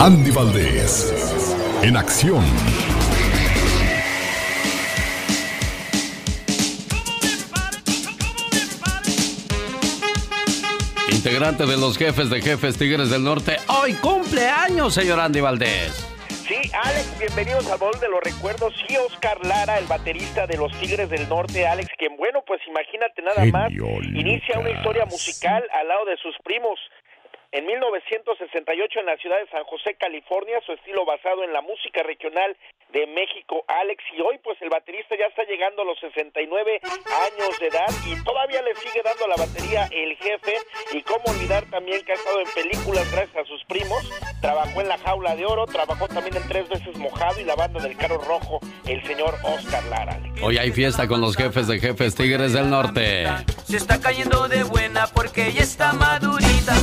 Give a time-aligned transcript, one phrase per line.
[0.00, 1.12] Andy Valdés,
[1.82, 2.44] en acción.
[11.10, 16.06] Integrante de los jefes de jefes Tigres del Norte, hoy cumpleaños, señor Andy Valdés.
[16.46, 18.72] Sí, Alex, bienvenidos al Baúl de los Recuerdos.
[18.86, 23.20] Sí, Oscar Lara, el baterista de los Tigres del Norte, Alex, quien, bueno, pues imagínate
[23.20, 26.78] nada más, inicia una historia musical al lado de sus primos.
[27.50, 32.02] En 1968 en la ciudad de San José, California, su estilo basado en la música
[32.02, 32.54] regional
[32.92, 37.58] de México, Alex, y hoy pues el baterista ya está llegando a los 69 años
[37.58, 40.56] de edad y todavía le sigue dando la batería el jefe
[40.92, 44.10] y cómo olvidar también que ha estado en películas gracias a sus primos,
[44.42, 47.80] trabajó en La Jaula de Oro, trabajó también en Tres veces Mojado y la banda
[47.80, 50.14] del Carro Rojo, el señor Oscar Lara.
[50.14, 50.42] Alex.
[50.42, 53.26] Hoy hay fiesta con los jefes de jefes Tigres del Norte.
[53.64, 56.74] Se está cayendo de buena porque ya está madurita.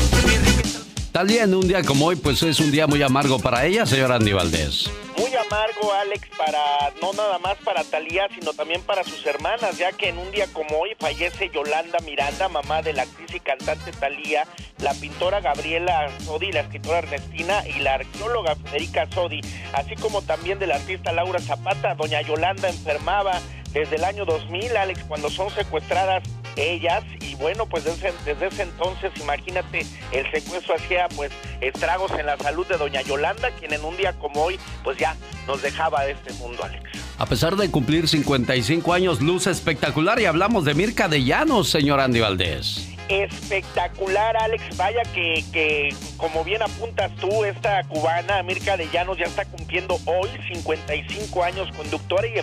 [1.17, 4.33] En un día como hoy, pues es un día muy amargo para ella, señor Andy
[4.33, 4.89] Valdés.
[5.17, 9.93] Muy amargo, Alex, para no nada más para Talía, sino también para sus hermanas, ya
[9.93, 13.93] que en un día como hoy fallece Yolanda Miranda, mamá de la actriz y cantante
[13.93, 14.45] Talía,
[14.79, 19.39] la pintora Gabriela Sodi, la escritora Ernestina y la arqueóloga Federica Sodi,
[19.73, 21.95] así como también de la artista Laura Zapata.
[21.95, 23.39] Doña Yolanda enfermaba
[23.71, 26.23] desde el año 2000, Alex, cuando son secuestradas
[26.55, 31.31] ellas y bueno pues desde, desde, ese entonces imagínate el secuestro hacía pues
[31.61, 35.04] estragos en la salud de doña Yolanda quien en un día como hoy pues ya
[35.47, 36.83] nos dejaba de este mundo Alex.
[37.17, 41.99] A pesar de cumplir 55 años luce espectacular y hablamos de Mirka de Llanos señor
[41.99, 44.77] Andy Valdés espectacular, Alex.
[44.77, 49.99] Vaya que, que, como bien apuntas tú, esta cubana, Mirka de Llanos, ya está cumpliendo
[50.05, 52.39] hoy 55 años, conductora y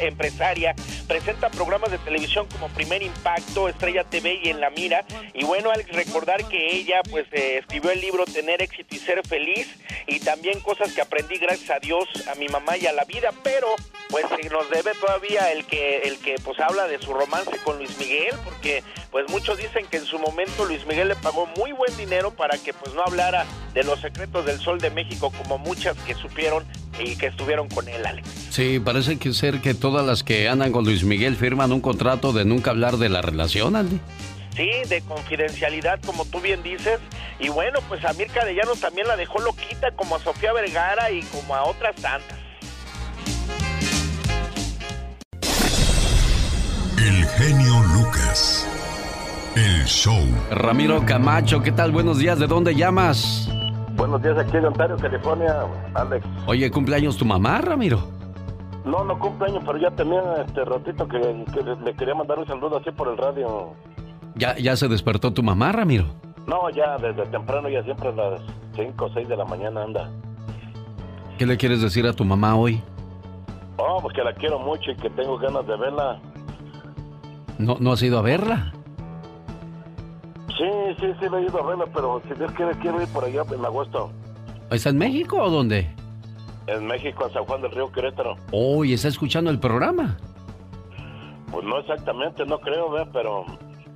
[0.00, 0.74] empresaria.
[1.08, 5.04] Presenta programas de televisión como Primer Impacto, Estrella TV y En la Mira.
[5.32, 9.26] Y bueno, Alex, recordar que ella, pues, eh, escribió el libro Tener éxito y ser
[9.26, 9.68] feliz.
[10.06, 13.30] Y también cosas que aprendí gracias a Dios, a mi mamá y a la vida.
[13.42, 13.68] Pero,
[14.10, 17.96] pues, nos debe todavía el que, el que, pues, habla de su romance con Luis
[17.98, 21.96] Miguel, porque, pues, muchos dicen que en su momento Luis Miguel le pagó muy buen
[21.96, 25.96] dinero para que pues no hablara de los secretos del sol de México como muchas
[26.06, 26.62] que supieron
[26.98, 28.28] y que estuvieron con él, Alex.
[28.50, 32.34] Sí, parece que ser que todas las que andan con Luis Miguel firman un contrato
[32.34, 33.98] de nunca hablar de la relación, Andy.
[34.54, 37.00] Sí, de confidencialidad, como tú bien dices.
[37.40, 41.10] Y bueno, pues a Mirka de Llanos también la dejó loquita, como a Sofía Vergara
[41.10, 42.38] y como a otras tantas.
[46.98, 48.68] El genio Lucas.
[49.56, 50.18] El show.
[50.50, 51.92] Ramiro Camacho, ¿qué tal?
[51.92, 53.48] Buenos días, ¿de dónde llamas?
[53.94, 55.54] Buenos días, aquí de Ontario, California,
[55.94, 56.26] Alex.
[56.48, 58.00] Oye, ¿cumpleaños tu mamá, Ramiro?
[58.84, 61.18] No, no cumpleaños, pero ya tenía este ratito que,
[61.84, 63.74] le quería mandar un saludo así por el radio.
[64.34, 66.06] ¿Ya, ¿Ya se despertó tu mamá, Ramiro?
[66.48, 68.40] No, ya desde temprano, ya siempre a las
[68.74, 70.10] 5 o 6 de la mañana anda.
[71.38, 72.82] ¿Qué le quieres decir a tu mamá hoy?
[73.76, 76.18] Oh, pues que la quiero mucho y que tengo ganas de verla.
[77.58, 78.72] ¿No, no has ido a verla?
[80.48, 80.64] Sí,
[81.00, 83.42] sí, sí, le he ido a verla, pero si Dios quiere, quiero ir por allá
[83.52, 84.12] en agosto.
[84.70, 85.90] ¿Está en México o dónde?
[86.66, 88.36] En México, en San Juan del Río Querétaro.
[88.52, 90.16] Oh, ¿y está escuchando el programa?
[91.50, 93.44] Pues no exactamente, no creo, pero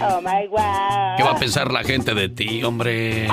[0.00, 1.16] Oh my God.
[1.16, 3.28] ¿Qué va a pensar la gente de ti, hombre?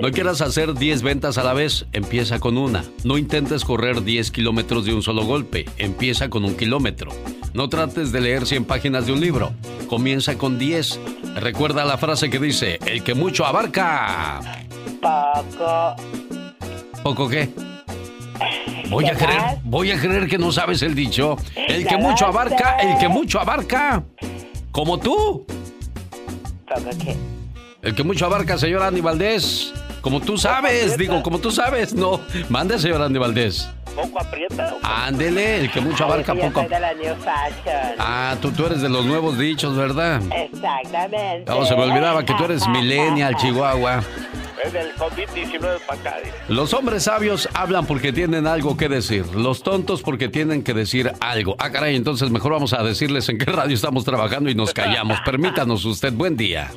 [0.00, 2.84] No quieras hacer 10 ventas a la vez, empieza con una.
[3.02, 7.10] No intentes correr 10 kilómetros de un solo golpe, empieza con un kilómetro.
[7.54, 9.52] No trates de leer 100 páginas de un libro,
[9.88, 11.00] comienza con 10.
[11.36, 14.40] Recuerda la frase que dice, el que mucho abarca.
[15.00, 15.96] Poco.
[17.02, 17.48] ¿Poco qué?
[18.90, 21.36] Voy a creer, voy a creer que no sabes el dicho.
[21.56, 24.04] El que mucho abarca, el que mucho abarca.
[24.76, 25.46] Como tú.
[26.68, 27.16] ¿Poco qué?
[27.80, 29.72] El que mucho abarca, señor Andy Valdés.
[30.02, 31.94] Como tú sabes, digo, como tú sabes.
[31.94, 32.20] No,
[32.50, 33.70] mande, señor Andy Valdés.
[33.94, 34.76] ¿Poco aprieta?
[34.82, 36.66] Ándele, el que mucho abarca Ay, poco.
[36.68, 37.94] la New Fashion.
[37.98, 40.20] Ah, tú, tú eres de los nuevos dichos, ¿verdad?
[40.30, 41.50] Exactamente.
[41.50, 44.02] No, se me olvidaba que tú eres millennial, Chihuahua.
[44.72, 46.16] Del COVID-19 para acá.
[46.48, 49.26] Los hombres sabios hablan porque tienen algo que decir.
[49.34, 51.56] Los tontos porque tienen que decir algo.
[51.58, 55.20] Ah, caray, entonces mejor vamos a decirles en qué radio estamos trabajando y nos callamos.
[55.24, 56.70] Permítanos usted, buen día.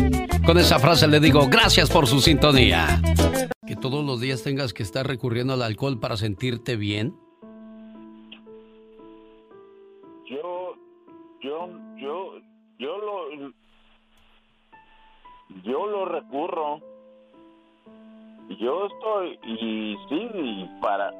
[0.46, 3.02] Con esa frase le digo gracias por su sintonía.
[3.66, 7.14] Que todos los días tengas que estar recurriendo al alcohol para sentirte bien.
[11.40, 12.34] Yo, yo,
[12.78, 13.52] yo lo,
[15.62, 16.80] yo lo recurro.
[18.58, 21.12] Yo estoy, y sí, para,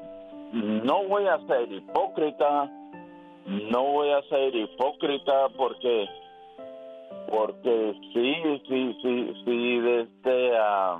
[0.51, 2.69] no voy a ser hipócrita,
[3.45, 6.09] no voy a ser hipócrita porque,
[7.29, 8.35] porque sí,
[8.67, 10.99] sí, sí, sí, desde a,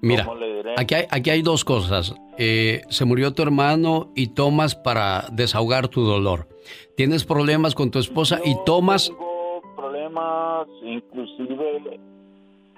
[0.00, 0.74] Mira, ¿cómo le diré?
[0.76, 2.14] aquí hay, aquí hay dos cosas.
[2.38, 6.48] Eh, se murió tu hermano y tomas para desahogar tu dolor.
[6.96, 9.08] Tienes problemas con tu esposa y tomas...
[9.08, 12.00] Tengo problemas, inclusive,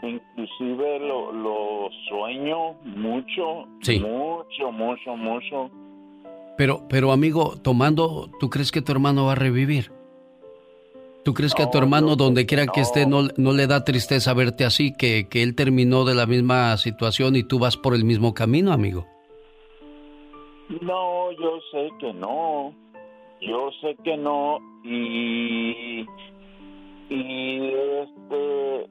[0.03, 4.01] inclusive lo, lo sueño mucho, Sí.
[4.01, 5.71] mucho, mucho, mucho.
[6.57, 9.93] Pero, pero amigo, tomando, ¿tú crees que tu hermano va a revivir?
[11.27, 13.23] ¿Tú crees que a tu No, hermano, donde quiera que esté, no.
[13.37, 17.43] no, le da tristeza verte así, que, que él terminó de la misma situación y
[17.43, 19.09] tú vas por el mismo camino, amigo?
[20.81, 22.73] No, yo sé que no,
[23.41, 26.07] yo sé que no y
[27.11, 27.71] y
[28.05, 28.87] este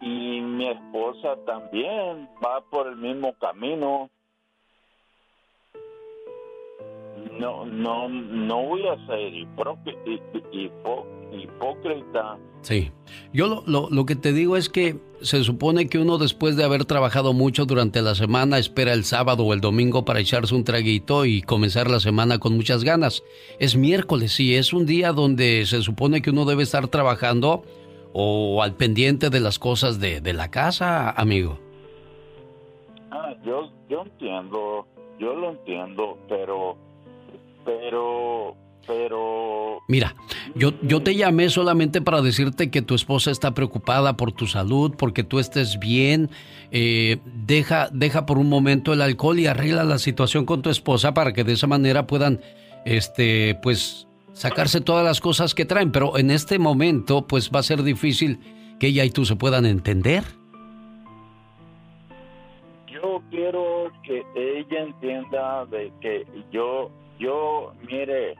[0.00, 4.10] y mi esposa también va por el mismo camino.
[7.38, 10.20] No, no, no voy a ser hipócri-
[10.52, 11.06] hipo-
[11.40, 12.38] hipócrita.
[12.62, 12.90] Sí.
[13.32, 16.64] Yo lo, lo, lo que te digo es que se supone que uno después de
[16.64, 20.64] haber trabajado mucho durante la semana espera el sábado o el domingo para echarse un
[20.64, 23.22] traguito y comenzar la semana con muchas ganas.
[23.58, 27.64] Es miércoles, sí, es un día donde se supone que uno debe estar trabajando
[28.12, 31.58] o al pendiente de las cosas de, de la casa, amigo.
[33.10, 34.86] Ah, yo, yo entiendo,
[35.18, 36.76] yo lo entiendo, pero,
[37.64, 40.14] pero, pero, Mira,
[40.54, 44.94] yo, yo te llamé solamente para decirte que tu esposa está preocupada por tu salud,
[44.96, 46.30] porque tú estés bien.
[46.70, 51.12] Eh, deja, deja por un momento el alcohol y arregla la situación con tu esposa
[51.12, 52.40] para que de esa manera puedan,
[52.84, 55.92] este, pues, sacarse todas las cosas que traen.
[55.92, 58.40] Pero en este momento, pues, va a ser difícil
[58.80, 60.24] que ella y tú se puedan entender.
[63.04, 68.34] yo quiero que ella entienda de que yo, yo, mire,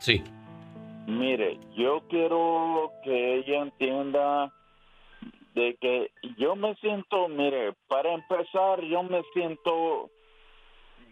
[0.00, 0.22] Sí.
[1.06, 4.52] mire, yo quiero que ella entienda
[5.54, 10.10] de que yo me siento, mire, para empezar, yo me siento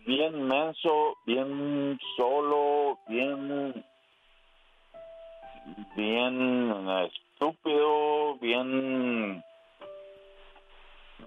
[0.07, 3.85] bien menso, bien solo, bien,
[5.95, 6.89] bien
[7.35, 9.45] estúpido, bien,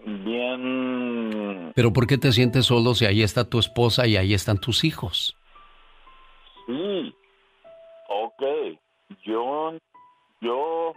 [0.05, 4.57] bien, Pero ¿por qué te sientes solo si ahí está tu esposa y ahí están
[4.57, 5.35] tus hijos?
[8.41, 8.77] Ok,
[9.23, 9.73] yo,
[10.41, 10.93] yo,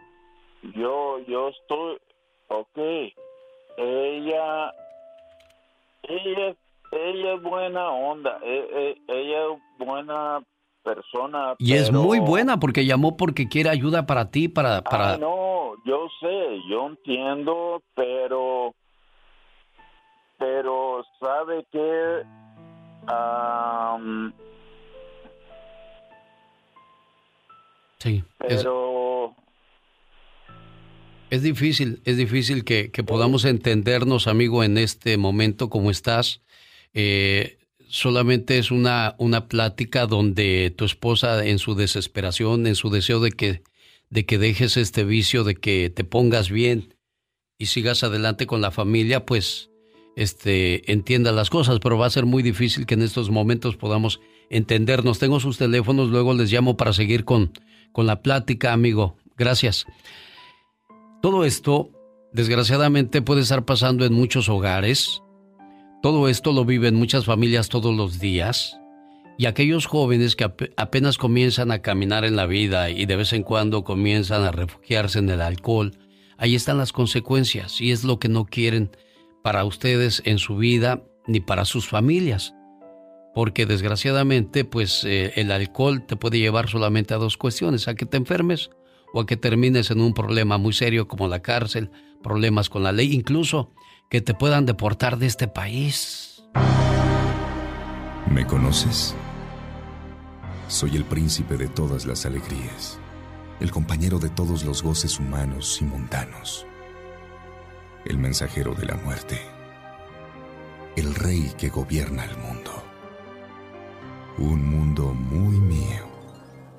[0.75, 1.99] yo, yo estoy,
[2.49, 2.79] ok,
[3.77, 4.73] ella,
[6.03, 6.55] ella,
[6.93, 10.43] ella es buena onda, e- e- ella es buena
[10.83, 11.55] persona.
[11.59, 14.83] Y es muy buena porque llamó porque quiere ayuda para ti, para...
[14.83, 15.15] para...
[15.15, 18.75] Ah, no, yo sé, yo entiendo, pero,
[20.39, 22.23] pero sabe que
[23.07, 24.33] Am,
[28.05, 28.23] Sí.
[28.49, 29.35] Es, pero
[31.31, 36.43] es difícil, es difícil que, que podamos entendernos, amigo, en este momento como estás.
[36.93, 37.59] Eh,
[37.89, 43.33] solamente es una, una plática donde tu esposa en su desesperación, en su deseo de
[43.33, 43.63] que,
[44.11, 46.95] de que dejes este vicio, de que te pongas bien
[47.59, 49.71] y sigas adelante con la familia, pues
[50.15, 54.21] este, entienda las cosas, pero va a ser muy difícil que en estos momentos podamos
[54.51, 55.19] entendernos.
[55.19, 57.53] Tengo sus teléfonos, luego les llamo para seguir con,
[57.95, 59.17] con la plática, amigo.
[59.39, 59.87] Gracias.
[61.23, 61.91] Todo esto,
[62.33, 65.23] desgraciadamente, puede estar pasando en muchos hogares.
[66.03, 68.77] Todo esto lo viven muchas familias todos los días.
[69.39, 73.33] Y aquellos jóvenes que ap- apenas comienzan a caminar en la vida y de vez
[73.33, 75.97] en cuando comienzan a refugiarse en el alcohol,
[76.37, 78.91] ahí están las consecuencias y es lo que no quieren
[79.43, 82.54] para ustedes en su vida ni para sus familias.
[83.35, 88.07] Porque desgraciadamente, pues eh, el alcohol te puede llevar solamente a dos cuestiones, a que
[88.07, 88.71] te enfermes
[89.13, 91.91] o a que termines en un problema muy serio como la cárcel,
[92.23, 93.73] problemas con la ley, incluso
[94.09, 96.45] que te puedan deportar de este país.
[98.31, 99.15] ¿Me conoces?
[100.69, 102.99] Soy el príncipe de todas las alegrías,
[103.61, 106.67] el compañero de todos los goces humanos y mundanos,
[108.05, 109.41] el mensajero de la muerte,
[110.97, 112.84] el rey que gobierna el mundo.
[114.39, 116.09] Un mundo muy mío,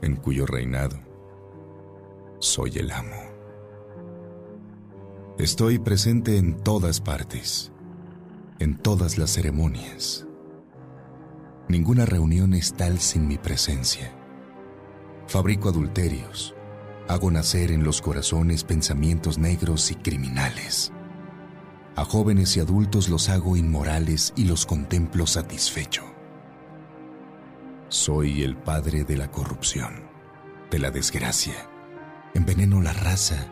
[0.02, 1.06] en cuyo reinado
[2.40, 3.16] soy el amo.
[5.38, 7.72] Estoy presente en todas partes,
[8.60, 10.28] en todas las ceremonias.
[11.68, 14.14] Ninguna reunión es tal sin mi presencia.
[15.28, 16.54] Fabrico adulterios.
[17.08, 20.92] Hago nacer en los corazones pensamientos negros y criminales.
[21.96, 26.15] A jóvenes y adultos los hago inmorales y los contemplo satisfecho.
[27.90, 30.10] Soy el padre de la corrupción,
[30.72, 31.70] de la desgracia.
[32.34, 33.48] Enveneno la raza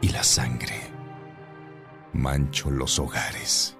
[0.00, 0.74] y la sangre.
[2.12, 3.76] Mancho los hogares.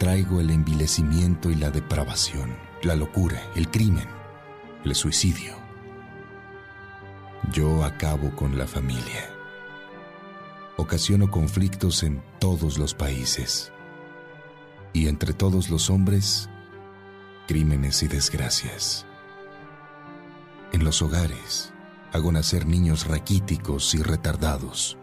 [0.00, 4.08] Traigo el envilecimiento y la depravación, la locura, el crimen,
[4.84, 5.54] el suicidio.
[7.52, 9.30] Yo acabo con la familia.
[10.76, 13.72] Ocasiono conflictos en todos los países.
[14.92, 16.50] Y entre todos los hombres,
[17.46, 19.06] crímenes y desgracias.
[20.72, 21.72] En los hogares,
[22.12, 24.96] hago nacer niños raquíticos y retardados.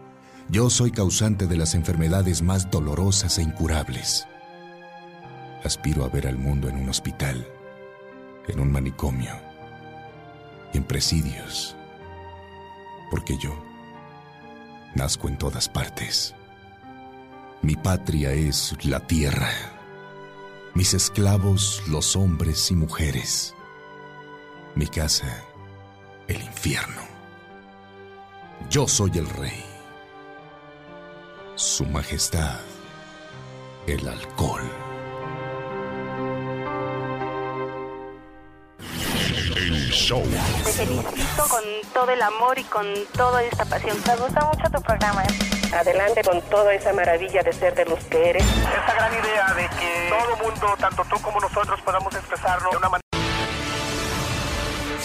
[0.48, 4.26] Yo soy causante de las enfermedades más dolorosas e incurables.
[5.64, 7.46] Aspiro a ver al mundo en un hospital,
[8.46, 9.48] en un manicomio
[10.72, 11.76] en presidios.
[13.10, 13.56] Porque yo
[14.94, 16.34] nazco en todas partes.
[17.62, 19.50] Mi patria es la tierra.
[20.74, 23.54] Mis esclavos los hombres y mujeres.
[24.74, 25.44] Mi casa,
[26.28, 27.02] el infierno.
[28.70, 29.64] Yo soy el rey.
[31.54, 32.60] Su majestad,
[33.86, 34.62] el alcohol.
[39.56, 40.22] El show.
[40.64, 43.96] Te felicito con todo el amor y con toda esta pasión.
[44.06, 45.24] Me gusta mucho tu programa.
[45.72, 48.44] Adelante con toda esa maravilla de ser de los que eres.
[48.44, 52.88] Esta gran idea de que todo mundo, tanto tú como nosotros, podamos expresarlo de una
[52.88, 53.07] manera.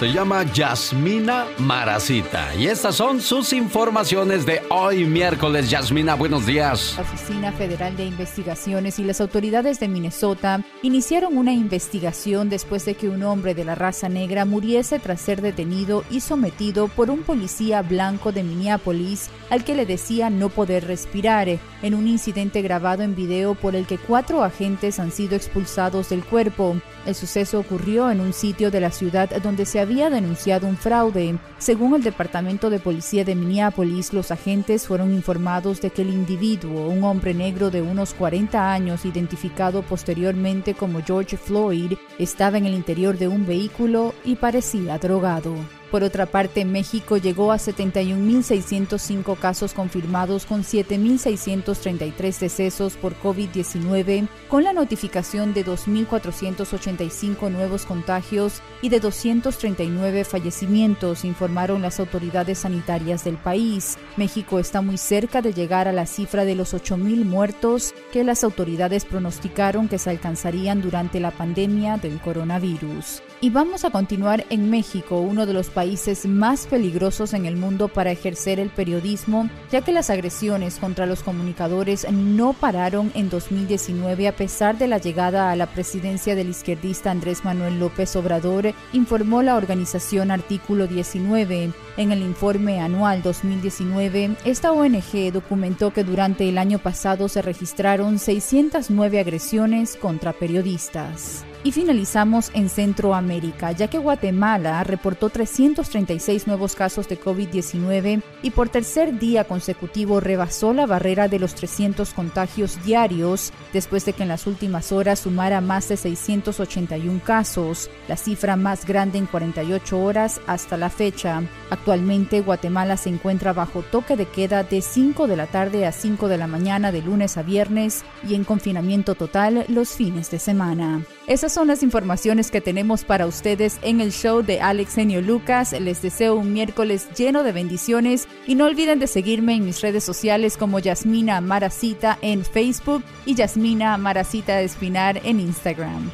[0.03, 2.53] Se llama Yasmina Maracita.
[2.55, 5.69] Y estas son sus informaciones de hoy miércoles.
[5.69, 6.95] Yasmina, buenos días.
[6.97, 12.95] La Oficina Federal de Investigaciones y las autoridades de Minnesota iniciaron una investigación después de
[12.95, 17.23] que un hombre de la raza negra muriese tras ser detenido y sometido por un
[17.23, 21.47] policía blanco de Minneapolis al que le decía no poder respirar,
[21.81, 26.25] en un incidente grabado en video por el que cuatro agentes han sido expulsados del
[26.25, 26.75] cuerpo.
[27.05, 31.37] El suceso ocurrió en un sitio de la ciudad donde se había denunciado un fraude.
[31.57, 36.87] Según el Departamento de Policía de Minneapolis, los agentes fueron informados de que el individuo,
[36.87, 42.73] un hombre negro de unos 40 años, identificado posteriormente como George Floyd, estaba en el
[42.73, 45.53] interior de un vehículo y parecía drogado.
[45.93, 54.63] Por otra parte, México llegó a 71.605 casos confirmados con 7.633 decesos por COVID-19, con
[54.63, 63.37] la notificación de 2.485 nuevos contagios y de 239 fallecimientos, informaron las autoridades sanitarias del
[63.37, 63.99] país.
[64.17, 68.43] México está muy cerca de llegar a la cifra de los 8.000 muertos que las
[68.43, 73.21] autoridades pronosticaron que se alcanzarían durante la pandemia del coronavirus.
[73.43, 77.89] Y vamos a continuar en México, uno de los países más peligrosos en el mundo
[77.89, 84.29] para ejercer el periodismo, ya que las agresiones contra los comunicadores no pararon en 2019
[84.29, 89.43] a pesar de la llegada a la presidencia del izquierdista Andrés Manuel López Obrador, informó
[89.43, 91.73] la organización Artículo 19.
[91.95, 98.17] En el informe anual 2019, esta ONG documentó que durante el año pasado se registraron
[98.17, 101.45] 609 agresiones contra periodistas.
[101.65, 108.67] Y finalizamos en Centroamérica, ya que Guatemala reportó 336 nuevos casos de COVID-19 y por
[108.67, 114.29] tercer día consecutivo rebasó la barrera de los 300 contagios diarios, después de que en
[114.29, 120.41] las últimas horas sumara más de 681 casos, la cifra más grande en 48 horas
[120.47, 121.43] hasta la fecha.
[121.83, 126.29] Actualmente Guatemala se encuentra bajo toque de queda de 5 de la tarde a 5
[126.29, 131.01] de la mañana de lunes a viernes y en confinamiento total los fines de semana.
[131.27, 135.73] Esas son las informaciones que tenemos para ustedes en el show de Alex Genio Lucas.
[135.73, 140.05] Les deseo un miércoles lleno de bendiciones y no olviden de seguirme en mis redes
[140.05, 146.09] sociales como Yasmina Maracita en Facebook y Yasmina Maracita Espinar en Instagram.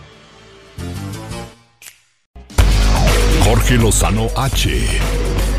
[3.44, 5.59] Jorge Lozano H.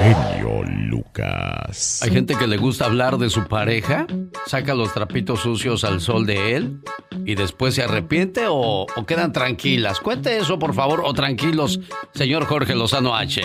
[0.00, 2.00] Genio Lucas.
[2.02, 4.06] Hay gente que le gusta hablar de su pareja,
[4.46, 6.80] saca los trapitos sucios al sol de él
[7.26, 10.00] y después se arrepiente o, o quedan tranquilas.
[10.00, 11.80] Cuente eso, por favor, o tranquilos,
[12.14, 13.42] señor Jorge Lozano H.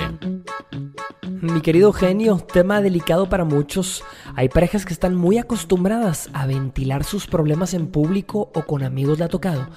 [1.42, 4.04] Mi querido genio, tema delicado para muchos.
[4.36, 9.20] Hay parejas que están muy acostumbradas a ventilar sus problemas en público o con amigos
[9.20, 9.68] le ha tocado.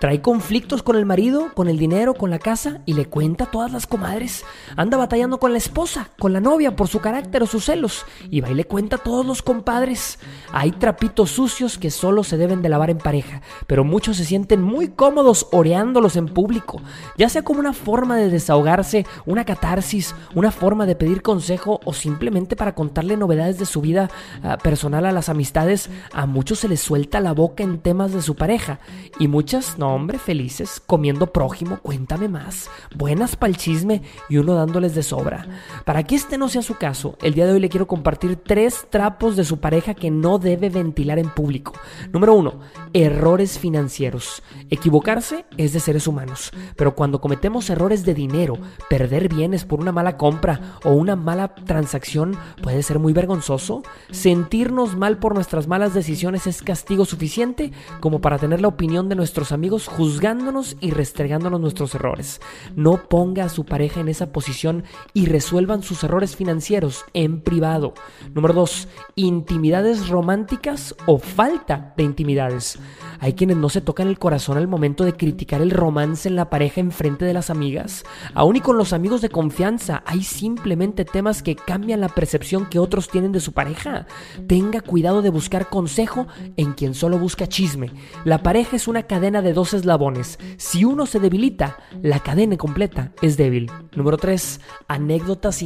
[0.00, 3.50] Trae conflictos con el marido, con el dinero, con la casa y le cuenta a
[3.50, 4.44] todas las comadres.
[4.76, 8.40] Anda batallando con la esposa, con la novia por su carácter o sus celos y
[8.40, 10.18] va y le cuenta a todos los compadres.
[10.52, 14.62] Hay trapitos sucios que solo se deben de lavar en pareja, pero muchos se sienten
[14.62, 16.80] muy cómodos oreándolos en público,
[17.16, 21.92] ya sea como una forma de desahogarse, una catarsis, una forma de pedir consejo o
[21.92, 24.10] simplemente para contarle novedades de su vida
[24.42, 28.22] uh, personal a las amistades, a muchos se les suelta la boca en temas de
[28.22, 28.80] su pareja
[29.18, 34.94] y muchas, no hombre, felices, comiendo prójimo, cuéntame más, buenas pa'l chisme y uno dándoles
[34.94, 35.46] de sobra.
[35.84, 38.88] Para que este no sea su caso, el día de hoy le quiero compartir tres
[38.90, 41.74] trapos de su pareja que no debe ventilar en público.
[42.12, 42.58] Número uno,
[42.92, 44.42] errores financieros.
[44.68, 48.58] Equivocarse es de seres humanos, pero cuando cometemos errores de dinero,
[48.90, 53.84] perder bienes por una mala compra o una mala transacción puede ser muy vergonzoso.
[54.10, 59.14] Sentirnos mal por nuestras malas decisiones es castigo suficiente como para tener la opinión de
[59.14, 62.40] nuestros amigos juzgándonos y restregándonos nuestros errores.
[62.74, 64.82] No ponga a su pareja en esa posición
[65.14, 67.94] y resuelvan sus errores financieros en privado.
[68.34, 68.88] Número 2.
[69.16, 72.78] Intimidades románticas o falta de intimidades.
[73.20, 76.50] Hay quienes no se tocan el corazón al momento de criticar el romance en la
[76.50, 78.04] pareja en frente de las amigas.
[78.34, 82.78] Aún y con los amigos de confianza, hay simplemente temas que cambian la percepción que
[82.78, 84.06] otros tienen de su pareja.
[84.46, 87.90] Tenga cuidado de buscar consejo en quien solo busca chisme.
[88.24, 90.38] La pareja es una cadena de dos eslabones.
[90.56, 93.70] Si uno se debilita, la cadena completa es débil.
[93.94, 94.60] Número 3.
[94.86, 95.62] Anécdotas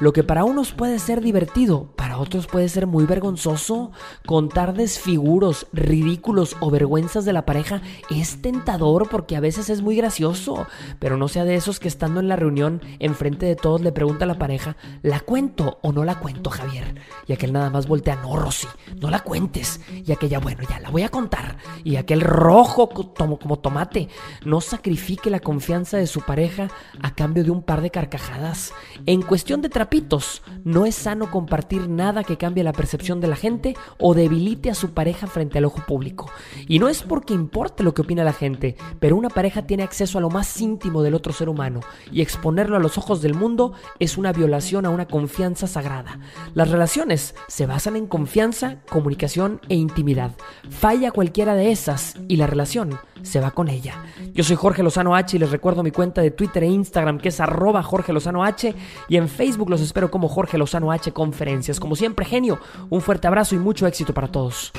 [0.00, 3.92] Lo que para unos puede ser divertido, para otros puede ser muy vergonzoso.
[4.26, 9.96] Contar desfiguros, ridículos o vergüenzas de la pareja es tentador porque a veces es muy
[9.96, 10.66] gracioso.
[10.98, 14.24] Pero no sea de esos que estando en la reunión, enfrente de todos, le pregunta
[14.24, 16.96] a la pareja, ¿la cuento o no la cuento, Javier?
[17.26, 18.66] Y aquel nada más voltea, no, Rosy,
[19.00, 19.80] no la cuentes.
[20.04, 21.58] Y aquella, bueno, ya la voy a contar.
[21.84, 24.08] Y aquel rojo como, como tomate,
[24.44, 26.68] no sacrifique la confianza de su pareja
[27.02, 28.72] a cambio de un par de carcajadas.
[29.06, 33.36] En cuestión de trapitos, no es sano compartir nada que cambie la percepción de la
[33.36, 36.30] gente o debilite a su pareja frente al ojo público.
[36.68, 40.16] Y no es porque importe lo que opina la gente, pero una pareja tiene acceso
[40.16, 43.74] a lo más íntimo del otro ser humano y exponerlo a los ojos del mundo
[43.98, 46.20] es una violación a una confianza sagrada.
[46.54, 50.32] Las relaciones se basan en confianza, comunicación e intimidad.
[50.70, 54.02] Falla cualquiera de esas y la relación se va con ella.
[54.32, 57.28] Yo soy Jorge Lozano H y les recuerdo mi cuenta de Twitter e Instagram que
[57.28, 58.74] es arroba Jorge Lozano H
[59.08, 61.80] y en Facebook los espero como Jorge Lozano H Conferencias.
[61.80, 62.58] Como siempre, genio,
[62.90, 64.72] un fuerte abrazo y mucho éxito para todos.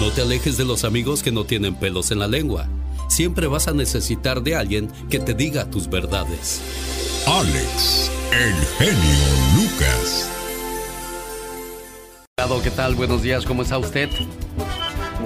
[0.00, 2.66] No te alejes de los amigos que no tienen pelos en la lengua.
[3.08, 6.60] Siempre vas a necesitar de alguien que te diga tus verdades.
[7.26, 10.30] Alex, el genio Lucas.
[12.62, 12.94] ¿Qué tal?
[12.94, 14.08] Buenos días, ¿cómo está usted?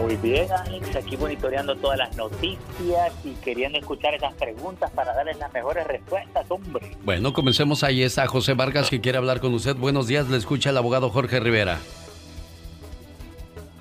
[0.01, 5.37] Muy bien, Alex, aquí monitoreando todas las noticias y queriendo escuchar esas preguntas para darles
[5.39, 6.97] las mejores respuestas, hombre.
[7.05, 7.85] Bueno, comencemos.
[7.85, 9.77] Ahí está José Vargas que quiere hablar con usted.
[9.77, 11.79] Buenos días, le escucha el abogado Jorge Rivera.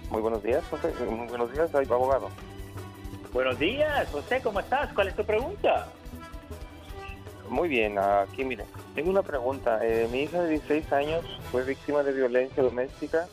[0.10, 0.94] Muy buenos días, José.
[1.10, 2.30] Muy buenos días, abogado.
[3.32, 4.92] Buenos días, José, ¿cómo estás?
[4.94, 5.88] ¿Cuál es tu pregunta?
[7.48, 9.80] Muy bien, aquí mire, tengo una pregunta.
[9.84, 13.28] Eh, mi hija de 16 años fue víctima de violencia doméstica.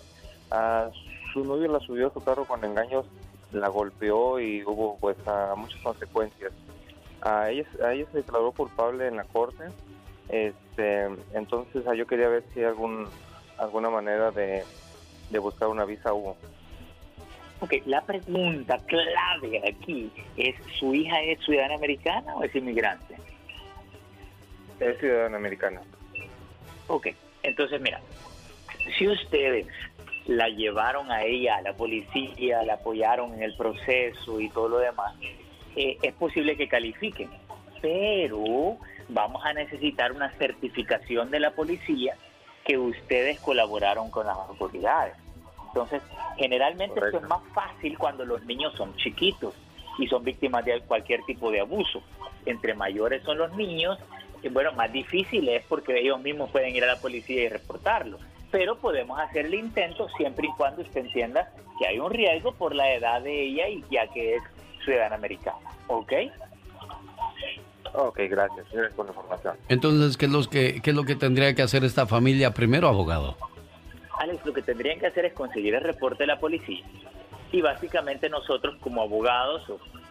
[0.51, 0.91] A
[1.37, 3.05] su novio la subió a su carro con engaños,
[3.53, 5.19] la golpeó y hubo pues
[5.55, 6.51] muchas consecuencias.
[7.21, 9.65] A ella, a ella se declaró culpable en la corte.
[10.31, 13.07] Este, entonces yo quería ver si hay algún,
[13.59, 14.65] alguna manera de,
[15.29, 16.39] de buscar una visa hubo.
[17.61, 23.15] Ok, la pregunta clave aquí es, ¿su hija es ciudadana americana o es inmigrante?
[24.81, 25.83] Es ciudadana americana.
[26.87, 27.09] Ok,
[27.43, 28.01] entonces mira,
[28.97, 29.67] si ustedes
[30.27, 34.79] la llevaron a ella, a la policía, la apoyaron en el proceso y todo lo
[34.79, 35.15] demás,
[35.77, 37.31] eh, es posible que califiquen,
[37.81, 38.77] pero
[39.09, 42.17] vamos a necesitar una certificación de la policía
[42.65, 45.15] que ustedes colaboraron con las autoridades.
[45.69, 46.03] Entonces,
[46.37, 49.55] generalmente esto es más fácil cuando los niños son chiquitos
[49.99, 52.03] y son víctimas de cualquier tipo de abuso.
[52.47, 53.99] Entre mayores son los niños,
[54.43, 58.19] y bueno, más difícil es porque ellos mismos pueden ir a la policía y reportarlo.
[58.51, 62.75] Pero podemos hacer el intento siempre y cuando usted entienda que hay un riesgo por
[62.75, 64.43] la edad de ella y ya que es
[64.85, 65.59] ciudadana americana.
[65.89, 66.13] ¿Ok?
[67.93, 68.67] Ok, gracias.
[68.71, 69.57] Gracias por la información.
[69.69, 72.89] Entonces, ¿qué es, lo que, ¿qué es lo que tendría que hacer esta familia primero,
[72.89, 73.37] abogado?
[74.19, 76.85] Alex, lo que tendrían que hacer es conseguir el reporte de la policía.
[77.53, 79.63] Y básicamente nosotros como abogados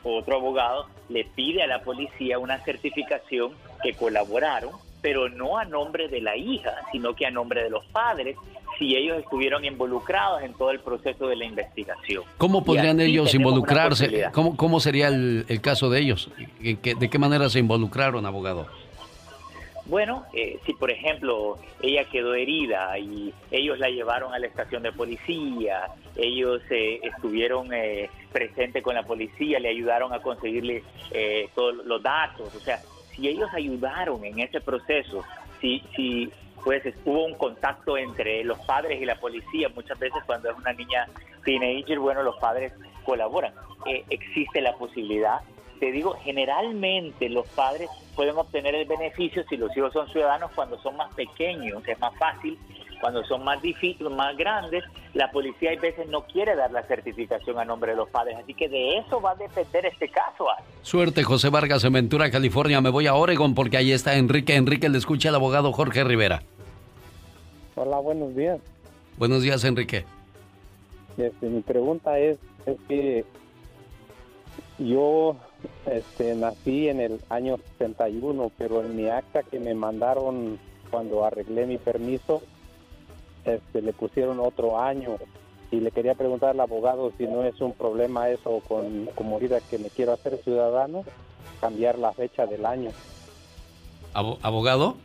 [0.03, 4.71] o otro abogado le pide a la policía una certificación que colaboraron,
[5.05, 8.35] pero no a nombre de la hija, sino que a nombre de los padres,
[8.79, 12.23] si ellos estuvieron involucrados en todo el proceso de la investigación.
[12.39, 14.25] ¿Cómo podrían ellos involucrarse?
[14.31, 16.31] ¿Cómo, ¿Cómo, sería el, el, caso de ellos?
[16.59, 18.65] ¿De qué manera se involucraron, abogado?
[19.85, 24.81] Bueno, eh, si por ejemplo ella quedó herida y ellos la llevaron a la estación
[24.81, 25.83] de policía,
[26.15, 30.81] ellos eh, estuvieron eh, presentes con la policía, le ayudaron a conseguirle
[31.53, 32.79] todos los datos, o sea,
[33.15, 35.23] si ellos ayudaron en ese proceso,
[35.61, 36.31] si, si
[36.63, 40.73] pues hubo un contacto entre los padres y la policía, muchas veces cuando es una
[40.73, 41.07] niña
[41.43, 42.73] teenager, bueno, los padres
[43.03, 43.53] colaboran.
[44.09, 45.41] existe la posibilidad
[45.79, 50.79] te digo, generalmente los padres pueden obtener el beneficio si los hijos son ciudadanos cuando
[50.79, 52.57] son más pequeños, es más fácil.
[52.99, 57.59] Cuando son más difíciles, más grandes, la policía a veces no quiere dar la certificación
[57.59, 58.37] a nombre de los padres.
[58.41, 60.47] Así que de eso va a depender este caso.
[60.81, 62.81] Suerte, José Vargas, en Ventura, California.
[62.81, 64.55] Me voy a Oregon porque ahí está Enrique.
[64.55, 66.43] Enrique le escucha al abogado Jorge Rivera.
[67.75, 68.59] Hola, buenos días.
[69.17, 70.05] Buenos días, Enrique.
[71.17, 73.25] Este, mi pregunta es, es que
[74.77, 75.37] yo
[75.85, 81.65] este, nací en el año 61, pero en mi acta que me mandaron cuando arreglé
[81.65, 82.41] mi permiso,
[83.45, 85.17] este, le pusieron otro año.
[85.71, 89.59] Y le quería preguntar al abogado si no es un problema eso con como ahorita
[89.69, 91.03] que me quiero hacer ciudadano,
[91.59, 92.91] cambiar la fecha del año.
[94.13, 94.95] ¿Abogado?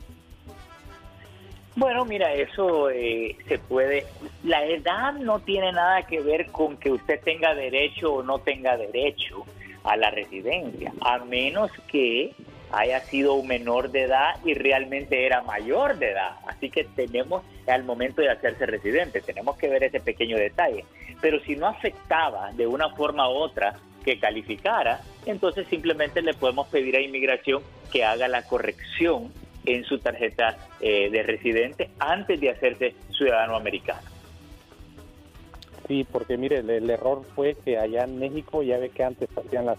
[1.76, 4.07] Bueno, mira, eso eh, se puede.
[4.44, 8.76] La edad no tiene nada que ver con que usted tenga derecho o no tenga
[8.76, 9.44] derecho
[9.85, 12.35] a la residencia, a menos que
[12.72, 16.37] haya sido menor de edad y realmente era mayor de edad.
[16.46, 20.85] Así que tenemos al momento de hacerse residente, tenemos que ver ese pequeño detalle.
[21.20, 26.68] Pero si no afectaba de una forma u otra que calificara, entonces simplemente le podemos
[26.68, 29.33] pedir a inmigración que haga la corrección
[29.66, 34.09] en su tarjeta eh, de residente antes de hacerse ciudadano americano.
[35.87, 39.66] Sí, porque mire, el, error fue que allá en México ya ve que antes hacían
[39.66, 39.78] las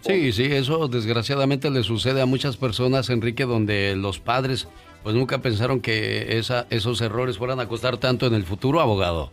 [0.00, 4.68] Sí, sí, eso desgraciadamente le sucede a muchas personas, Enrique, donde los padres
[5.02, 9.30] pues nunca pensaron que esa, esos errores fueran a costar tanto en el futuro, abogado.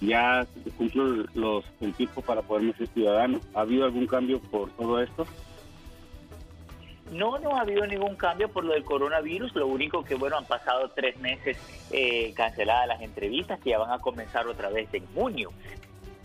[0.00, 3.40] ya cumplo los, el tiempo para poderme ser ciudadano.
[3.54, 5.26] ¿Ha habido algún cambio por todo esto?
[7.12, 9.54] No, no ha habido ningún cambio por lo del coronavirus.
[9.54, 11.56] Lo único que, bueno, han pasado tres meses
[11.90, 15.50] eh, canceladas las entrevistas que ya van a comenzar otra vez en junio.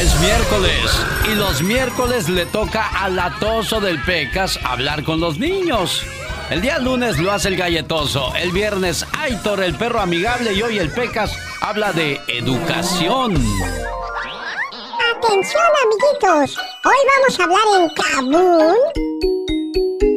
[0.00, 6.04] Es miércoles y los miércoles le toca al latoso del Pecas hablar con los niños.
[6.50, 10.78] El día lunes lo hace el galletoso, el viernes Aitor, el perro amigable y hoy
[10.78, 13.34] el Pecas habla de educación.
[15.16, 18.76] Atención amiguitos, hoy vamos a hablar en Kabul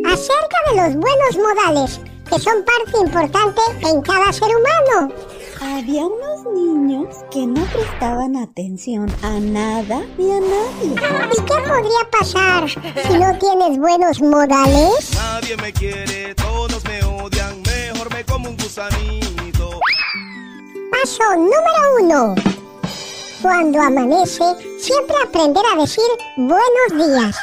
[0.05, 5.13] acerca de los buenos modales que son parte importante en cada ser humano.
[5.59, 10.95] Había unos niños que no prestaban atención a nada ni a nadie.
[11.37, 15.11] ¿Y qué podría pasar si no tienes buenos modales?
[15.13, 19.81] Nadie me quiere, todos me odian, mejor me como un gusanito.
[20.89, 22.35] Paso número uno.
[23.41, 24.43] Cuando amanece,
[24.79, 26.05] siempre aprender a decir
[26.37, 27.35] buenos días.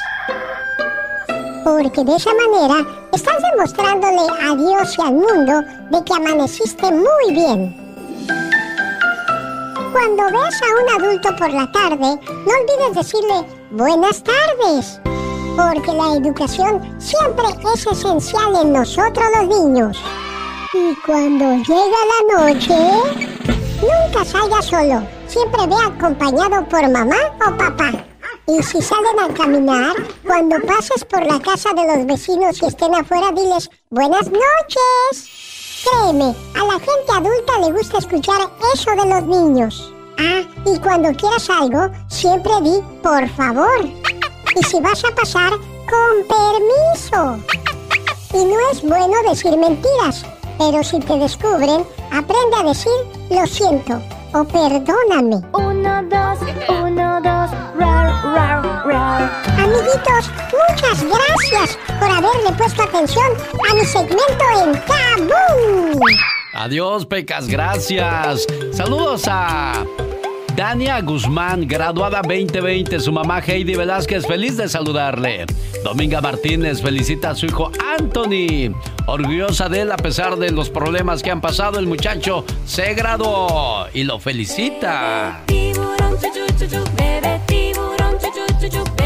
[1.63, 7.33] Porque de esa manera estás demostrándole a Dios y al mundo de que amaneciste muy
[7.33, 7.89] bien.
[9.93, 15.01] Cuando veas a un adulto por la tarde, no olvides decirle buenas tardes,
[15.57, 20.03] porque la educación siempre es esencial en nosotros los niños.
[20.75, 22.77] Y cuando llega la noche,
[23.81, 27.17] nunca salga solo, siempre ve acompañado por mamá
[27.47, 27.91] o papá.
[28.49, 29.95] Y si salen a caminar,
[30.27, 35.85] cuando pases por la casa de los vecinos y estén afuera, diles buenas noches.
[35.85, 38.41] Créeme, a la gente adulta le gusta escuchar
[38.73, 39.93] eso de los niños.
[40.19, 43.85] Ah, y cuando quieras algo, siempre di por favor.
[44.57, 47.39] Y si vas a pasar, con permiso.
[48.33, 50.25] Y no es bueno decir mentiras,
[50.59, 52.93] pero si te descubren, aprende a decir
[53.29, 54.01] lo siento
[54.35, 55.43] o perdóname.
[55.53, 56.39] Uno, dos,
[56.69, 59.43] uno, dos, rar, rar, rar.
[59.59, 63.27] Amiguitos, muchas gracias por haberle puesto atención
[63.71, 66.01] a mi segmento en Tabú.
[66.55, 68.47] Adiós, Pecas, gracias.
[68.73, 69.85] Saludos a
[70.59, 75.47] Dania Guzmán, graduada 2020, su mamá Heidi Velázquez, feliz de saludarle.
[75.85, 78.75] Dominga Martínez felicita a su hijo Anthony,
[79.07, 83.87] orgullosa de él a pesar de los problemas que han pasado, el muchacho se graduó
[83.95, 85.45] y lo felicita.
[85.47, 88.98] Tiburón, chu, chu, chu, chu, bebé tiburón, chu,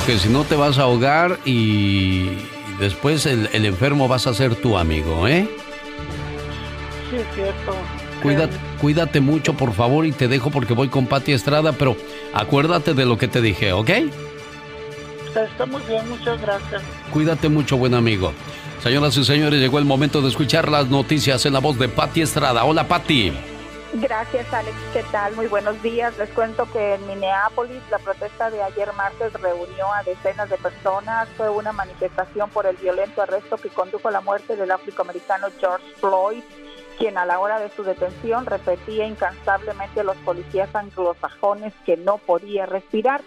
[0.00, 2.30] Porque si no te vas a ahogar y
[2.78, 5.46] después el, el enfermo vas a ser tu amigo, ¿eh?
[7.10, 7.74] Sí, es cierto.
[8.22, 11.98] Cuídate, cuídate mucho, por favor, y te dejo porque voy con Pati Estrada, pero
[12.32, 13.90] acuérdate de lo que te dije, ¿ok?
[15.36, 16.80] Está muy bien, muchas gracias.
[17.12, 18.32] Cuídate mucho, buen amigo.
[18.82, 22.22] Señoras y señores, llegó el momento de escuchar las noticias en la voz de Pati
[22.22, 22.64] Estrada.
[22.64, 23.34] Hola, Pati.
[23.92, 24.76] Gracias, Alex.
[24.92, 25.34] ¿Qué tal?
[25.34, 26.16] Muy buenos días.
[26.16, 31.28] Les cuento que en Minneapolis la protesta de ayer martes reunió a decenas de personas.
[31.30, 35.84] Fue una manifestación por el violento arresto que condujo a la muerte del afroamericano George
[35.96, 36.44] Floyd,
[36.98, 42.18] quien a la hora de su detención repetía incansablemente a los policías anglosajones que no
[42.18, 43.22] podía respirar.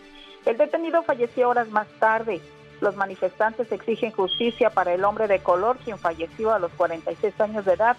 [0.45, 2.39] El detenido falleció horas más tarde.
[2.79, 7.65] Los manifestantes exigen justicia para el hombre de color, quien falleció a los 46 años
[7.65, 7.97] de edad.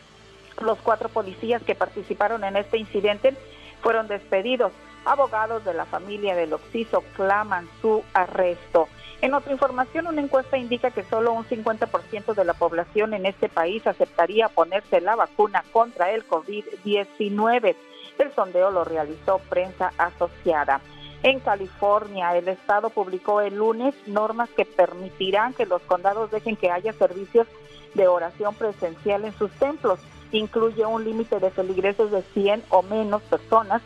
[0.61, 3.35] Los cuatro policías que participaron en este incidente
[3.83, 4.73] fueron despedidos.
[5.05, 8.88] Abogados de la familia del occiso claman su arresto.
[9.21, 13.49] En otra información, una encuesta indica que solo un 50% de la población en este
[13.49, 17.77] país aceptaría ponerse la vacuna contra el COVID-19.
[18.19, 20.81] El sondeo lo realizó prensa asociada.
[21.23, 26.71] En California, el estado publicó el lunes normas que permitirán que los condados dejen que
[26.71, 27.47] haya servicios
[27.95, 30.01] de oración presencial en sus templos.
[30.38, 33.83] Incluye un límite de feligreses de 100 o menos personas,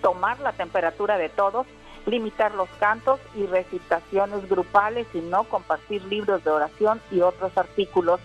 [0.00, 1.66] tomar la temperatura de todos,
[2.06, 8.20] limitar los cantos y recitaciones grupales y no compartir libros de oración y otros artículos.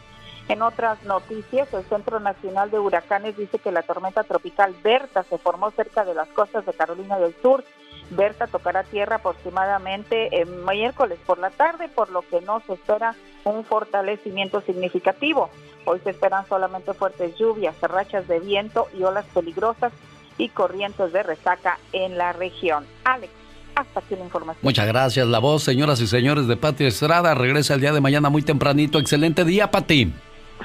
[0.47, 5.37] En otras noticias, el Centro Nacional de Huracanes dice que la tormenta tropical Berta se
[5.37, 7.63] formó cerca de las costas de Carolina del Sur.
[8.09, 13.15] Berta tocará tierra aproximadamente el miércoles por la tarde, por lo que no se espera
[13.43, 15.49] un fortalecimiento significativo.
[15.85, 19.93] Hoy se esperan solamente fuertes lluvias, rachas de viento y olas peligrosas
[20.37, 22.85] y corrientes de resaca en la región.
[23.05, 23.31] Alex,
[23.75, 24.61] hasta aquí la información.
[24.63, 27.35] Muchas gracias, la voz, señoras y señores de Pati Estrada.
[27.35, 28.99] Regresa el día de mañana muy tempranito.
[28.99, 30.13] Excelente día, Pati.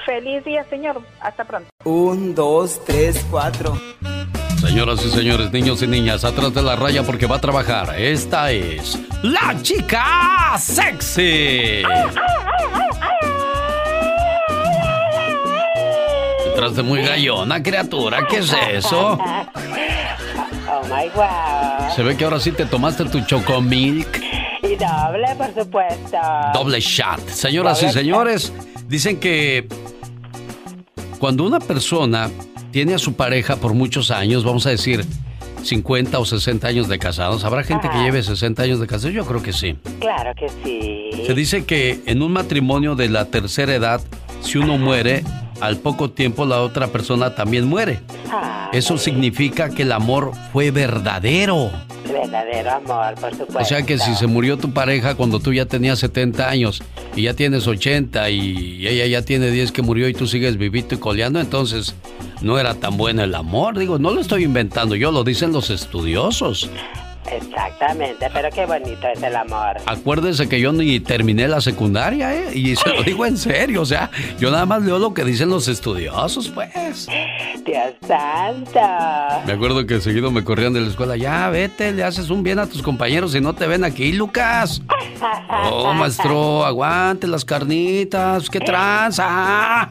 [0.06, 1.00] Feliz día, señor.
[1.20, 1.68] Hasta pronto.
[1.84, 3.74] Un, dos, tres, cuatro.
[4.62, 7.98] Señoras y señores, niños y niñas, atrás de la raya porque va a trabajar.
[7.98, 11.82] Esta es la chica sexy.
[16.46, 19.18] Detrás de muy gallona, criatura, ¿qué es eso?
[20.70, 21.92] Oh my wow.
[21.96, 24.22] Se ve que ahora sí te tomaste tu chocomilk.
[24.62, 26.18] Y doble, por supuesto.
[26.54, 27.28] Doble shot.
[27.30, 28.52] Señoras y señores,
[28.86, 29.66] dicen que
[31.18, 32.30] cuando una persona
[32.72, 35.04] tiene a su pareja por muchos años, vamos a decir
[35.62, 39.14] 50 o 60 años de casados, ¿habrá gente que lleve 60 años de casados?
[39.14, 39.76] Yo creo que sí.
[40.00, 41.24] Claro que sí.
[41.24, 44.00] Se dice que en un matrimonio de la tercera edad,
[44.40, 45.22] si uno muere,
[45.62, 48.00] al poco tiempo la otra persona también muere.
[48.30, 51.70] Ah, Eso significa que el amor fue verdadero.
[52.12, 53.58] verdadero amor, por supuesto.
[53.60, 56.82] O sea que si se murió tu pareja cuando tú ya tenías 70 años
[57.14, 60.96] y ya tienes 80 y ella ya tiene 10 que murió y tú sigues vivito
[60.96, 61.94] y coleando, entonces
[62.40, 63.78] no era tan bueno el amor.
[63.78, 66.68] Digo, no lo estoy inventando yo, lo dicen los estudiosos.
[67.30, 69.76] Exactamente, pero qué bonito es el amor.
[69.86, 72.50] Acuérdese que yo ni terminé la secundaria, ¿eh?
[72.54, 75.48] Y se lo digo en serio, o sea, yo nada más leo lo que dicen
[75.48, 77.06] los estudiosos, pues.
[77.64, 78.80] Dios santo.
[79.46, 82.58] Me acuerdo que seguido me corrían de la escuela, ya vete, le haces un bien
[82.58, 84.82] a tus compañeros si no te ven aquí, Lucas.
[85.70, 89.90] Oh, maestro, aguante las carnitas, qué tranza.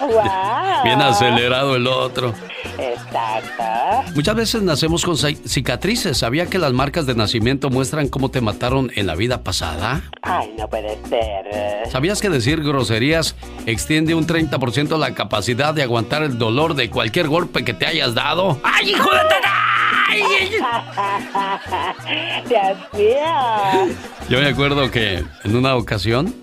[0.00, 0.84] wow.
[0.84, 2.32] Bien acelerado el otro.
[2.78, 4.12] Exacto.
[4.14, 6.18] Muchas veces nacemos con ci- cicatrices.
[6.18, 10.02] ¿Sabía que las marcas de nacimiento muestran cómo te mataron en la vida pasada?
[10.20, 11.46] Ay, no puede ser.
[11.90, 17.28] ¿Sabías que decir groserías extiende un 30% la capacidad de aguantar el dolor de cualquier
[17.28, 18.60] golpe que te hayas dado?
[18.64, 19.20] ¡Ay, hijo de
[22.50, 23.94] Dios mío.
[24.28, 26.34] Yo me acuerdo que en una ocasión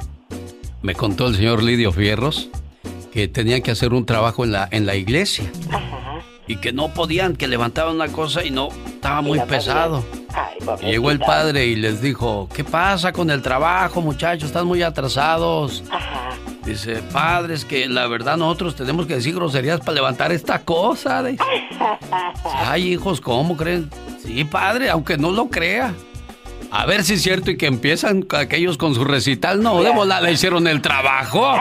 [0.81, 2.49] me contó el señor Lidio Fierros
[3.13, 5.51] que tenían que hacer un trabajo en la, en la iglesia
[6.49, 10.03] y que no podían, que levantaban una cosa y no, estaba muy pesado.
[10.33, 14.45] Ay, Y llegó el padre y les dijo, ¿qué pasa con el trabajo, muchachos?
[14.45, 15.83] Están muy atrasados.
[16.65, 21.21] Dice, padre, es que la verdad nosotros tenemos que decir groserías para levantar esta cosa.
[21.21, 21.37] de-".
[22.65, 23.87] Ay, hijos, ¿cómo creen?
[24.23, 25.93] Sí, padre, aunque no lo crea.
[26.71, 29.61] A ver si es cierto y que empiezan aquellos con su recital.
[29.61, 31.53] No, de volada hicieron el trabajo.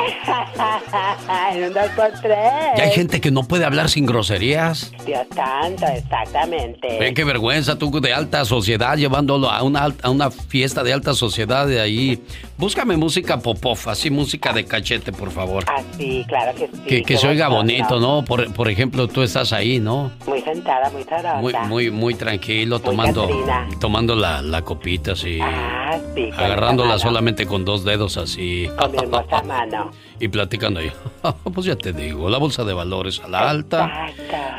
[1.57, 2.39] un dos por tres.
[2.77, 4.93] Y hay gente que no puede hablar sin groserías.
[5.07, 6.99] Dios santo, exactamente.
[6.99, 11.15] Ven qué vergüenza tú de alta sociedad llevándolo a una, a una fiesta de alta
[11.15, 12.23] sociedad de ahí.
[12.59, 15.65] Búscame música popov, así música de cachete, por favor.
[15.69, 16.83] Ah, sí, claro que sí.
[16.89, 18.01] Que, que se oiga bonito.
[18.01, 18.25] ¿no?
[18.25, 20.11] Por, por ejemplo, tú estás ahí, ¿no?
[20.27, 21.37] Muy sentada, muy tarosa.
[21.41, 23.69] Muy, muy, muy tranquilo, tomando, Catrina.
[23.81, 25.39] tomando la, la copita así.
[25.41, 26.31] Ah, sí.
[26.37, 28.69] Agarrándola solamente con dos dedos así.
[28.77, 29.91] Con mi hermosa mano.
[30.21, 30.93] Y platicando ahí.
[31.55, 34.07] Pues ya te digo, la bolsa de valores a la alta.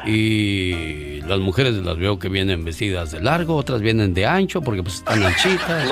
[0.05, 4.83] Y las mujeres las veo que vienen vestidas de largo, otras vienen de ancho porque
[4.83, 5.89] pues están anchitas.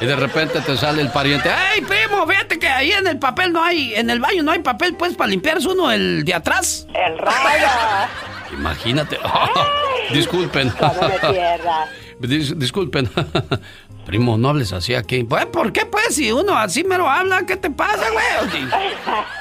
[0.00, 1.48] Y de repente te sale el pariente.
[1.74, 2.26] ¡Ey, primo!
[2.26, 5.14] Fíjate que ahí en el papel no hay, en el baño no hay papel, pues,
[5.14, 6.86] para limpiarse uno el de atrás.
[6.94, 7.66] El rayo.
[8.52, 9.18] Imagínate.
[10.12, 10.70] disculpen.
[12.20, 13.10] Dis- disculpen.
[14.06, 15.22] Primo, no hables así aquí.
[15.22, 16.14] Pues, ¿por qué, pues?
[16.16, 18.50] Si uno así me lo habla, ¿qué te pasa, güey?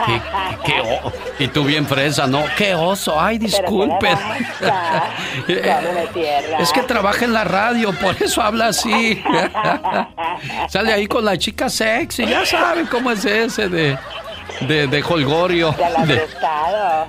[0.06, 0.22] ¿Qué,
[0.66, 2.44] qué Y tú bien fresa, ¿no?
[2.58, 3.20] ¡Qué oso!
[3.20, 4.18] ¡Ay, disculpen!
[6.60, 9.22] Es que trabaja en la radio, por eso habla así.
[10.70, 13.98] Sale ahí con la chica sexy, ya saben cómo es ese de,
[14.68, 15.76] de, de holgorio.
[16.06, 16.22] De-.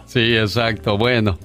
[0.07, 0.97] Sí, exacto.
[0.97, 1.39] Bueno,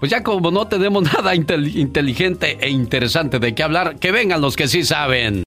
[0.00, 4.40] pues ya como no tenemos nada intel- inteligente e interesante de qué hablar, que vengan
[4.40, 5.42] los que sí saben.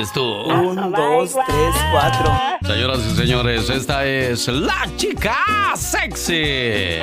[0.00, 0.24] Pues tú?
[0.24, 2.32] Un, dos, tres, cuatro.
[2.62, 5.36] Señoras y señores, esta es la chica
[5.76, 7.00] sexy.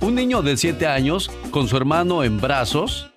[0.00, 3.08] Un niño de 7 años, con su hermano en brazos,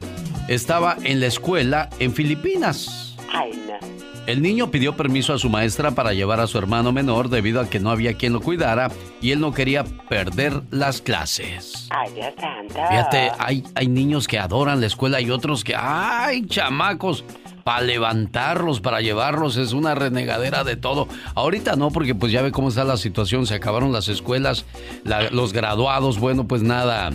[0.48, 3.16] estaba en la escuela en Filipinas.
[3.32, 4.03] Ay, no.
[4.26, 7.70] El niño pidió permiso a su maestra para llevar a su hermano menor debido a
[7.70, 8.90] que no había quien lo cuidara
[9.22, 11.88] y él no quería perder las clases.
[11.90, 12.74] Ay, Dios santo.
[12.90, 17.26] Fíjate, hay, hay niños que adoran la escuela y otros que, ay, chamacos,
[17.66, 21.10] para levantarlos, para llevarlos, es una renegadera de todo.
[21.36, 24.66] Ahorita no, porque pues ya ve cómo está la situación, se acabaron las escuelas,
[25.04, 27.12] la- los graduados, bueno, pues nada,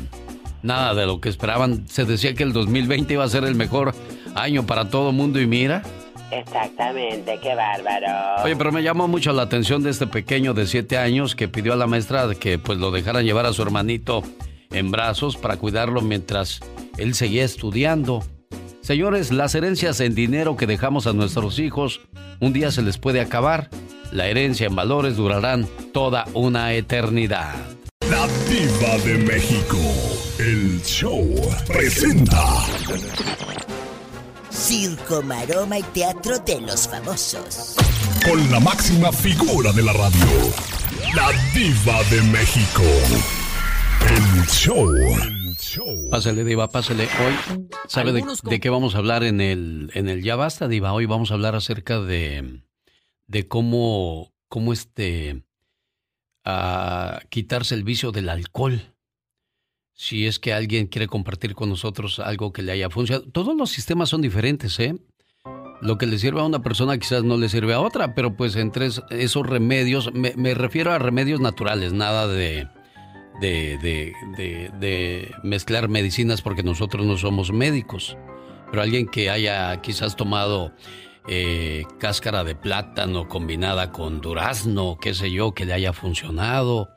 [0.62, 1.88] nada de lo que esperaban.
[1.88, 3.94] Se decía que el 2020 iba a ser el mejor
[4.34, 5.82] año para todo mundo y mira.
[6.30, 8.42] Exactamente, qué bárbaro.
[8.44, 11.72] Oye, pero me llamó mucho la atención de este pequeño de 7 años que pidió
[11.72, 14.22] a la maestra que pues lo dejaran llevar a su hermanito
[14.70, 16.60] en brazos para cuidarlo mientras
[16.98, 18.24] él seguía estudiando.
[18.82, 22.00] Señores, las herencias en dinero que dejamos a nuestros hijos
[22.40, 23.68] un día se les puede acabar.
[24.12, 27.54] La herencia en valores durarán toda una eternidad.
[28.10, 29.76] La Diva de México.
[30.38, 31.28] El show
[31.66, 32.64] presenta.
[34.58, 37.76] Circo, maroma y teatro de los famosos.
[38.28, 40.26] Con la máxima figura de la radio.
[41.14, 42.82] La Diva de México.
[44.10, 44.90] El show.
[46.10, 47.04] Pásale, Diva, pásale.
[47.04, 50.92] Hoy, ¿sabe de, qué vamos a hablar en el, en el Ya Basta, Diva?
[50.92, 52.64] Hoy vamos a hablar acerca de,
[53.28, 55.44] de cómo, cómo este,
[56.44, 58.97] ah, quitarse el vicio del alcohol.
[60.00, 63.28] Si es que alguien quiere compartir con nosotros algo que le haya funcionado.
[63.32, 64.94] Todos los sistemas son diferentes, ¿eh?
[65.82, 68.54] Lo que le sirve a una persona quizás no le sirve a otra, pero pues
[68.54, 72.68] entre es- esos remedios, me, refiero a remedios naturales, nada de,
[73.40, 78.16] de, de, de- de mezclar medicinas porque nosotros no somos médicos.
[78.70, 80.72] Pero alguien que haya quizás tomado
[81.26, 86.88] eh, cáscara de plátano combinada con durazno, qué sé yo, que le haya funcionado,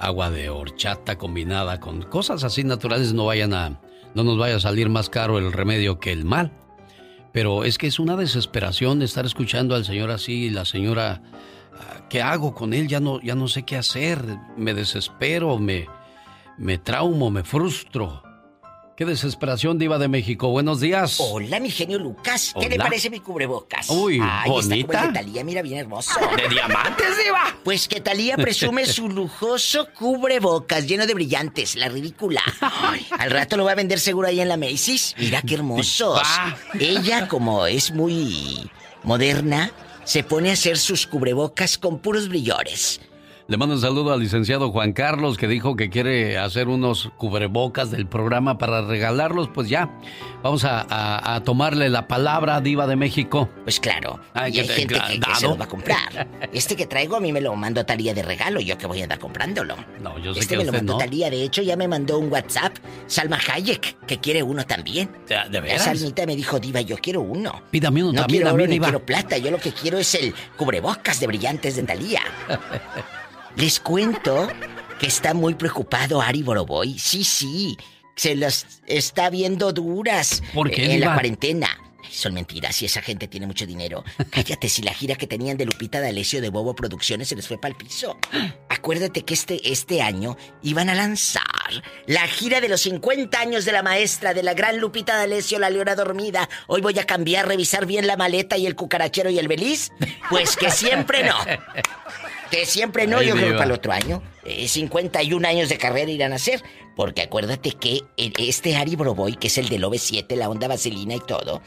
[0.00, 3.80] agua de horchata combinada con cosas así naturales, no vayan a,
[4.14, 6.52] no nos vaya a salir más caro el remedio que el mal.
[7.32, 11.22] Pero es que es una desesperación estar escuchando al señor así y la señora,
[11.78, 12.88] ah, ¿qué hago con él?
[12.88, 14.24] Ya no, ya no sé qué hacer,
[14.56, 15.86] me desespero, me,
[16.58, 18.22] me traumo, me frustro.
[19.00, 20.50] Qué desesperación, Diva de México.
[20.50, 21.16] Buenos días.
[21.20, 22.52] Hola, mi genio Lucas.
[22.60, 23.88] ¿Qué le parece mi cubrebocas?
[23.88, 24.86] Uy, Ay, está bonita.
[24.86, 26.20] como el de Talía, mira, bien hermoso.
[26.36, 27.56] ¿De diamantes, Diva?
[27.64, 32.42] Pues que Talía presume su lujoso cubrebocas lleno de brillantes, la ridícula.
[32.60, 35.14] Ay, al rato lo va a vender seguro ahí en la Macy's.
[35.16, 36.20] Mira qué hermosos.
[36.78, 38.70] Ella, como es muy
[39.02, 39.72] moderna,
[40.04, 43.00] se pone a hacer sus cubrebocas con puros brillores.
[43.50, 47.90] Le mando un saludo al licenciado Juan Carlos que dijo que quiere hacer unos cubrebocas
[47.90, 49.48] del programa para regalarlos.
[49.52, 49.90] Pues ya,
[50.40, 53.48] vamos a, a- a tomarle la palabra, Diva de México.
[53.64, 54.20] Pues claro.
[54.34, 56.28] Ay, y que hay te- gente que, se los va a comprar.
[56.52, 59.02] Este que traigo a mí me lo mandó Talía de regalo, yo que voy a
[59.02, 59.74] andar comprándolo.
[60.00, 60.98] No, yo sé Este que me lo mandó no.
[61.00, 62.76] Talía, de hecho ya me mandó un WhatsApp,
[63.08, 65.10] Salma Hayek, que quiere uno también.
[65.50, 65.82] ¿De, veras?
[65.82, 67.62] Salmita me dijo, Diva, yo quiero uno.
[67.72, 68.86] Pídame uno No también quiero a mí, oro Diva.
[68.86, 72.20] quiero plata, yo lo que quiero es el cubrebocas de brillantes de Talía.
[73.56, 74.48] Les cuento
[74.98, 76.98] que está muy preocupado Ari Boroboy.
[76.98, 77.76] Sí, sí,
[78.16, 81.68] se las está viendo duras ¿Por qué, en la cuarentena.
[82.10, 84.04] Son mentiras, si esa gente tiene mucho dinero.
[84.30, 87.60] Cállate, si la gira que tenían de Lupita D'Alessio de Bobo Producciones se les fue
[87.60, 88.18] para el piso.
[88.68, 91.44] Acuérdate que este, este año iban a lanzar
[92.06, 95.70] la gira de los 50 años de la maestra de la gran Lupita D'Alessio, la
[95.70, 96.48] leona dormida.
[96.66, 99.92] Hoy voy a cambiar, revisar bien la maleta y el cucarachero y el beliz.
[100.28, 101.36] Pues que siempre no.
[102.50, 104.22] Que siempre no, Ay, yo creo que para el otro año.
[104.44, 106.62] Eh, 51 años de carrera irán a ser.
[106.96, 111.20] Porque acuérdate que este Ari Broboy, que es el del OV7, la onda vaselina y
[111.20, 111.62] todo,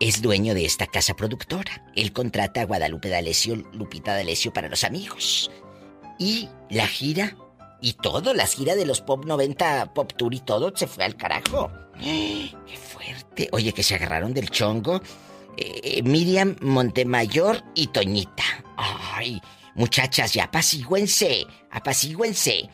[0.00, 1.84] es dueño de esta casa productora.
[1.96, 5.50] Él contrata a Guadalupe D'Alessio, Lupita D'Alessio para los amigos.
[6.18, 7.36] Y la gira
[7.80, 11.16] y todo, la gira de los Pop 90, Pop Tour y todo, se fue al
[11.16, 11.70] carajo.
[12.00, 13.48] ¡Qué fuerte!
[13.52, 15.00] Oye, que se agarraron del chongo.
[15.82, 18.44] Eh, Miriam Montemayor y Toñita.
[18.76, 19.40] Ay,
[19.74, 22.68] muchachas, ya apacíguense, apacíguense.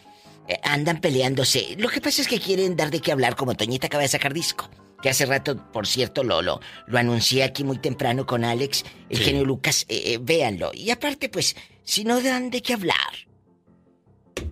[0.47, 1.75] Eh, andan peleándose.
[1.79, 4.35] Lo que pasa es que quieren dar de qué hablar como Toñita acaba de sacar
[4.35, 4.69] disco.
[5.01, 6.61] Que hace rato, por cierto, lo, lo,
[6.95, 9.25] anuncié aquí muy temprano con Alex, el Sí.
[9.25, 9.85] genio Lucas.
[9.89, 10.71] eh, eh, véanlo.
[10.75, 12.97] Y aparte, pues, si no dan de qué hablar,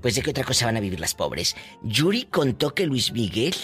[0.01, 1.57] pues de qué otra cosa van a vivir las pobres.
[1.83, 3.55] Yuri contó que Luis Miguel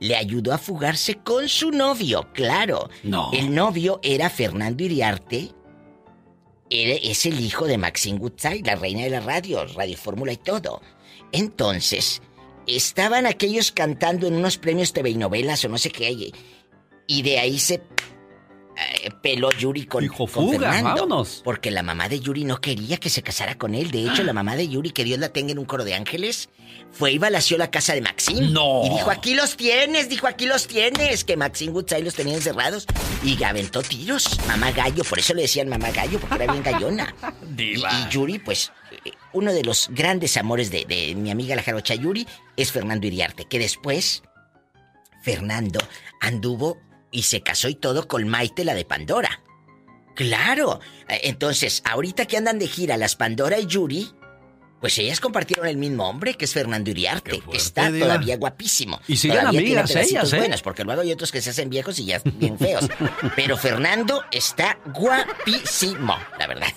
[0.00, 2.88] le ayudó a fugarse con su novio, claro.
[3.02, 3.30] No.
[3.32, 5.50] El novio era Fernando Iriarte.
[6.70, 10.36] Era- es el hijo de Maxine Goodside, la reina de la radio, Radio Fórmula y
[10.36, 10.82] todo.
[11.32, 12.20] Entonces,
[12.66, 16.32] estaban aquellos cantando en unos premios TV y novelas o no sé qué.
[17.06, 17.82] Y de ahí se
[19.22, 21.06] peló Yuri con, con fuga, Fernando.
[21.06, 21.40] vámonos.
[21.44, 23.90] Porque la mamá de Yuri no quería que se casara con él.
[23.90, 26.48] De hecho, la mamá de Yuri, que Dios la tenga en un coro de ángeles,
[26.92, 28.50] fue y balació la casa de Maxine.
[28.50, 28.82] No.
[28.84, 31.24] Y dijo, aquí los tienes, dijo, aquí los tienes.
[31.24, 32.86] Que Maxine Woodside los tenía encerrados.
[33.24, 34.38] Y aventó tiros.
[34.46, 37.14] Mamá gallo, por eso le decían mamá gallo, porque era bien gallona.
[37.58, 38.70] Y, y Yuri, pues,
[39.04, 42.26] eh, uno de los grandes amores de, de mi amiga la jarocha Yuri
[42.56, 44.22] es Fernando Iriarte, que después
[45.22, 45.80] Fernando
[46.20, 46.78] anduvo
[47.10, 49.42] y se casó y todo con Maite, la de Pandora.
[50.14, 50.80] Claro.
[51.08, 54.10] Eh, Entonces, ahorita que andan de gira las Pandora y Yuri,
[54.80, 58.06] pues ellas compartieron el mismo hombre, que es Fernando Iriarte, que está Diva.
[58.06, 59.00] todavía guapísimo.
[59.08, 60.38] Y siguen Todavía amigas ellas, ¿eh?
[60.38, 62.88] buenos, porque luego hay otros que se hacen viejos y ya bien feos.
[63.36, 66.68] Pero Fernando está guapísimo, la verdad.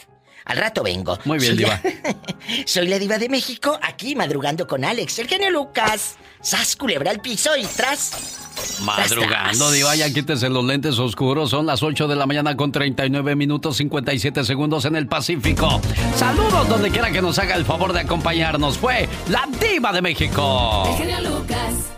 [0.46, 1.18] Al rato vengo.
[1.26, 1.80] Muy bien, Soy Diva.
[1.84, 2.16] la-
[2.66, 6.16] Soy la diva de México, aquí madrugando con Alex, el genio Lucas.
[6.42, 8.40] Sas culebra al piso y tras.
[8.82, 11.52] Madrugando, Diva, ya quítese los lentes oscuros.
[11.52, 15.80] Son las 8 de la mañana con 39 minutos 57 segundos en el Pacífico.
[16.16, 18.78] Saludos donde quiera que nos haga el favor de acompañarnos.
[18.80, 20.84] Fue la Diva de México.
[20.90, 21.91] El genio Lucas.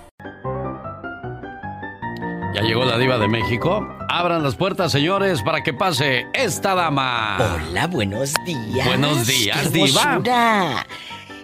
[2.53, 3.87] Ya llegó la Diva de México.
[4.09, 7.37] Abran las puertas, señores, para que pase esta dama.
[7.69, 8.85] Hola, buenos días.
[8.87, 10.85] Buenos días, ¡Qué Diva.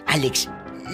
[0.06, 0.48] Alex,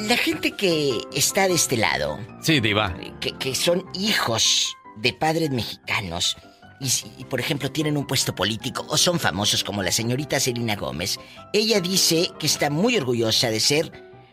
[0.08, 2.94] la gente que está de este lado, Sí, Diva.
[3.20, 6.36] que, que son hijos de padres mexicanos,
[6.80, 10.40] y si, y, por ejemplo, tienen un puesto político o son famosos como la señorita
[10.40, 11.18] Selena Gómez,
[11.52, 13.92] ella dice que está muy orgullosa de ser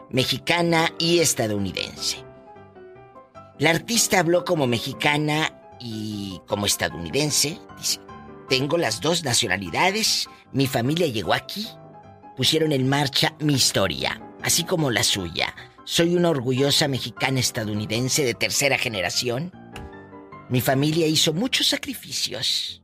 [0.09, 2.23] mexicana y estadounidense.
[3.59, 5.53] La artista habló como mexicana
[5.83, 7.59] y como estadounidense.
[7.77, 7.99] Dice,
[8.49, 11.67] tengo las dos nacionalidades, mi familia llegó aquí,
[12.37, 15.53] pusieron en marcha mi historia, así como la suya.
[15.85, 19.51] Soy una orgullosa mexicana estadounidense de tercera generación.
[20.49, 22.81] Mi familia hizo muchos sacrificios.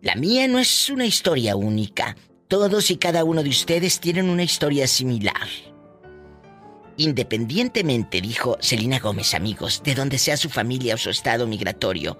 [0.00, 2.16] La mía no es una historia única.
[2.46, 5.48] Todos y cada uno de ustedes tienen una historia similar.
[6.98, 12.18] Independientemente, dijo Selena Gómez, amigos, de donde sea su familia o su estado migratorio,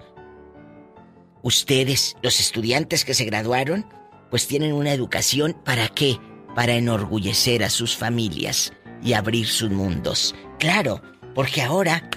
[1.43, 3.85] ustedes, los estudiantes que se graduaron,
[4.31, 6.17] pues tienen una educación para qué?
[6.55, 8.71] Para enorgullecer a sus familias
[9.03, 10.33] y abrir sus mundos.
[10.59, 11.01] Claro,
[11.35, 12.09] porque ahora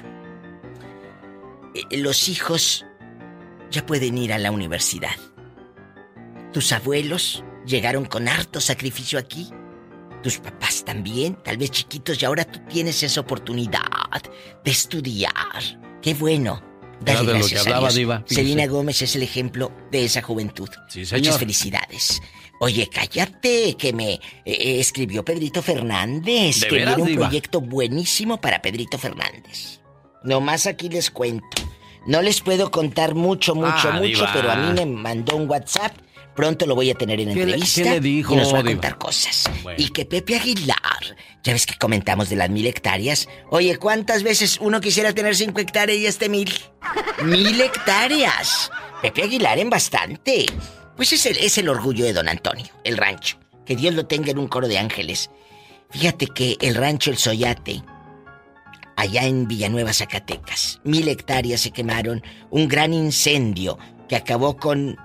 [1.74, 2.86] eh, los hijos
[3.72, 5.16] ya pueden ir a la universidad.
[6.52, 9.50] Tus abuelos llegaron con harto sacrificio aquí.
[10.22, 13.80] Tus papás también, tal vez chiquitos, y ahora tú tienes esa oportunidad
[14.64, 15.32] de estudiar.
[16.00, 16.62] ¡Qué bueno!
[17.00, 17.94] Dale lo gracias a Dios.
[17.96, 18.22] Diva.
[18.26, 20.68] Selena Gómez es el ejemplo de esa juventud.
[20.88, 21.20] Sí, señor.
[21.24, 22.20] Muchas felicidades.
[22.60, 24.12] Oye, cállate, que me
[24.44, 26.60] eh, escribió Pedrito Fernández.
[26.60, 27.26] ¿De que veras, viene un Diva?
[27.26, 29.80] proyecto buenísimo para Pedrito Fernández.
[30.22, 31.44] Nomás aquí les cuento.
[32.06, 34.30] No les puedo contar mucho, mucho, Ah, mucho, Diva.
[34.32, 35.92] pero a mí me mandó un WhatsApp.
[36.34, 37.82] Pronto lo voy a tener en ¿Qué le- entrevista.
[37.82, 39.44] qué le dijo, Y nos va a contar cosas.
[39.62, 39.82] Bueno.
[39.82, 40.78] Y que Pepe Aguilar,
[41.42, 43.28] ya ves que comentamos de las mil hectáreas.
[43.50, 46.50] Oye, ¿cuántas veces uno quisiera tener cinco hectáreas y este mil?
[47.24, 48.70] ¡Mil hectáreas!
[49.02, 50.46] Pepe Aguilar en bastante.
[50.96, 53.38] Pues es el, es el orgullo de don Antonio, el rancho.
[53.66, 55.30] Que Dios lo tenga en un coro de ángeles.
[55.90, 57.82] Fíjate que el rancho El Soyate,
[58.96, 63.78] allá en Villanueva, Zacatecas, mil hectáreas se quemaron, un gran incendio
[64.08, 64.96] que acabó con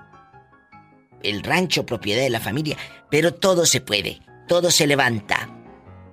[1.22, 2.76] el rancho propiedad de la familia.
[3.10, 5.54] Pero todo se puede, todo se levanta.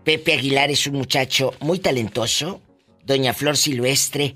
[0.03, 2.61] Pepe Aguilar es un muchacho muy talentoso.
[3.03, 4.35] Doña Flor Silvestre.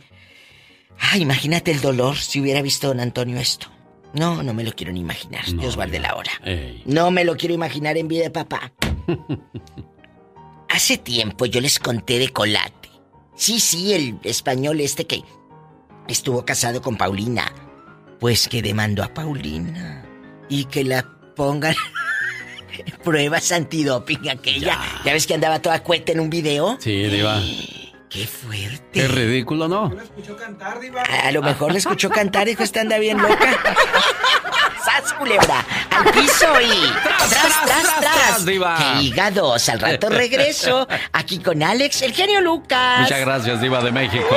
[0.98, 3.68] Ay, imagínate el dolor si hubiera visto don Antonio esto.
[4.14, 5.46] No, no me lo quiero ni imaginar.
[5.46, 6.32] Dios guarde la hora.
[6.44, 6.82] Ey.
[6.86, 8.72] No me lo quiero imaginar en vida de papá.
[10.70, 12.90] Hace tiempo yo les conté de Colate.
[13.36, 15.24] Sí, sí, el español este que
[16.08, 17.52] estuvo casado con Paulina.
[18.20, 19.99] Pues que demandó a Paulina.
[20.50, 21.76] Y que la pongan
[23.04, 24.80] pruebas antidoping aquella.
[25.04, 25.14] Ya.
[25.14, 26.78] ves que andaba toda cueta en un video?
[26.80, 27.40] Sí, Diva.
[28.10, 28.82] ¡Qué fuerte!
[28.92, 29.92] Qué ridículo, ¿no?
[31.24, 33.38] A lo mejor le escuchó cantar dijo, esta anda bien loca.
[34.84, 35.64] ¡Sas, culebra!
[35.92, 36.92] ¡Al piso y...
[37.04, 38.46] ¡Tras, tras, tras, tras!
[38.46, 38.78] Diva!
[38.78, 39.68] ¡Qué hígados!
[39.70, 40.88] Al rato regreso.
[41.14, 43.02] Aquí con Alex, el genio Lucas.
[43.02, 44.36] Muchas gracias, Diva de México.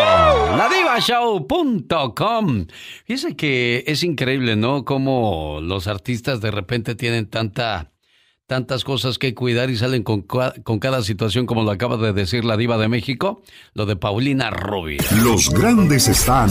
[0.57, 2.67] Ladivashow.com.
[3.05, 4.85] Fíjese que es increíble, ¿no?
[4.85, 7.91] Cómo los artistas de repente tienen tanta
[8.47, 12.45] tantas cosas que cuidar y salen con, con cada situación, como lo acaba de decir
[12.45, 13.41] la diva de México,
[13.73, 15.01] lo de Paulina Rubio.
[15.23, 16.51] Los grandes están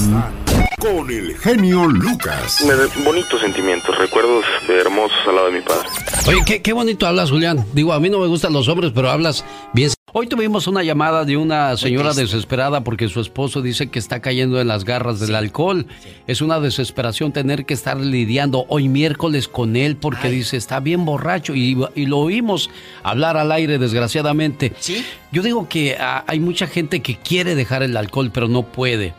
[0.79, 2.63] con el genio Lucas.
[2.65, 5.87] Me da bonitos sentimientos, recuerdos hermosos al lado de mi padre.
[6.27, 7.65] Oye, qué, qué bonito hablas, Julián.
[7.73, 9.43] Digo, a mí no me gustan los hombres, pero hablas
[9.73, 14.19] bien Hoy tuvimos una llamada de una señora desesperada porque su esposo dice que está
[14.19, 15.87] cayendo en las garras del alcohol.
[16.27, 21.05] Es una desesperación tener que estar lidiando hoy miércoles con él porque dice está bien
[21.05, 22.69] borracho y, y lo oímos
[23.03, 24.73] hablar al aire desgraciadamente.
[25.31, 29.13] Yo digo que ah, hay mucha gente que quiere dejar el alcohol pero no puede.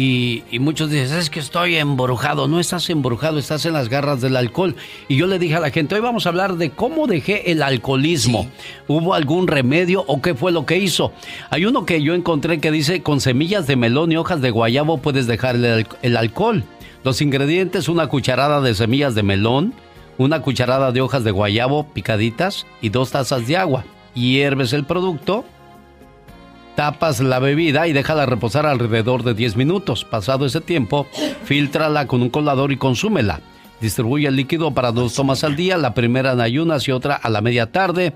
[0.00, 2.46] Y, y muchos dicen, es que estoy embrujado.
[2.46, 4.76] No estás embrujado, estás en las garras del alcohol.
[5.08, 7.64] Y yo le dije a la gente, hoy vamos a hablar de cómo dejé el
[7.64, 8.48] alcoholismo.
[8.86, 11.10] ¿Hubo algún remedio o qué fue lo que hizo?
[11.50, 14.98] Hay uno que yo encontré que dice, con semillas de melón y hojas de guayabo
[14.98, 16.62] puedes dejar el, el alcohol.
[17.02, 19.74] Los ingredientes, una cucharada de semillas de melón,
[20.16, 23.84] una cucharada de hojas de guayabo picaditas y dos tazas de agua.
[24.14, 25.44] Hierves el producto,
[26.78, 30.04] tapas la bebida y déjala reposar alrededor de 10 minutos.
[30.04, 31.08] Pasado ese tiempo,
[31.42, 33.40] filtrala con un colador y consúmela.
[33.80, 37.30] Distribuye el líquido para dos tomas al día, la primera en ayunas y otra a
[37.30, 38.12] la media tarde.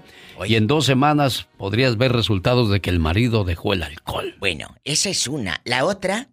[0.47, 4.37] Y en dos semanas podrías ver resultados de que el marido dejó el alcohol.
[4.39, 5.61] Bueno, esa es una.
[5.65, 6.29] La otra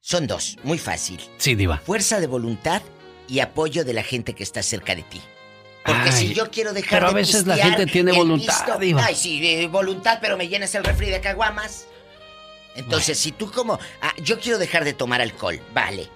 [0.00, 1.20] son dos, muy fácil.
[1.36, 1.76] Sí, diva.
[1.78, 2.82] Fuerza de voluntad
[3.28, 5.20] y apoyo de la gente que está cerca de ti.
[5.84, 9.04] Porque Ay, si yo quiero dejar pero a veces la gente tiene voluntad, pisto- diva.
[9.04, 11.86] Ay, sí, eh, voluntad, pero me llenas el refri de caguamas.
[12.76, 13.78] Entonces, si tú como...
[14.02, 16.08] ah, yo quiero dejar de tomar alcohol, vale.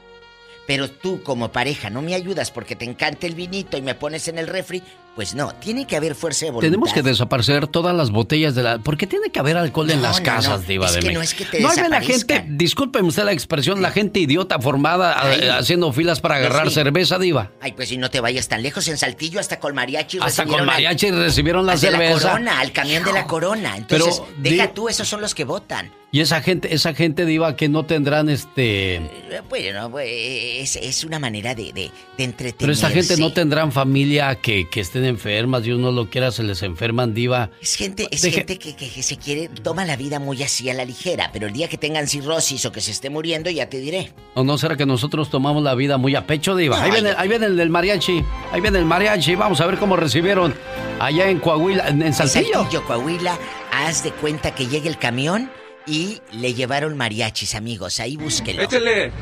[0.67, 4.29] Pero tú como pareja no me ayudas porque te encanta el vinito y me pones
[4.29, 4.83] en el refri,
[5.15, 6.67] pues no, tiene que haber fuerza de voluntad.
[6.69, 8.79] Tenemos que desaparecer todas las botellas de la...
[8.79, 10.67] ¿Por qué tiene que haber alcohol en las no, casas, no.
[10.67, 13.33] diva Es de que no es que te No hay la gente, discúlpeme usted la
[13.33, 16.83] expresión, la gente idiota formada eh, haciendo filas para agarrar Leslie.
[16.83, 17.51] cerveza, diva.
[17.61, 20.51] Ay, pues si no te vayas tan lejos, en Saltillo hasta con mariachi Hasta recibieron
[20.53, 22.15] con al- mariachi recibieron la cerveza.
[22.27, 23.77] la corona, al camión de la corona.
[23.77, 25.93] Entonces, Pero, deja di- tú, esos son los que votan.
[26.15, 28.95] Y esa gente, esa gente diva que no tendrán este...
[28.99, 32.55] Eh, Bueno, pues, es, una manera de, de, de entretenerse.
[32.61, 36.45] Pero esta gente no tendrán familia que, que estén enfermas y uno lo quiera, se
[36.45, 37.51] les enferman, diva.
[37.61, 40.75] Es gente, es gente que, que- que se quiere, toma la vida muy así a
[40.75, 43.81] la ligera, pero el día que tengan cirrosis o que se esté muriendo, ya te
[43.81, 44.13] diré.
[44.35, 46.77] ¿O no será que nosotros tomamos la vida muy a pecho, diva?
[46.79, 49.79] No, ahí, viene, ahí viene el del mariachi, ahí viene el mariachi, vamos a ver
[49.79, 50.55] cómo recibieron
[51.01, 52.53] allá en Coahuila, en, en Saltillo.
[52.61, 53.37] Saltillo, Coahuila,
[53.73, 55.51] haz de cuenta que llegue el camión
[55.87, 58.01] y le llevaron mariachis, amigos.
[58.01, 58.63] Ahí búsquelo.
[58.63, 59.13] Échale.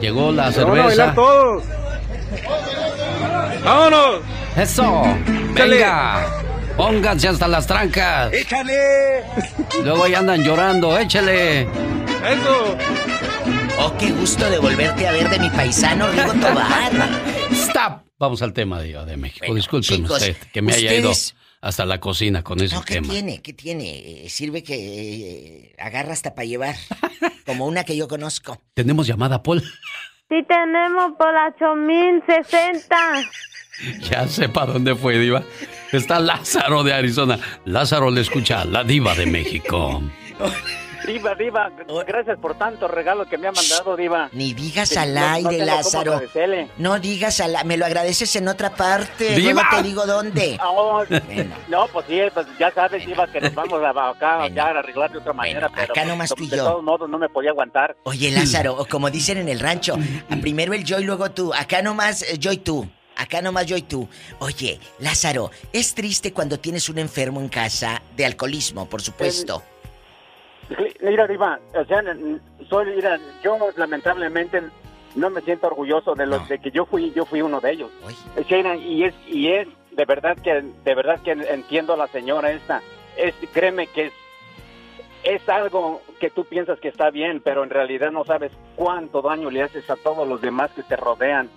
[0.00, 1.14] Llegó la Van a cerveza.
[1.14, 1.64] todos.
[3.64, 4.20] ¡Vámonos!
[4.56, 5.02] Eso,
[5.52, 5.76] Échale.
[5.76, 6.26] venga,
[6.76, 8.32] pónganse hasta las trancas.
[8.32, 9.22] ¡Échale!
[9.84, 11.62] Luego ahí andan llorando, échele.
[11.62, 12.76] ¡Eso!
[13.78, 16.92] Oh, qué gusto de volverte a ver de mi paisano Rigo Tobar.
[17.52, 18.02] Stop.
[18.18, 19.52] Vamos al tema, diva de México.
[19.54, 21.12] Disculpen chicos, usted que me haya ido
[21.62, 23.08] hasta la cocina con ese No, ¿qué tema.
[23.08, 23.40] tiene?
[23.40, 24.24] ¿Qué tiene?
[24.26, 26.74] Eh, Sirve que eh, agarra hasta para llevar.
[27.46, 28.60] Como una que yo conozco.
[28.74, 29.62] Tenemos llamada, Paul.
[29.62, 32.96] Sí tenemos por la 8060.
[34.10, 35.42] Ya sepa dónde fue, Diva.
[35.92, 37.38] Está Lázaro de Arizona.
[37.64, 40.02] Lázaro le escucha, la Diva de México.
[41.06, 41.70] Diva, Diva,
[42.06, 44.28] gracias por tanto regalo que me ha mandado, Diva.
[44.32, 46.20] Ni digas Sí, al no- no aire, Lázaro.
[46.78, 49.34] No digas al Me lo agradeces en otra parte.
[49.34, 49.52] ¡Diva!
[49.52, 50.58] Luego te digo dónde.
[50.74, 51.04] Oh,
[51.68, 55.10] No, pues sí, pues ya sabes, Diva, que nos vamos a, acá ya a arreglar
[55.12, 56.64] de otra manera, pero acá pues, nomás de, tú y de yo.
[56.64, 57.96] todos modos no me podía aguantar.
[58.04, 59.96] Oye, Lázaro, o como dicen en el rancho,
[60.30, 61.52] a primero el yo y luego tú.
[61.52, 62.88] Acá nomás eh, yo y tú.
[63.16, 64.08] Acá nomás yo y tú.
[64.38, 69.62] Oye, Lázaro, es triste cuando tienes un enfermo en casa de alcoholismo, por supuesto.
[71.00, 72.02] Mira, Diva, o sea,
[72.68, 74.62] soy, mira, yo lamentablemente
[75.14, 77.90] no me siento orgulloso de los de que yo fui, yo fui uno de ellos.
[78.36, 81.96] Es que, mira, y es, y es de verdad que, de verdad que entiendo a
[81.96, 82.82] la señora esta.
[83.16, 84.12] Es, créeme que es,
[85.24, 89.50] es algo que tú piensas que está bien, pero en realidad no sabes cuánto daño
[89.50, 91.50] le haces a todos los demás que te rodean.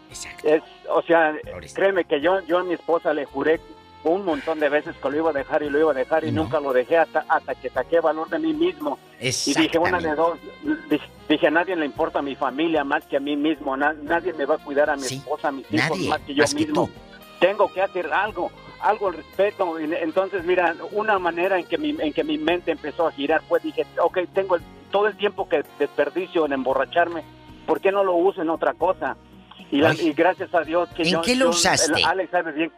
[0.43, 1.35] Es, o sea,
[1.73, 3.59] créeme que yo, yo a mi esposa le juré
[4.11, 6.31] un montón de veces que lo iba a dejar y lo iba a dejar y
[6.31, 8.99] nunca lo dejé hasta, hasta que saqué valor de mí mismo.
[9.19, 10.37] Y dije una de dos,
[10.89, 13.93] dije, dije, a nadie le importa a mi familia más que a mí mismo, na-
[14.03, 16.43] nadie me va a cuidar a mi esposa, a mis hijos nadie, más que yo
[16.43, 16.89] más que mismo.
[17.39, 18.51] Tengo que hacer algo,
[18.81, 19.79] algo al respecto.
[19.79, 23.41] Y Entonces, mira, una manera en que mi, en que mi mente empezó a girar
[23.47, 27.23] fue, dije, ok, tengo el- todo el tiempo que desperdicio en emborracharme,
[27.65, 29.17] ¿por qué no lo uso en otra cosa?
[29.71, 31.21] Y, la- y gracias a Dios que ¿En yo...
[31.21, 31.99] qué lo yo- usaste?
[31.99, 32.71] el- Alex sabe bien.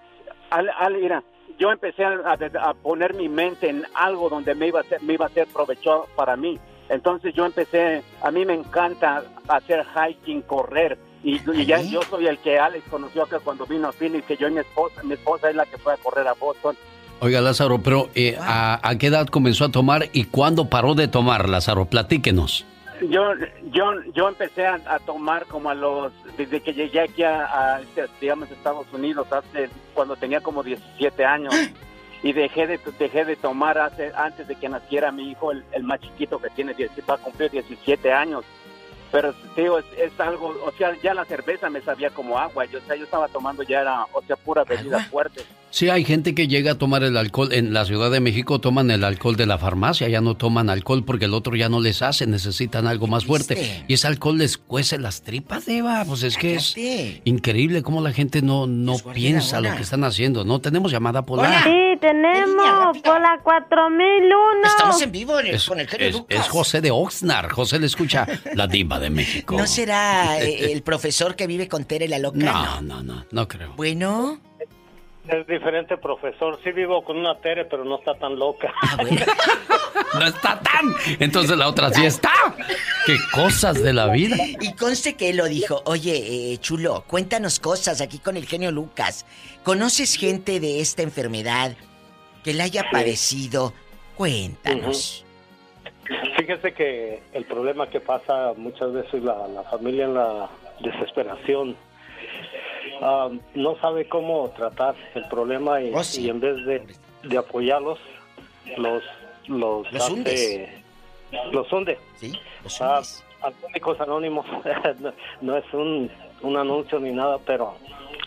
[0.49, 1.23] Ale, Ale, mira,
[1.57, 5.25] yo empecé a, poner mi mente en algo donde me iba a ser, me iba
[5.25, 6.59] a ser provecho para mí.
[6.89, 10.97] Entonces yo empecé, a mí me encanta hacer hiking, correr.
[11.23, 14.37] Y, y ya yo soy el que Alex conoció acá cuando vino a Phoenix, que
[14.37, 16.77] yo y mi esposa, mi esposa es la que fue a correr a Boston.
[17.19, 21.07] Oiga, Lázaro, pero eh, ¿a, a qué edad comenzó a tomar y cuándo paró de
[21.07, 21.85] tomar, Lázaro?
[21.85, 22.65] Platíquenos.
[23.01, 23.33] Yo,
[23.71, 27.81] yo, yo empecé a, a tomar como a los, desde que llegué aquí a, a,
[28.19, 31.53] digamos, Estados Unidos, hace, cuando tenía como 17 años.
[32.23, 35.83] y dejé de dejé de tomar hace, antes de que naciera mi hijo, el, el
[35.83, 38.43] más chiquito que tiene 10, va a cumplir 17 años.
[39.11, 42.79] Pero digo, es, es algo, o sea, ya la cerveza me sabía como agua, yo,
[42.79, 45.41] o sea, yo estaba tomando ya era, o sea, pura bebida fuerte.
[45.69, 47.49] Sí, hay gente que llega a tomar el alcohol.
[47.51, 51.03] En la Ciudad de México toman el alcohol de la farmacia, ya no toman alcohol
[51.05, 53.83] porque el otro ya no les hace, necesitan algo más fuerte.
[53.87, 56.03] Y ese alcohol les cuece las tripas, Eva.
[56.07, 56.73] Pues es que es
[57.25, 60.45] increíble cómo la gente no, no piensa lo que están haciendo.
[60.45, 61.63] No tenemos llamada polar.
[61.63, 64.67] Sí, tenemos por la 4001.
[64.67, 66.39] Estamos en vivo en el- Es, con el genio es- Lucas.
[66.39, 67.51] es José de Oxnard.
[67.51, 69.55] José le escucha la diva de México.
[69.57, 72.37] ¿No será eh, el profesor que vive con Tere la loca?
[72.37, 73.73] No, no, no, no creo.
[73.75, 74.39] Bueno.
[75.27, 76.57] Es diferente, profesor.
[76.63, 78.73] Sí vivo con una Tere, pero no está tan loca.
[80.13, 80.95] No está tan.
[81.19, 82.31] Entonces la otra sí está.
[83.05, 84.37] Qué cosas de la vida.
[84.61, 88.71] Y conste que él lo dijo, oye, eh, chulo, cuéntanos cosas aquí con el genio
[88.71, 89.25] Lucas.
[89.63, 91.75] ¿Conoces gente de esta enfermedad
[92.43, 93.73] que la haya padecido?
[94.15, 95.25] Cuéntanos.
[96.37, 100.49] Fíjese que el problema que pasa muchas veces la, la familia en la
[100.79, 101.75] desesperación
[103.01, 106.83] ah, no sabe cómo tratar el problema y, y en vez de,
[107.23, 107.99] de apoyarlos
[108.77, 109.03] los
[109.47, 110.69] los, Los hace- hundes.
[111.51, 111.97] los hunde.
[112.17, 112.33] Sí,
[112.63, 113.01] los Ah,
[113.41, 114.45] Alcohólicos Anónimos
[114.99, 117.75] no, no es un, un anuncio ni nada, pero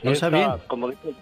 [0.02, 0.50] No está es, bien.
[0.66, 1.14] como dicen,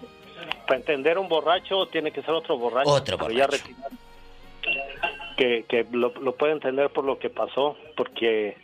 [0.67, 2.91] para entender un borracho tiene que ser otro borracho.
[2.91, 3.47] Otro ya borracho.
[3.57, 8.57] retirar- que, que lo, lo puede entender por lo que pasó, porque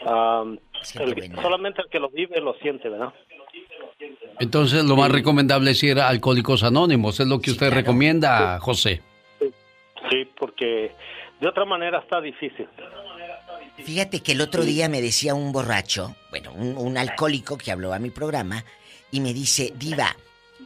[0.00, 3.12] el- solamente el que lo vive lo siente, ¿verdad?
[4.38, 7.18] Entonces lo más recomendable es ir a Alcohólicos Anónimos.
[7.20, 9.00] Es lo que usted recomienda, José.
[10.10, 10.92] Sí, porque
[11.40, 12.68] de otra manera está difícil.
[13.76, 17.92] Fíjate que el otro día me decía un borracho, bueno, un, un alcohólico que habló
[17.92, 18.64] a mi programa,
[19.10, 20.14] y me dice, Diva,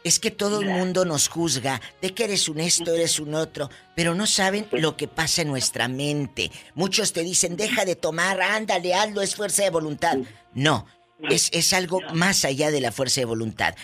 [0.05, 3.71] es que todo el mundo nos juzga de que eres un esto, eres un otro,
[3.95, 6.51] pero no saben lo que pasa en nuestra mente.
[6.75, 10.19] Muchos te dicen, deja de tomar, ándale, hazlo, es fuerza de voluntad.
[10.55, 10.87] No,
[11.31, 13.75] es, es algo más allá de la fuerza de voluntad.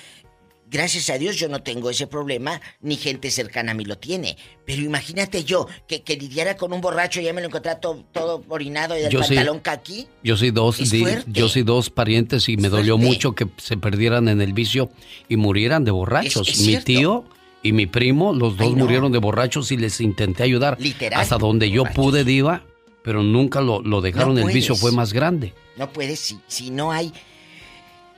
[0.75, 4.37] Gracias a Dios yo no tengo ese problema, ni gente cercana a mí lo tiene.
[4.67, 8.05] Pero imagínate yo, que, que lidiara con un borracho y ya me lo encontrara todo,
[8.11, 9.37] todo orinado y del Yo sí.
[9.37, 10.09] pantalón caqui.
[10.25, 14.27] Yo soy dos, di- yo soy dos parientes y me dolió mucho que se perdieran
[14.27, 14.91] en el vicio
[15.29, 16.49] y murieran de borrachos.
[16.49, 16.87] Es- es mi cierto.
[16.87, 17.25] tío
[17.63, 18.85] y mi primo, los dos Ay, no.
[18.85, 22.65] murieron de borrachos y les intenté ayudar Literal, hasta donde yo pude, diva,
[23.05, 24.35] pero nunca lo, lo dejaron.
[24.35, 25.55] No el vicio fue más grande.
[25.77, 27.13] No puedes si, si no hay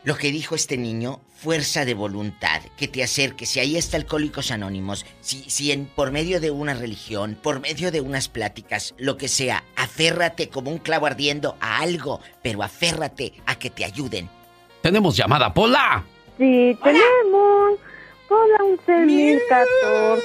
[0.07, 3.49] lo que dijo este niño, fuerza de voluntad, que te acerques.
[3.49, 7.91] Si ahí está Alcohólicos Anónimos, si, si en, por medio de una religión, por medio
[7.91, 13.33] de unas pláticas, lo que sea, aférrate como un clavo ardiendo a algo, pero aférrate
[13.47, 14.29] a que te ayuden.
[14.81, 16.05] Tenemos llamada, Pola.
[16.39, 17.81] Sí, tenemos
[18.29, 20.21] por la 11.014.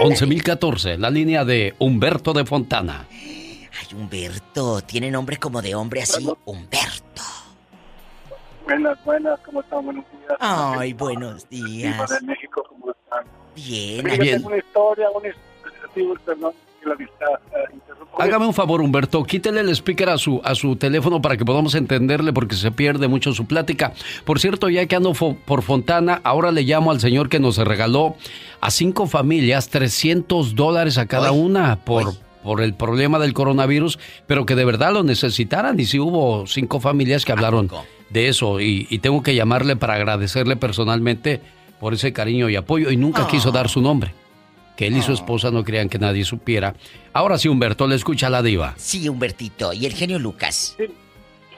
[0.00, 3.06] 11.014, la línea de Humberto de Fontana.
[3.10, 7.37] Ay, Humberto, tiene nombre como de hombre así, Humberto.
[8.68, 9.84] Buenas, buenas, ¿cómo están?
[9.84, 10.36] Buenos días.
[10.40, 12.10] Ay, buenos días.
[12.10, 13.24] de México, ¿cómo están?
[13.56, 14.36] Bien, Mira, bien.
[14.36, 16.52] tengo una historia, una historia, perdón,
[16.82, 17.24] que la vista
[17.56, 18.22] eh, interrumpo.
[18.22, 21.74] Hágame un favor, Humberto, quítele el speaker a su, a su teléfono para que podamos
[21.74, 23.94] entenderle porque se pierde mucho su plática.
[24.26, 27.56] Por cierto, ya que ando fo- por Fontana, ahora le llamo al señor que nos
[27.56, 28.16] regaló
[28.60, 32.12] a cinco familias 300 dólares a cada una por,
[32.44, 35.80] por el problema del coronavirus, pero que de verdad lo necesitaran.
[35.80, 37.70] Y sí hubo cinco familias que hablaron
[38.10, 41.40] de eso y, y tengo que llamarle para agradecerle personalmente
[41.80, 43.28] por ese cariño y apoyo y nunca Ah.
[43.30, 44.12] quiso dar su nombre.
[44.76, 46.74] Que él y su esposa no querían que nadie supiera.
[47.12, 48.74] Ahora sí, Humberto, le escucha a la diva.
[48.76, 49.72] Sí, Humbertito.
[49.72, 50.76] ¿Y el genio Lucas?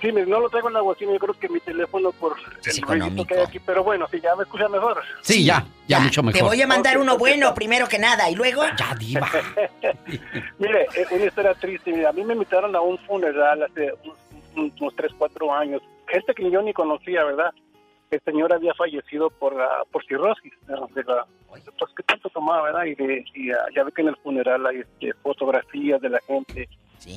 [0.00, 2.34] Sí, me- no lo traigo en la bocina, yo creo que mi teléfono por
[2.64, 5.02] el ruidito que hay aquí, pero bueno, si ya me escucha mejor.
[5.20, 6.38] Sí, ya, ya, mucho mejor.
[6.40, 7.38] Te voy a mandar Ok, uno perfecto.
[7.38, 8.62] bueno primero que nada y luego...
[8.78, 9.28] Ya, diva.
[10.58, 11.92] Mire, eh, una historia triste.
[11.92, 13.92] Mira, a mí me invitaron a un funeral hace
[14.56, 15.82] unos, unos 3, 4 años.
[16.08, 17.52] Gente que yo ni conocía, ¿verdad?
[18.10, 20.52] El señor había fallecido por la, por cirrosis.
[20.68, 20.88] ¿no?
[20.94, 21.62] De la, pues
[21.96, 22.84] que tanto tomaba, ¿verdad?
[22.86, 26.20] Y, de- y, ah, ya ve que en el funeral hay este, fotografías de la
[26.20, 26.68] gente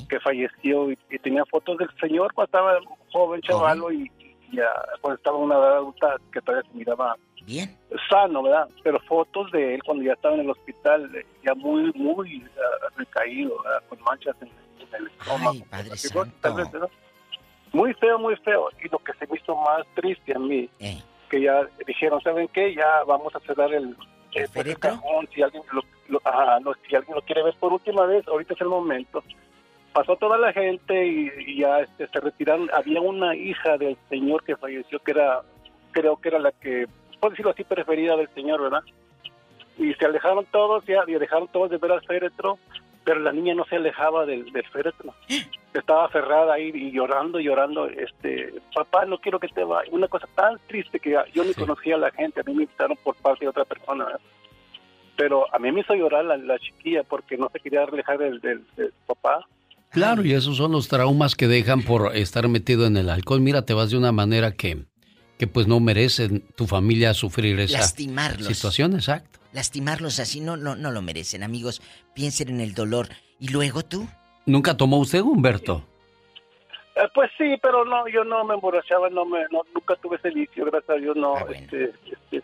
[0.08, 2.80] que falleció y, y tenía fotos del señor cuando estaba
[3.12, 4.10] joven, chavalo, y,
[4.52, 7.16] y, ah, cuando estaba una edad adulta que todavía se miraba
[7.46, 7.76] Bien.
[8.10, 8.70] sano, ¿verdad?
[8.84, 12.88] Pero fotos de él cuando ya estaba en el hospital, eh, ya muy, muy ah,
[12.96, 13.84] recaído, ¿verdad?
[13.90, 15.52] con manchas en, en el estómago.
[15.52, 16.36] Ay, Padre Santo.
[16.40, 16.90] tal vez, ¿verdad?
[17.74, 18.70] Muy feo, muy feo.
[18.84, 21.02] Y lo que se me hizo más triste a mí, Eh.
[21.30, 22.74] que ya dijeron, ¿saben qué?
[22.76, 23.96] Ya vamos a cerrar el,
[24.36, 25.28] eh, pues, el cajón.
[25.34, 28.54] Si alguien lo, lo- ajá, no, si alguien lo quiere ver por última vez, ahorita
[28.54, 29.24] es el momento.
[29.92, 32.70] Pasó toda la gente y, y ya este, se retiraron.
[32.74, 35.42] Había una hija del señor que falleció, que era,
[35.92, 36.88] creo que era la que,
[37.20, 38.82] puedo decirlo así, preferida del señor, ¿verdad?
[39.76, 42.60] y se alejaron todos ya, y dejaron todos de ver al féretro,
[43.04, 45.14] pero la niña no se alejaba del, del féretro.
[45.74, 49.92] Estaba aferrada ahí y llorando, llorando, este, papá, no quiero que te vayas.
[49.94, 52.98] Una cosa tan triste que yo ni conocía a la gente, a mí me invitaron
[53.04, 54.06] por parte de otra persona.
[55.16, 58.40] Pero a mí me hizo llorar la, la chiquilla porque no se quería alejar del,
[58.40, 59.46] del, del papá.
[59.92, 63.42] Claro, y esos son los traumas que dejan por estar metido en el alcohol.
[63.42, 64.86] Mira, te vas de una manera que,
[65.38, 68.48] que pues no merecen tu familia sufrir esa Lastimarlos.
[68.48, 69.40] situación, exacto.
[69.54, 71.82] Lastimarlos así no, no, no lo merecen, amigos.
[72.14, 73.08] Piensen en el dolor.
[73.40, 74.08] ¿Y luego tú?
[74.46, 75.84] ¿Nunca tomó usted, Humberto?
[76.96, 80.30] Eh, pues sí, pero no, yo no me emborrachaba, no me, no, nunca tuve ese
[80.30, 81.92] vicio, gracias a Dios, no, este,
[82.32, 82.44] este,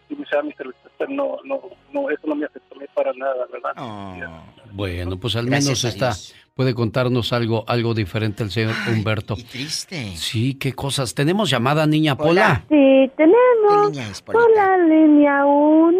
[0.57, 1.61] cerveza, pero no, no,
[1.93, 4.43] no, eso no me afectó a mí para nada, ¿verdad?
[4.71, 6.35] Bueno, pues al Gracias menos está, Dios.
[6.59, 9.37] Puede contarnos algo, algo diferente el señor Humberto.
[9.49, 10.11] Triste.
[10.17, 11.13] Sí, qué cosas.
[11.13, 12.65] Tenemos llamada, niña Pola.
[12.67, 15.97] Sí, tenemos niña es, por la línea 1.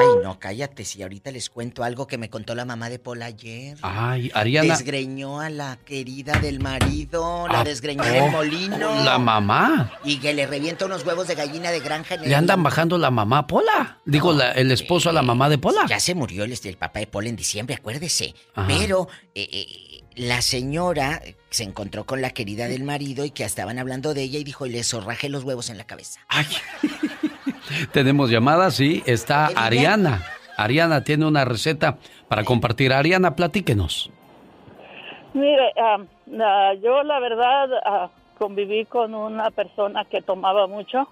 [0.00, 0.84] Ay, no, cállate.
[0.84, 3.78] Si ahorita les cuento algo que me contó la mamá de Pola ayer.
[3.80, 4.74] Ay, Ariana.
[4.76, 9.02] Desgreñó a la querida del marido, la ¿A desgreñó en el molino.
[9.02, 9.92] La mamá.
[10.04, 12.98] Y que le revienta unos huevos de gallina de granja en el Le andan bajando
[12.98, 14.00] la mamá a Pola.
[14.04, 15.86] Digo, la- el esposo a la mamá de Pola.
[15.88, 18.34] Ya se murió el, este, el papá de Pola en diciembre, acuérdese.
[18.54, 18.68] Ajá.
[18.68, 23.78] Pero eh, eh, la señora se encontró con la querida del marido y que estaban
[23.78, 26.20] hablando de ella y dijo, y le zorraje los huevos en la cabeza.
[27.92, 29.02] Tenemos llamada, sí.
[29.06, 30.22] Está Ariana.
[30.56, 31.98] Ariana tiene una receta
[32.28, 32.92] para compartir.
[32.92, 34.10] Ariana, platíquenos.
[35.34, 35.98] Mire, ah,
[36.40, 41.08] ah, yo la verdad ah, conviví con una persona que tomaba mucho.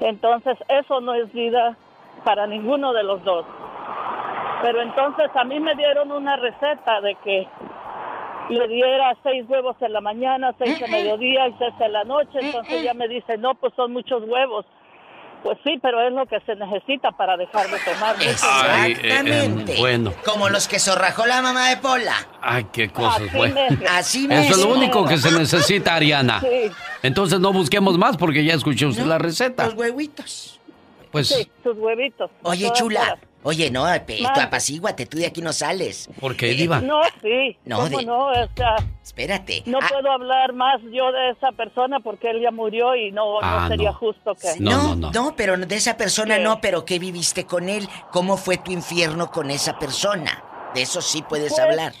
[0.00, 1.76] Entonces, eso no es vida
[2.24, 3.46] para ninguno de los dos.
[4.62, 7.46] Pero entonces a mí me dieron una receta de que
[8.48, 12.38] le diera seis huevos en la mañana, seis en mediodía y seis en la noche.
[12.40, 14.64] Entonces ella me dice, no, pues son muchos huevos.
[15.42, 18.16] Pues sí, pero es lo que se necesita para dejar de tomar.
[18.18, 19.76] Ay, eh, eh, Exactamente.
[19.78, 20.12] bueno.
[20.24, 22.14] Como los que zorrajó la mamá de Pola.
[22.40, 23.86] Ay, qué cosas, Así mismo.
[23.90, 26.40] Así Eso es lo único que se necesita, Ariana.
[26.40, 26.72] Sí.
[27.02, 29.66] Entonces no busquemos más porque ya escuchó usted la receta.
[29.66, 30.58] Los huevitos.
[31.12, 32.30] Pues, Sí, sus huevitos.
[32.42, 33.02] Oye, chula.
[33.02, 33.18] horas.
[33.48, 34.40] Oye, no, pe- Mande.
[34.42, 36.10] apacíguate, tú de aquí no sales.
[36.20, 36.80] ¿por qué, Diva?
[36.80, 37.56] No, sí.
[37.64, 38.26] No, ¿Cómo de- no?
[38.26, 38.74] O sea,
[39.04, 39.62] Espérate.
[39.66, 43.38] no Ah, puedo hablar más yo de esa persona porque él ya murió y no,
[43.40, 43.98] Ah, no sería no.
[43.98, 44.48] justo que...
[44.58, 47.88] no, no, pero de esa persona no, pero ¿qué viviste con él?
[48.10, 50.42] ¿Cómo fue tu infierno con esa persona?
[50.74, 51.92] De eso sí puedes Pues, hablar.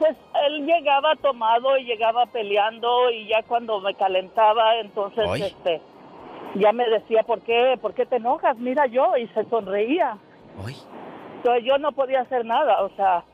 [0.00, 0.16] Pues
[0.48, 5.42] él llegaba tomado y llegaba peleando y ya cuando me calentaba, entonces Ay.
[5.42, 5.80] este
[6.56, 7.78] ya me decía, ¿por qué?
[7.80, 8.56] ¿Por qué te enojas?
[8.58, 10.18] Mira yo y se sonreía.
[11.36, 13.24] Entonces yo no podía hacer nada, o sea,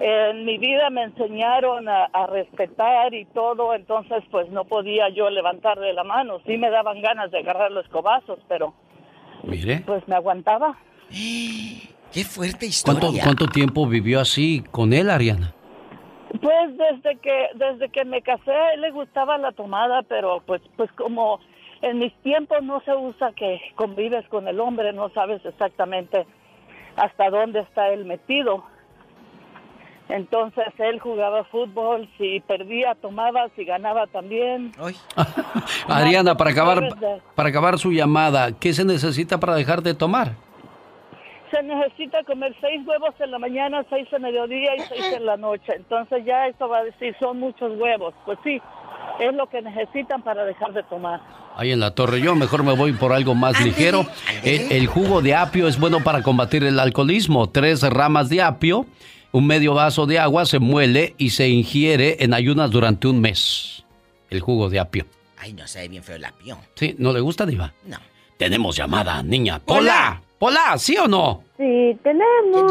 [0.00, 5.28] en mi vida me enseñaron a, a respetar y todo, entonces pues no podía yo
[5.30, 6.40] levantarle la mano.
[6.46, 8.74] Sí me daban ganas de agarrar los escobazos, pero
[9.44, 9.82] Mire.
[9.86, 10.76] pues me aguantaba.
[11.10, 13.00] Qué fuerte historia.
[13.00, 15.54] ¿Cuánto, ¿Cuánto tiempo vivió así con él, Ariana?
[16.40, 20.62] Pues desde que desde que me casé a él le gustaba la tomada, pero pues
[20.76, 21.40] pues como
[21.82, 26.26] en mis tiempos no se usa que convives con el hombre, no sabes exactamente
[26.96, 28.64] hasta dónde está él metido.
[30.08, 34.72] Entonces él jugaba fútbol, si perdía tomaba, si ganaba también.
[35.86, 36.82] Ariana, para acabar,
[37.36, 40.32] para acabar su llamada, ¿qué se necesita para dejar de tomar?
[41.52, 45.36] Se necesita comer seis huevos en la mañana, seis en mediodía y seis en la
[45.36, 45.74] noche.
[45.76, 48.12] Entonces ya eso va a decir, son muchos huevos.
[48.24, 48.60] Pues sí,
[49.28, 51.20] es lo que necesitan para dejar de tomar.
[51.56, 54.06] Ahí en la torre, yo mejor me voy por algo más ligero.
[54.42, 57.48] El, el jugo de apio es bueno para combatir el alcoholismo.
[57.50, 58.86] Tres ramas de apio,
[59.32, 63.84] un medio vaso de agua, se muele y se ingiere en ayunas durante un mes.
[64.30, 65.06] El jugo de apio.
[65.38, 66.58] Ay, no, sabe bien feo el apión.
[66.74, 66.94] ¿Sí?
[66.98, 67.72] ¿No le gusta, Diva?
[67.86, 67.96] No.
[68.36, 69.58] Tenemos llamada, niña.
[69.58, 70.22] ¡Pola!
[70.40, 70.78] ¡Pola!
[70.78, 71.44] ¿Sí o no?
[71.58, 72.62] Sí, tenemos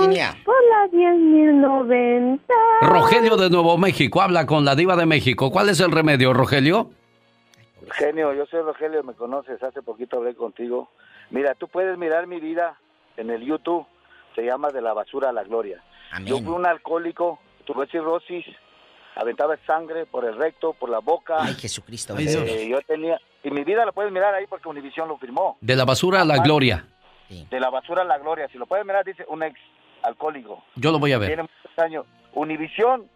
[0.43, 2.39] por la 10.090.
[2.82, 5.51] Rogelio de Nuevo México habla con la Diva de México.
[5.51, 6.89] ¿Cuál es el remedio, Rogelio?
[7.91, 10.89] Genio, yo soy Rogelio, me conoces, hace poquito hablé contigo.
[11.30, 12.76] Mira, tú puedes mirar mi vida
[13.17, 13.86] en el YouTube,
[14.34, 15.84] se llama De la basura a la gloria.
[16.26, 18.45] Yo fui un alcohólico, tuve cirrosis,
[19.15, 21.36] aventaba sangre por el recto, por la boca.
[21.38, 22.15] Ay, Jesucristo.
[22.17, 25.59] Eh, yo tenía, y mi vida la puedes mirar ahí porque Univisión lo firmó.
[25.61, 26.84] De la basura a la gloria.
[27.30, 29.60] De la basura a la gloria, si lo puedes mirar dice un ex
[30.04, 30.64] alcohólico.
[30.76, 31.28] Yo lo voy a ver.
[31.30, 32.06] Tiene muchos años.
[32.34, 33.10] Univisión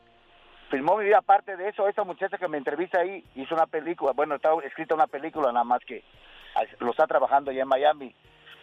[0.70, 1.18] filmó mi vida.
[1.20, 4.12] Aparte de eso, esa muchacha que me entrevista ahí hizo una película.
[4.14, 6.04] Bueno, está escrita una película, nada más que
[6.80, 8.16] lo está trabajando allá en Miami.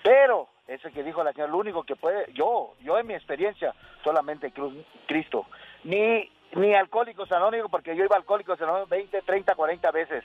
[0.03, 3.75] Pero, ese que dijo la señora, lo único que puede, yo, yo en mi experiencia,
[4.05, 5.47] solamente Cruz- Cristo.
[5.85, 10.25] Ni, ni alcohólicos anónimos, porque yo iba a alcohólicos anónimos 20, 30, 40 veces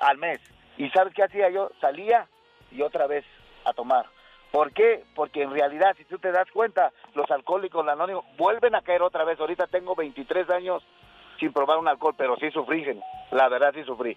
[0.00, 0.40] al mes.
[0.78, 1.70] ¿Y sabes qué hacía yo?
[1.80, 2.26] Salía
[2.70, 3.24] y otra vez
[3.64, 4.06] a tomar.
[4.54, 5.02] ¿Por qué?
[5.16, 9.24] Porque en realidad, si tú te das cuenta, los alcohólicos anónimos vuelven a caer otra
[9.24, 9.40] vez.
[9.40, 10.80] Ahorita tengo 23 años
[11.40, 12.86] sin probar un alcohol, pero sí sufrí,
[13.32, 14.16] la verdad sí sufrí.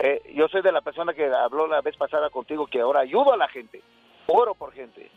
[0.00, 3.32] Eh, yo soy de la persona que habló la vez pasada contigo que ahora ayudo
[3.32, 3.80] a la gente,
[4.26, 5.08] oro por gente,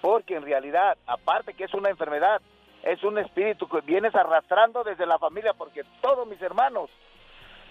[0.00, 2.40] porque en realidad, aparte que es una enfermedad,
[2.84, 6.88] es un espíritu que vienes arrastrando desde la familia, porque todos mis hermanos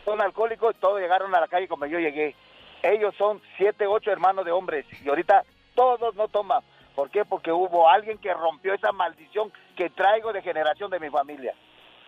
[0.05, 2.35] son alcohólicos y todos llegaron a la calle como yo llegué.
[2.83, 5.43] Ellos son siete, ocho hermanos de hombres y ahorita
[5.77, 6.63] todos no toman.
[6.95, 7.23] ¿Por qué?
[7.23, 11.53] Porque hubo alguien que rompió esa maldición que traigo de generación de mi familia.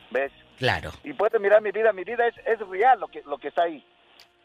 [0.09, 0.31] ¿Ves?
[0.57, 0.89] Claro.
[1.03, 3.63] Y puedes mirar mi vida, mi vida es, es real lo que, lo que está
[3.63, 3.85] ahí.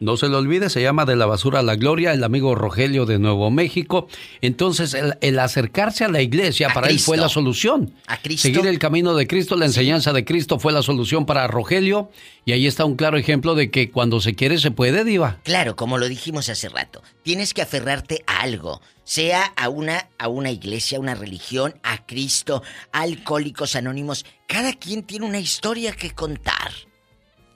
[0.01, 3.07] No se lo olvide, se llama De la basura a la gloria, el amigo Rogelio
[3.07, 4.09] de Nuevo México.
[4.41, 7.95] Entonces, el, acercarse a la iglesia para él fue la solución.
[8.09, 8.49] A Cristo.
[8.49, 12.11] Seguir el camino de Cristo, la enseñanza de Cristo fue la solución para Rogelio.
[12.45, 15.39] Y ahí está un claro ejemplo de que cuando se quiere se puede, Diva.
[15.45, 17.01] Claro, como lo dijimos hace rato.
[17.23, 18.83] Tienes que aferrarte a algo.
[19.05, 24.27] Sea a una, a una iglesia, a una religión, a Cristo, a alcohólicos anónimos.
[24.49, 26.73] Cada quien tiene una historia que contar.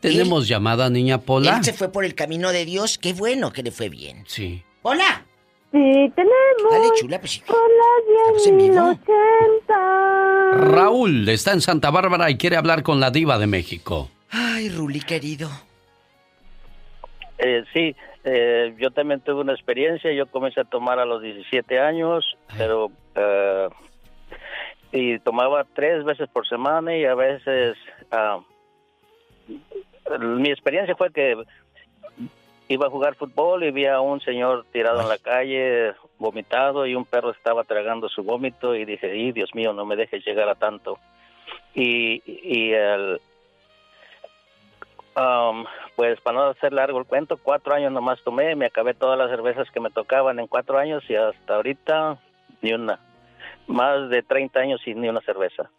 [0.01, 1.57] Tenemos llamada, niña Pola.
[1.57, 2.99] Él se fue por el camino de Dios.
[2.99, 4.24] Qué bueno que le fue bien.
[4.26, 4.62] Sí.
[4.82, 5.24] ¡Hola!
[5.72, 6.70] Sí, tenemos.
[6.70, 7.42] Dale, chula, pues.
[8.46, 8.99] En vivo.
[10.53, 14.09] Raúl está en Santa Bárbara y quiere hablar con la diva de México.
[14.30, 15.51] Ay, Ruli, querido.
[17.38, 17.94] Eh, sí,
[18.24, 20.12] eh, yo también tuve una experiencia.
[20.12, 22.24] Yo comencé a tomar a los 17 años,
[22.57, 22.90] pero...
[23.14, 23.68] Eh,
[24.90, 27.76] y tomaba tres veces por semana y a veces...
[28.11, 28.40] ah,
[30.18, 31.36] mi experiencia fue que
[32.68, 36.94] iba a jugar fútbol y vi a un señor tirado en la calle, vomitado, y
[36.94, 40.48] un perro estaba tragando su vómito y dije, y Dios mío, no me dejes llegar
[40.48, 40.98] a tanto.
[41.74, 43.20] Y, y el,
[45.16, 45.64] um,
[45.96, 49.30] pues para no hacer largo el cuento, cuatro años nomás tomé, me acabé todas las
[49.30, 52.18] cervezas que me tocaban en cuatro años y hasta ahorita
[52.61, 53.00] ni una.
[53.66, 55.70] Más de 30 años sin ni una cerveza.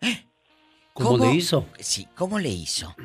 [0.93, 1.65] ¿Cómo, le hizo?
[1.79, 2.95] Sí, ¿cómo le hizo?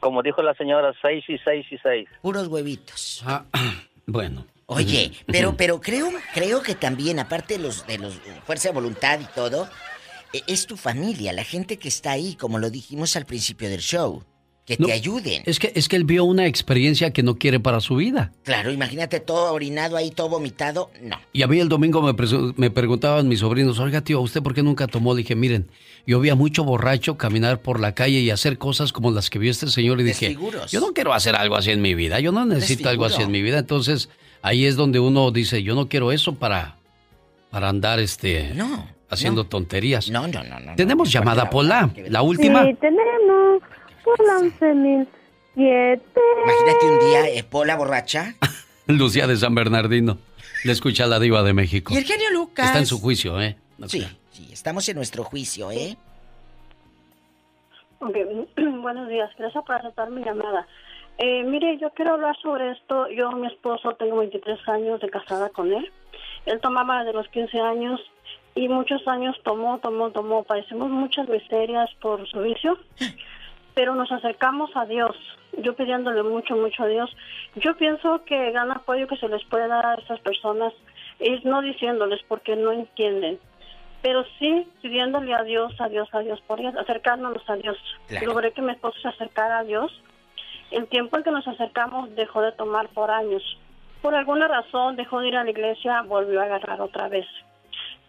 [0.00, 2.08] Como dijo la señora, seis y seis y seis.
[2.22, 3.22] Puros huevitos.
[3.26, 3.44] Ah,
[4.06, 4.46] bueno.
[4.66, 8.14] Oye, pero, pero creo, creo que también, aparte de los, de los
[8.44, 9.68] fuerza de voluntad y todo,
[10.32, 13.80] e- es tu familia, la gente que está ahí, como lo dijimos al principio del
[13.80, 14.22] show.
[14.64, 15.42] Que No, te ayuden.
[15.44, 18.32] Es que, es que él vio una experiencia que no quiere para su vida.
[18.44, 20.90] Claro, imagínate todo orinado ahí, todo vomitado.
[21.02, 21.16] No.
[21.34, 22.14] Y a mí el domingo me,
[22.56, 25.12] me preguntaban mis sobrinos, oiga tío, ¿usted por qué nunca tomó?
[25.12, 25.68] Le dije, miren,
[26.06, 29.38] yo vi a mucho borracho caminar por la calle y hacer cosas como las que
[29.38, 30.72] vio este señor y dije, Desfiguros.
[30.72, 33.30] yo no quiero hacer algo así en mi vida, yo no necesito algo así en
[33.30, 33.58] mi vida.
[33.58, 34.08] Entonces
[34.40, 36.76] ahí es donde uno dice, yo no quiero eso para,
[37.50, 40.08] para andar este, No, haciendo tonterías.
[40.08, 40.74] No, no, no, no.
[40.74, 42.64] Tenemos llamada Pola, la última.
[42.64, 43.62] Sí, tenemos.
[44.04, 45.06] Por la 11.007.
[45.56, 48.34] Imagínate un día, eh, Pola borracha.
[48.86, 50.18] Lucía de San Bernardino.
[50.64, 51.92] Le escucha la diva de México.
[51.94, 52.66] Y el genio Lucas.
[52.66, 53.56] Está en su juicio, ¿eh?
[53.78, 55.96] No Sí, sí, estamos en nuestro juicio, ¿eh?
[57.98, 58.16] Ok,
[58.82, 60.66] Buenos días, gracias por aceptar mi llamada.
[61.18, 63.08] Eh, mire, yo quiero hablar sobre esto.
[63.08, 65.90] Yo, mi esposo, tengo 23 años de casada con él.
[66.46, 68.00] Él tomaba de los 15 años
[68.54, 70.42] y muchos años tomó, tomó, tomó.
[70.42, 72.78] Padecemos muchas miserias por su vicio,
[73.74, 75.16] pero nos acercamos a Dios.
[75.58, 77.14] Yo pidiéndole mucho, mucho a Dios.
[77.56, 80.72] Yo pienso que gran apoyo que se les puede dar a estas personas
[81.18, 83.38] es no diciéndoles porque no entienden
[84.04, 87.78] pero sí pidiéndole a Dios, a Dios, a Dios, por ellas, acercándonos a Dios.
[88.06, 88.26] Claro.
[88.26, 89.90] Logré que mi esposo se acercara a Dios.
[90.70, 93.42] El tiempo en que nos acercamos dejó de tomar por años.
[94.02, 97.24] Por alguna razón dejó de ir a la iglesia, volvió a agarrar otra vez.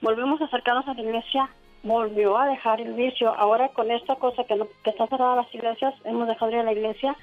[0.01, 1.49] Volvimos a acercarnos a la iglesia,
[1.85, 3.33] volvió a dejar el vicio.
[3.33, 6.61] Ahora con esta cosa que, no, que está cerrada las iglesias, hemos dejado de ir
[6.61, 7.15] a la iglesia,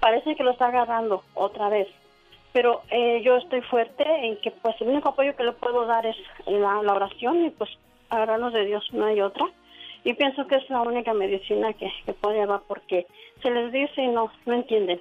[0.00, 1.86] parece que lo está agarrando otra vez.
[2.52, 6.06] Pero eh, yo estoy fuerte en que pues el único apoyo que le puedo dar
[6.06, 7.70] es la, oración y pues
[8.08, 9.46] agarrarnos de Dios, no hay otra.
[10.04, 13.06] Y pienso que es la única medicina que, puede dar porque
[13.42, 15.00] se les dice y no, no entienden.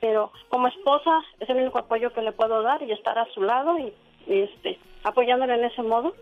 [0.00, 3.42] Pero como esposa es el único apoyo que le puedo dar y estar a su
[3.42, 3.92] lado y,
[4.26, 6.14] y, este apoyándole en ese modo,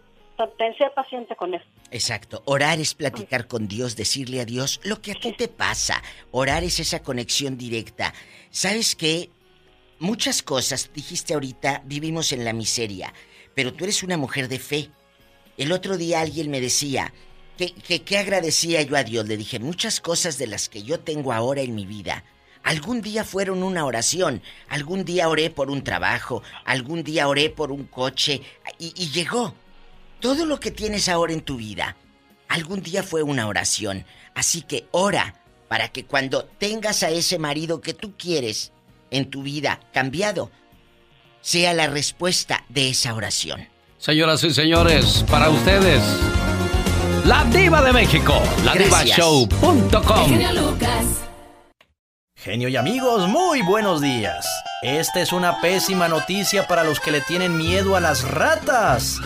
[0.78, 1.62] ser paciente con él.
[1.90, 2.42] Exacto.
[2.46, 6.02] Orar es platicar con Dios, decirle a Dios lo que a ti te pasa.
[6.30, 8.12] Orar es esa conexión directa.
[8.50, 9.30] ¿Sabes qué?
[9.98, 13.14] Muchas cosas, dijiste ahorita, vivimos en la miseria,
[13.54, 14.90] pero tú eres una mujer de fe.
[15.56, 17.14] El otro día alguien me decía
[17.56, 19.26] que, que, que agradecía yo a Dios.
[19.26, 22.24] Le dije, muchas cosas de las que yo tengo ahora en mi vida,
[22.62, 24.42] algún día fueron una oración.
[24.68, 28.42] Algún día oré por un trabajo, algún día oré por un coche
[28.78, 29.54] y, y llegó.
[30.20, 31.96] Todo lo que tienes ahora en tu vida,
[32.48, 34.04] algún día fue una oración.
[34.34, 35.34] Así que ora
[35.68, 38.72] para que cuando tengas a ese marido que tú quieres
[39.10, 40.50] en tu vida cambiado,
[41.40, 43.68] sea la respuesta de esa oración.
[43.98, 46.02] Señoras y señores, para ustedes,
[47.24, 50.40] la diva de México, la divashow.com.
[52.36, 54.46] Genio y amigos, muy buenos días.
[54.82, 59.18] Esta es una pésima noticia para los que le tienen miedo a las ratas.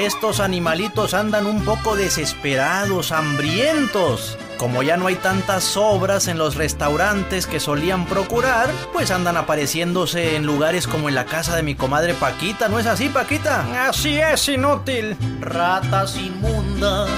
[0.00, 4.38] Estos animalitos andan un poco desesperados, hambrientos.
[4.56, 10.36] Como ya no hay tantas sobras en los restaurantes que solían procurar, pues andan apareciéndose
[10.36, 12.68] en lugares como en la casa de mi comadre Paquita.
[12.68, 13.86] ¿No es así, Paquita?
[13.86, 15.14] Así es, inútil.
[15.40, 17.10] Ratas inmundas.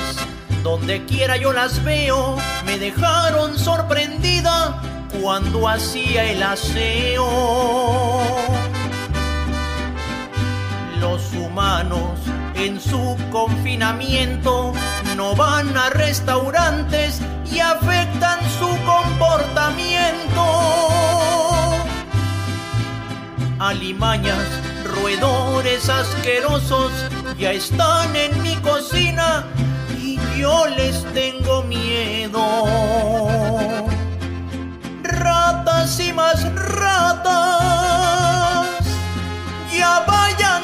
[0.64, 4.82] Donde quiera yo las veo, me dejaron sorprendida
[5.20, 7.28] cuando hacía el aseo.
[11.04, 12.18] Los humanos
[12.54, 14.72] en su confinamiento
[15.16, 17.20] no van a restaurantes
[17.52, 20.44] y afectan su comportamiento.
[23.58, 24.48] Alimañas,
[24.82, 26.90] roedores asquerosos
[27.38, 29.44] ya están en mi cocina
[30.00, 32.40] y yo les tengo miedo.
[35.02, 37.28] Ratas y más ratas,
[39.70, 40.63] ya váyanse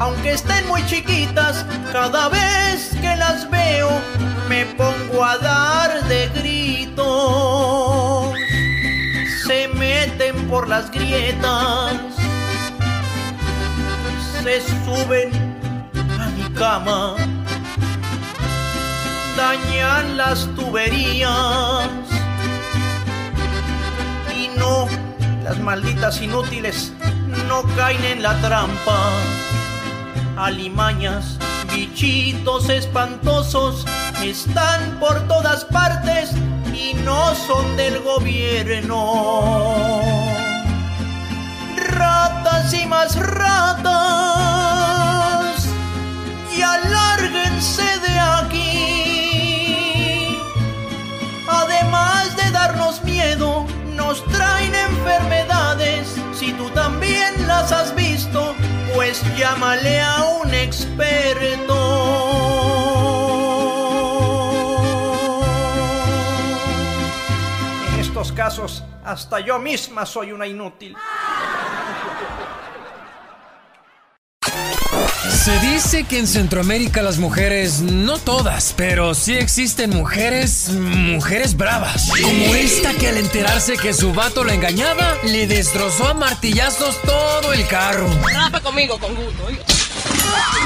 [0.00, 3.88] aunque estén muy chiquitas, cada vez que las veo
[4.48, 7.04] me pongo a dar de gritos,
[9.46, 11.94] se meten por las grietas,
[14.42, 15.30] se suben
[16.20, 17.14] a mi cama,
[19.36, 21.88] dañan las tuberías
[24.36, 24.86] y no,
[25.42, 26.92] las malditas inútiles
[27.48, 29.10] no caen en la trampa.
[30.36, 31.38] Alimañas,
[31.72, 33.86] bichitos espantosos
[34.22, 36.30] están por todas partes
[36.72, 38.96] y no son del gobierno.
[41.88, 43.96] Ratas y más ratas,
[46.54, 48.78] y alárguense de aquí.
[51.48, 53.64] Además de darnos miedo,
[53.96, 55.47] nos traen enfermedades.
[57.70, 58.54] Has visto,
[58.94, 61.74] pues llámale a un experto.
[67.92, 70.96] En estos casos, hasta yo misma soy una inútil.
[75.30, 82.10] Se dice que en Centroamérica las mujeres, no todas, pero sí existen mujeres, mujeres bravas.
[82.22, 87.52] Como esta que al enterarse que su vato la engañaba, le destrozó a martillazos todo
[87.52, 88.08] el carro.
[88.32, 89.46] Rafa conmigo, con gusto.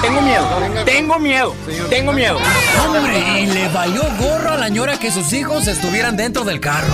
[0.01, 1.55] Tengo miedo, tengo miedo,
[1.89, 2.39] tengo miedo.
[2.85, 6.93] Hombre, y le valió gorro a la ñora que sus hijos estuvieran dentro del carro.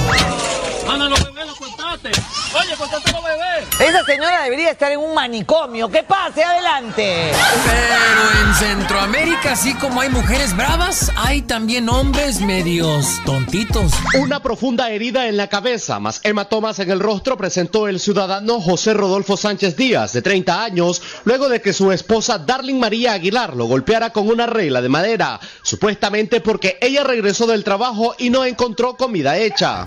[0.89, 2.11] Ana, los bebés los contaste.
[2.55, 3.81] Oye, los bebés.
[3.81, 5.91] Esa señora debería estar en un manicomio.
[5.91, 7.33] ¡Que pase adelante!
[7.67, 13.93] Pero en Centroamérica, así como hay mujeres bravas, hay también hombres medios tontitos.
[14.19, 18.95] Una profunda herida en la cabeza, más hematomas en el rostro, presentó el ciudadano José
[18.95, 23.67] Rodolfo Sánchez Díaz, de 30 años, luego de que su esposa Darling María Aguilar lo
[23.67, 28.97] golpeara con una regla de madera, supuestamente porque ella regresó del trabajo y no encontró
[28.97, 29.85] comida hecha.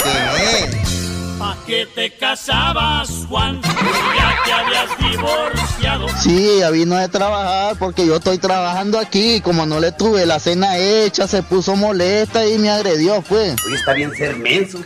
[1.42, 3.60] ¿Pa' qué te casabas, Juan?
[3.64, 6.08] Ya te habías divorciado.
[6.22, 9.38] Sí, ella vino de trabajar porque yo estoy trabajando aquí.
[9.38, 13.56] y Como no le tuve la cena hecha, se puso molesta y me agredió, pues.
[13.66, 14.84] Hoy está bien ser menso,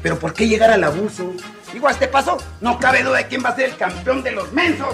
[0.00, 1.32] pero ¿por qué llegar al abuso?
[1.74, 4.52] Igual este paso, no cabe duda de quién va a ser el campeón de los
[4.52, 4.88] mensos.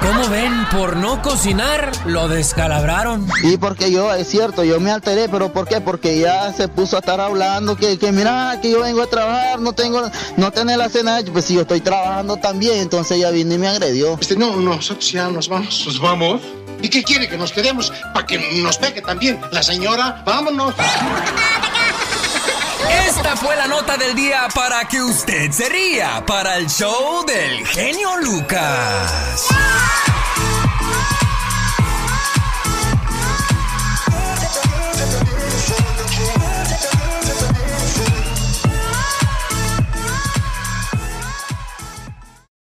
[0.00, 0.52] ¿Cómo ven?
[0.70, 3.26] Por no cocinar, lo descalabraron.
[3.42, 5.80] Y porque yo, es cierto, yo me alteré, pero ¿por qué?
[5.80, 9.60] Porque ya se puso a estar hablando que, que mira, que yo vengo a trabajar,
[9.60, 10.02] no tengo,
[10.36, 11.32] no tener la cena hecha.
[11.32, 14.18] Pues si yo estoy trabajando también, entonces ella vino y me agredió.
[14.20, 15.84] Este, no, nosotros ya nos vamos.
[15.86, 16.40] ¿Nos vamos?
[16.82, 17.28] ¿Y qué quiere?
[17.28, 17.92] ¿Que nos quedemos?
[18.12, 20.22] ¿Para que nos pegue también la señora?
[20.26, 20.74] ¡Vámonos!
[23.06, 27.66] Esta fue la nota del día para que usted se ría para el show del
[27.66, 29.48] genio Lucas.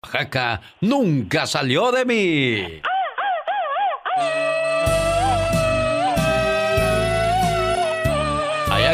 [0.03, 2.81] Oaxaca nunca salió de mí.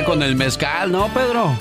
[0.07, 1.53] Con el mezcal, ¿no, Pedro?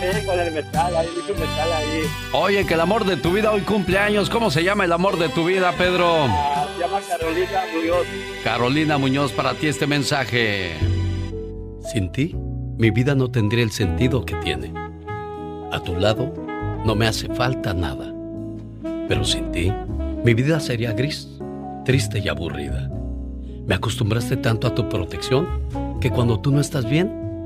[0.00, 2.02] Sí, con el mezcal, hay mucho mezcal ahí.
[2.32, 4.28] Oye, que el amor de tu vida hoy cumpleaños.
[4.28, 6.24] ¿Cómo se llama el amor de tu vida, Pedro?
[6.28, 8.06] Ah, se llama Carolina Muñoz.
[8.42, 10.72] Carolina Muñoz, para ti este mensaje.
[11.92, 12.34] Sin ti,
[12.78, 14.74] mi vida no tendría el sentido que tiene.
[15.70, 16.34] A tu lado
[16.84, 18.12] no me hace falta nada.
[19.06, 19.72] Pero sin ti,
[20.24, 21.28] mi vida sería gris,
[21.84, 22.90] triste y aburrida.
[23.68, 25.46] Me acostumbraste tanto a tu protección
[26.00, 27.23] que cuando tú no estás bien,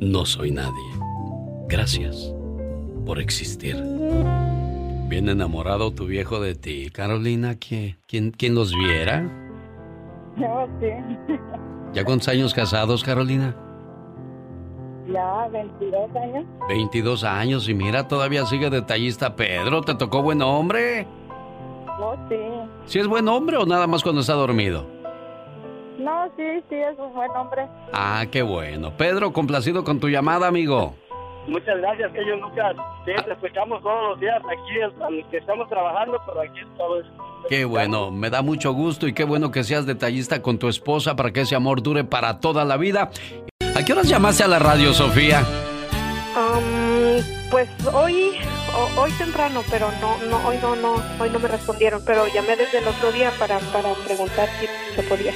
[0.00, 0.72] no soy nadie.
[1.68, 2.32] Gracias
[3.04, 3.76] por existir.
[5.08, 7.56] Bien enamorado tu viejo de ti, Carolina.
[7.58, 7.96] ¿Quién,
[8.30, 9.22] quién, los viera?
[10.36, 10.88] No, sí.
[11.94, 13.56] ¿Ya cuántos años casados, Carolina?
[15.10, 16.44] Ya, 22 años.
[16.68, 19.80] 22 años y mira, todavía sigue detallista Pedro.
[19.80, 21.06] ¿Te tocó buen hombre?
[21.98, 22.36] No, sí.
[22.84, 24.97] ¿Si es buen hombre o nada más cuando está dormido?
[26.08, 27.66] No, sí, sí, es un buen hombre.
[27.92, 28.96] Ah, qué bueno.
[28.96, 30.94] Pedro, complacido con tu llamada, amigo.
[31.46, 32.72] Muchas gracias, que yo nunca
[33.04, 37.02] te escuchamos todos los días aquí, que estamos trabajando, pero aquí todo
[37.50, 41.14] Qué bueno, me da mucho gusto y qué bueno que seas detallista con tu esposa
[41.14, 43.10] para que ese amor dure para toda la vida.
[43.74, 45.42] ¿A qué horas llamaste a la radio, Sofía?
[46.36, 48.32] Um, pues hoy,
[48.96, 52.78] hoy temprano, pero no, no, hoy no, no, hoy no me respondieron, pero llamé desde
[52.78, 55.32] el otro día para, para preguntar si se podía.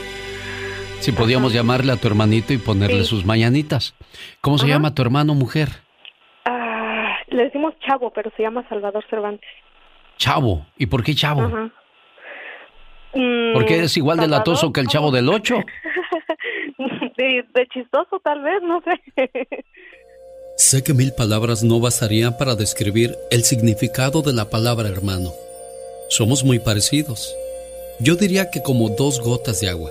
[1.02, 3.92] Si podíamos llamarle a tu hermanito y ponerle sus mañanitas.
[4.40, 5.68] ¿Cómo se llama tu hermano, mujer?
[7.26, 9.48] Le decimos Chavo, pero se llama Salvador Cervantes.
[10.16, 10.64] Chavo.
[10.78, 11.48] ¿Y por qué Chavo?
[13.14, 15.56] Mm, Porque es igual de latoso que el Chavo del Ocho.
[17.16, 18.94] de, de chistoso, tal vez, no sé.
[20.56, 25.30] sé que mil palabras no bastarían para describir el significado de la palabra hermano.
[26.10, 27.34] Somos muy parecidos.
[27.98, 29.90] Yo diría que como dos gotas de agua.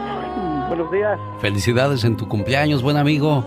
[0.71, 1.19] Buenos días.
[1.41, 3.43] Felicidades en tu cumpleaños, buen amigo.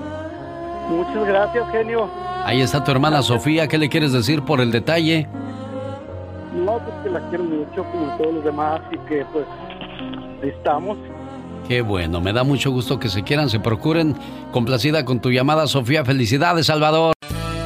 [0.90, 2.06] Muchas gracias, genio.
[2.44, 3.66] Ahí está tu hermana Sofía.
[3.66, 5.26] ¿Qué le quieres decir por el detalle?
[6.54, 9.46] No, pues que la quiero mucho como todos los demás y que pues
[10.42, 10.98] estamos.
[11.66, 14.14] Qué bueno, me da mucho gusto que se quieran, se procuren.
[14.52, 16.04] Complacida con tu llamada, Sofía.
[16.04, 17.14] Felicidades, Salvador.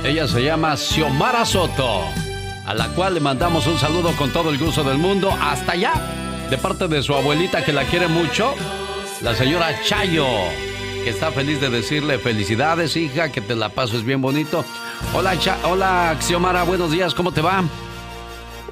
[0.05, 2.03] Ella se llama Xiomara Soto,
[2.65, 5.95] a la cual le mandamos un saludo con todo el gusto del mundo hasta allá,
[6.49, 8.55] de parte de su abuelita que la quiere mucho,
[9.23, 10.27] la señora Chayo
[11.03, 14.65] que está feliz de decirle felicidades, hija, que te la pases bien bonito.
[15.15, 17.65] Hola, Cha hola, Xiomara, buenos días, ¿cómo te va?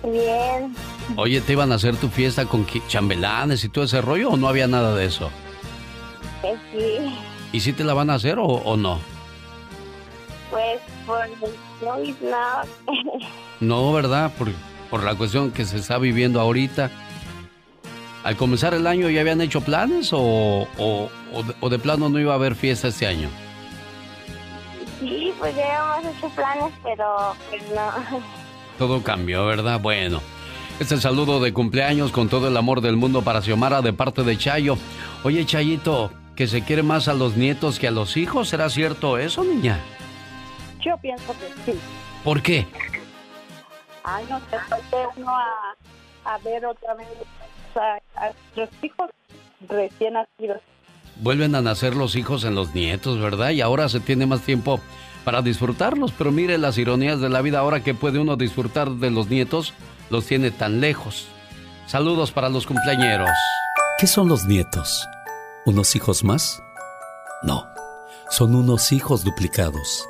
[0.02, 0.74] Bien.
[1.16, 4.48] Oye, ¿te iban a hacer tu fiesta con chambelanes y todo ese rollo o no
[4.48, 5.30] había nada de eso?
[6.42, 7.14] Pues sí.
[7.52, 9.00] ¿Y si te la van a hacer o, no?
[10.50, 11.28] Pues por
[11.82, 12.64] no nada.
[13.60, 14.32] no, ¿verdad?
[14.36, 14.48] Por,
[14.90, 16.90] por la cuestión que se está viviendo ahorita
[18.26, 22.34] al comenzar el año ya habían hecho planes o, o, de, plano no iba a
[22.34, 23.28] haber fiesta este año?
[24.98, 28.20] Sí, pues ya habíamos hecho planes, pero pues no.
[28.78, 29.78] Todo cambió, ¿verdad?
[29.78, 30.20] Bueno.
[30.80, 34.36] Este saludo de cumpleaños con todo el amor del mundo para Xiomara de parte de
[34.36, 34.76] Chayo.
[35.22, 39.18] Oye, Chayito, que se quiere más a los nietos que a los hijos, ¿será cierto
[39.18, 39.78] eso, niña?
[40.84, 41.78] Yo pienso que sí.
[42.24, 42.66] ¿Por qué?
[44.02, 44.56] Ay, no sé,
[45.16, 45.76] uno a,
[46.24, 47.06] a ver otra vez
[47.76, 48.00] a,
[48.54, 49.10] los hijos
[49.68, 50.60] recién nacidos.
[51.16, 53.50] Vuelven a nacer los hijos en los nietos, ¿verdad?
[53.50, 54.80] Y ahora se tiene más tiempo
[55.24, 59.10] para disfrutarlos, pero mire las ironías de la vida, ahora que puede uno disfrutar de
[59.10, 59.72] los nietos,
[60.10, 61.28] los tiene tan lejos.
[61.86, 63.30] Saludos para los cumpleañeros.
[63.98, 65.08] ¿Qué son los nietos?
[65.64, 66.62] ¿Unos hijos más?
[67.42, 67.66] No,
[68.30, 70.06] son unos hijos duplicados.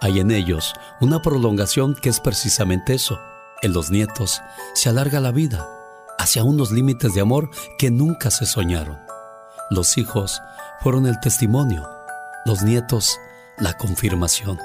[0.00, 3.20] Hay en ellos una prolongación que es precisamente eso.
[3.62, 4.40] En los nietos
[4.74, 5.68] se alarga la vida
[6.18, 8.98] hacia unos límites de amor que nunca se soñaron.
[9.70, 10.40] Los hijos
[10.80, 11.88] fueron el testimonio,
[12.44, 13.18] los nietos
[13.58, 14.58] la confirmación.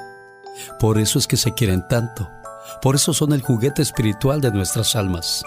[0.78, 2.30] Por eso es que se quieren tanto,
[2.82, 5.42] por eso son el juguete espiritual de nuestras almas.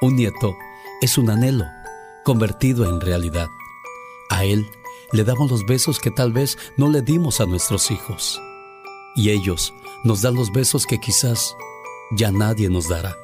[0.00, 0.54] Un nieto
[1.00, 1.64] es un anhelo
[2.24, 3.48] convertido en realidad.
[4.30, 4.66] A él
[5.12, 8.40] le damos los besos que tal vez no le dimos a nuestros hijos.
[9.14, 9.72] Y ellos
[10.04, 11.54] nos dan los besos que quizás
[12.12, 13.21] ya nadie nos dará.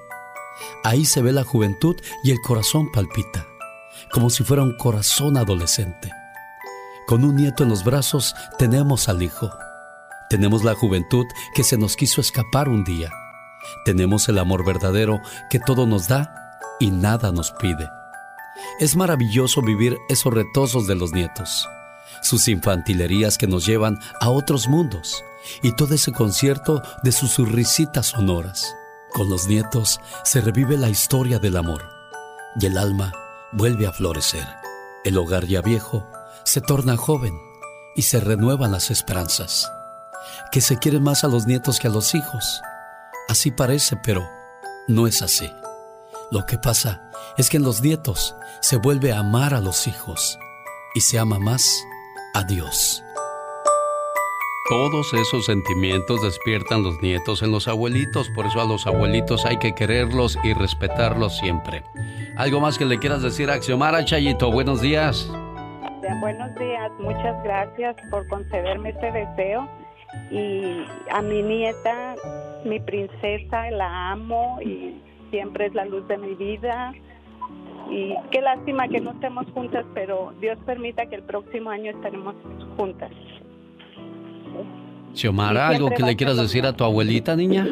[0.84, 3.46] Ahí se ve la juventud y el corazón palpita,
[4.12, 6.10] como si fuera un corazón adolescente.
[7.06, 9.50] Con un nieto en los brazos tenemos al hijo.
[10.28, 11.24] Tenemos la juventud
[11.54, 13.10] que se nos quiso escapar un día.
[13.84, 17.88] Tenemos el amor verdadero que todo nos da y nada nos pide.
[18.78, 21.68] Es maravilloso vivir esos retosos de los nietos,
[22.22, 25.24] sus infantilerías que nos llevan a otros mundos
[25.62, 28.74] y todo ese concierto de sus risitas sonoras.
[29.12, 31.82] Con los nietos se revive la historia del amor
[32.60, 33.12] y el alma
[33.52, 34.46] vuelve a florecer.
[35.04, 36.06] El hogar ya viejo
[36.44, 37.38] se torna joven
[37.96, 39.70] y se renuevan las esperanzas.
[40.52, 42.60] Que se quieren más a los nietos que a los hijos.
[43.28, 44.28] Así parece, pero
[44.86, 45.50] no es así.
[46.30, 50.38] Lo que pasa es que en los nietos se vuelve a amar a los hijos
[50.94, 51.70] y se ama más
[52.34, 53.02] a Dios.
[54.68, 59.56] Todos esos sentimientos despiertan los nietos en los abuelitos, por eso a los abuelitos hay
[59.56, 61.82] que quererlos y respetarlos siempre.
[62.36, 64.52] ¿Algo más que le quieras decir a Axiomara Chayito?
[64.52, 65.32] Buenos días.
[66.20, 69.66] Buenos días, muchas gracias por concederme este deseo.
[70.30, 72.16] Y a mi nieta,
[72.66, 75.00] mi princesa, la amo y
[75.30, 76.92] siempre es la luz de mi vida.
[77.90, 82.34] Y qué lástima que no estemos juntas, pero Dios permita que el próximo año estaremos
[82.76, 83.12] juntas.
[85.14, 87.66] Xiomara, ¿algo que le quieras decir a tu abuelita, niña?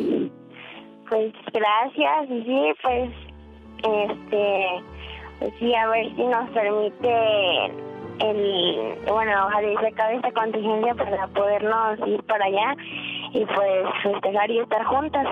[1.09, 3.11] Pues gracias, sí, pues,
[3.79, 4.67] este,
[5.39, 7.67] pues sí, a ver si nos permite
[8.19, 12.75] el, bueno, ojalá se acabe esta contingencia para podernos ir para allá
[13.33, 15.27] y pues festejar y estar juntas.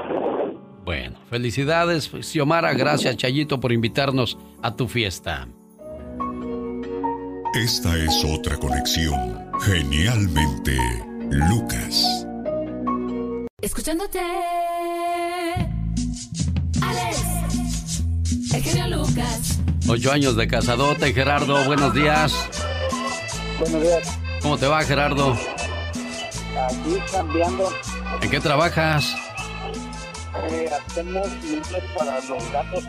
[0.84, 5.48] Bueno, felicidades, Xiomara, gracias Chayito por invitarnos a tu fiesta.
[7.54, 12.26] Esta es otra conexión, genialmente Lucas.
[13.60, 14.20] Escuchándote.
[16.80, 18.02] Alex.
[18.54, 19.58] El genio Lucas.
[19.88, 21.64] Ocho años de casadote, Gerardo.
[21.64, 22.32] Buenos días.
[23.58, 24.18] Buenos días.
[24.42, 25.32] ¿Cómo te va, Gerardo?
[25.32, 27.68] Aquí cambiando.
[28.22, 29.16] ¿En qué trabajas?
[30.50, 31.26] Eh, hacemos
[31.98, 32.84] para los gatos.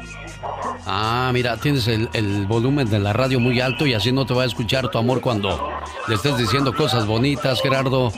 [0.86, 4.34] Ah, mira, tienes el, el, volumen de la radio muy alto y así no te
[4.34, 5.70] va a escuchar tu amor cuando
[6.07, 8.12] le estés diciendo cosas bonitas, Gerardo.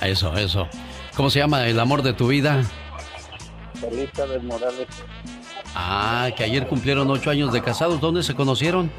[0.00, 0.68] Eso, eso.
[1.16, 2.62] ¿Cómo se llama el amor de tu vida?
[3.82, 4.88] Elizabeth Morales.
[5.74, 8.00] Ah, que ayer cumplieron ocho años de casados.
[8.00, 8.90] ¿Dónde se conocieron?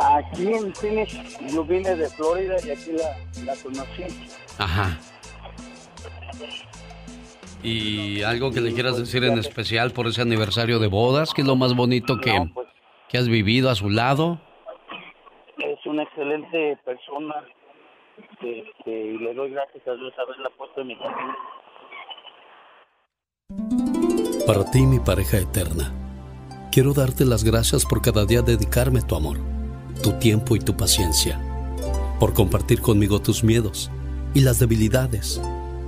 [0.00, 1.16] Aquí en Phoenix.
[1.52, 4.04] Yo vine de Florida y aquí la, la conocí.
[4.58, 4.98] Ajá.
[7.62, 11.32] ¿Y algo que le quieras decir en especial por ese aniversario de bodas?
[11.34, 12.68] ¿Qué es lo más bonito que, pues,
[13.08, 14.40] que has vivido a su lado?
[15.58, 17.34] Es una excelente persona
[18.86, 21.34] y le doy gracias a Dios haberla puesto en mi camino.
[24.46, 25.92] Para ti, mi pareja eterna,
[26.72, 29.38] quiero darte las gracias por cada día dedicarme tu amor,
[30.02, 31.38] tu tiempo y tu paciencia,
[32.18, 33.90] por compartir conmigo tus miedos
[34.34, 35.40] y las debilidades,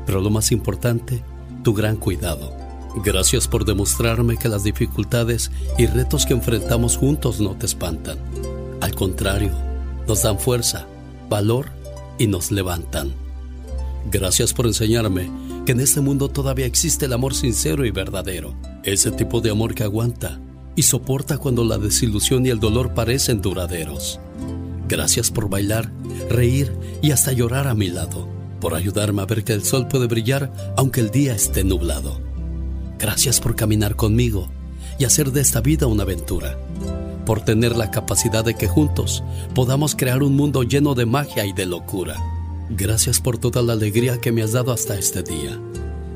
[0.04, 1.22] pero lo más importante,
[1.62, 2.52] tu gran cuidado.
[2.96, 8.18] Gracias por demostrarme que las dificultades y retos que enfrentamos juntos no te espantan.
[8.80, 9.52] Al contrario,
[10.08, 10.86] nos dan fuerza,
[11.28, 11.66] valor
[12.18, 13.12] y nos levantan.
[14.10, 15.30] Gracias por enseñarme
[15.66, 18.54] que en este mundo todavía existe el amor sincero y verdadero.
[18.82, 20.40] Ese tipo de amor que aguanta
[20.74, 24.18] y soporta cuando la desilusión y el dolor parecen duraderos.
[24.88, 25.92] Gracias por bailar,
[26.28, 26.72] reír
[27.02, 30.52] y hasta llorar a mi lado por ayudarme a ver que el sol puede brillar
[30.76, 32.20] aunque el día esté nublado.
[32.98, 34.48] Gracias por caminar conmigo
[34.98, 36.58] y hacer de esta vida una aventura,
[37.24, 39.24] por tener la capacidad de que juntos
[39.54, 42.16] podamos crear un mundo lleno de magia y de locura.
[42.68, 45.58] Gracias por toda la alegría que me has dado hasta este día.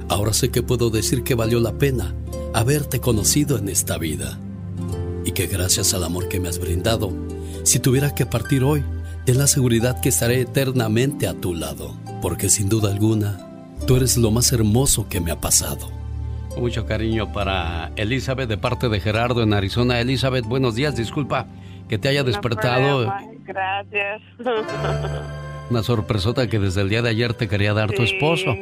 [0.08, 2.14] Ahora sé que puedo decir que valió la pena
[2.52, 4.38] haberte conocido en esta vida.
[5.24, 7.10] Y que gracias al amor que me has brindado,
[7.62, 8.84] si tuviera que partir hoy,
[9.24, 13.38] ten la seguridad que estaré eternamente a tu lado porque sin duda alguna,
[13.86, 15.90] tú eres lo más hermoso que me ha pasado.
[16.56, 20.00] Mucho cariño para Elizabeth de parte de Gerardo en Arizona.
[20.00, 21.46] Elizabeth, buenos días, disculpa
[21.86, 23.12] que te haya despertado.
[23.44, 24.22] Gracias.
[25.70, 28.56] Una sorpresota que desde el día de ayer te quería dar tu esposo.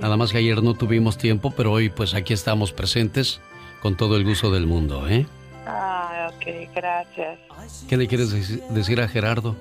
[0.00, 3.38] Nada más que ayer no tuvimos tiempo, pero hoy pues aquí estamos presentes
[3.82, 5.26] con todo el gusto del mundo, ¿eh?
[5.66, 7.38] Ah, ok, gracias.
[7.86, 8.30] ¿Qué le quieres
[8.72, 9.56] decir a Gerardo?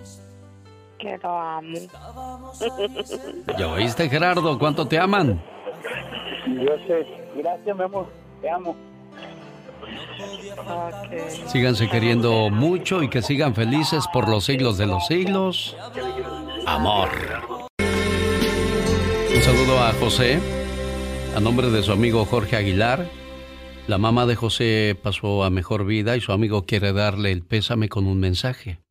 [1.03, 1.77] Que lo amo.
[3.59, 4.57] ¿Ya oíste, Gerardo?
[4.57, 5.41] ¿Cuánto te aman?
[6.47, 7.05] Yo sé.
[7.35, 8.07] Gracias, mi amor.
[8.41, 8.75] Te amo.
[11.47, 15.75] Síganse queriendo mucho y que sigan felices por los siglos de los siglos.
[16.65, 17.09] Amor.
[19.35, 20.39] Un saludo a José,
[21.35, 23.07] A nombre de su amigo Jorge Aguilar,
[23.87, 27.89] la mamá de José pasó a mejor vida y su amigo quiere darle el pésame
[27.89, 28.82] con un mensaje.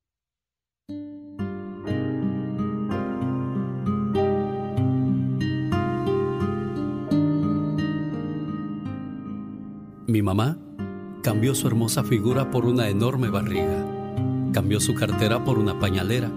[10.13, 10.59] Mi mamá
[11.23, 13.83] cambió su hermosa figura por una enorme barriga.
[14.53, 16.31] Cambió su cartera por una pañalera.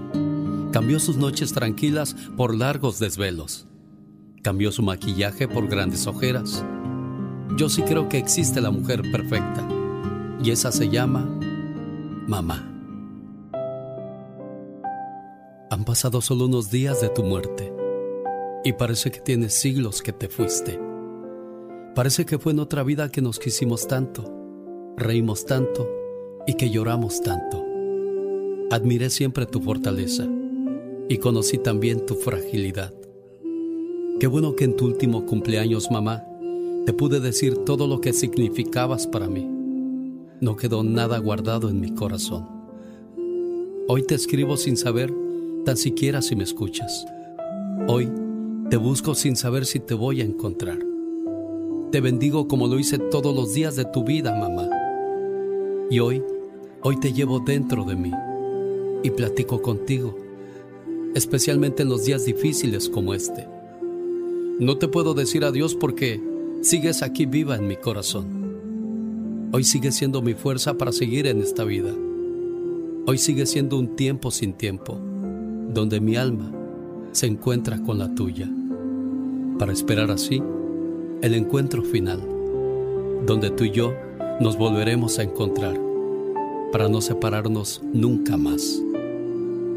[0.71, 3.67] Cambió sus noches tranquilas por largos desvelos.
[4.41, 6.63] Cambió su maquillaje por grandes ojeras.
[7.57, 9.67] Yo sí creo que existe la mujer perfecta.
[10.41, 11.29] Y esa se llama
[12.29, 12.71] mamá.
[15.69, 17.73] Han pasado solo unos días de tu muerte.
[18.63, 20.84] Y parece que tienes siglos que te fuiste.
[21.95, 24.29] Parece que fue en otra vida que nos quisimos tanto,
[24.97, 25.89] reímos tanto
[26.45, 27.63] y que lloramos tanto.
[28.69, 30.27] Admiré siempre tu fortaleza
[31.07, 32.93] y conocí también tu fragilidad.
[34.19, 36.21] Qué bueno que en tu último cumpleaños, mamá,
[36.85, 39.49] te pude decir todo lo que significabas para mí.
[40.41, 42.45] No quedó nada guardado en mi corazón.
[43.87, 45.13] Hoy te escribo sin saber
[45.63, 47.05] tan siquiera si me escuchas.
[47.87, 48.11] Hoy
[48.69, 50.94] te busco sin saber si te voy a encontrar.
[51.95, 54.69] Te bendigo como lo hice todos los días de tu vida, mamá.
[55.89, 56.21] Y hoy,
[56.81, 58.11] hoy te llevo dentro de mí
[59.01, 60.13] y platico contigo,
[61.13, 63.47] especialmente en los días difíciles como este.
[64.59, 66.21] No te puedo decir adiós porque
[66.59, 69.47] sigues aquí viva en mi corazón.
[69.53, 71.93] Hoy sigue siendo mi fuerza para seguir en esta vida.
[73.05, 74.99] Hoy sigue siendo un tiempo sin tiempo,
[75.73, 76.51] donde mi alma
[77.13, 78.51] se encuentra con la tuya,
[79.57, 80.43] para esperar así
[81.21, 82.21] el encuentro final,
[83.25, 83.93] donde tú y yo
[84.39, 85.79] nos volveremos a encontrar
[86.71, 88.81] para no separarnos nunca más.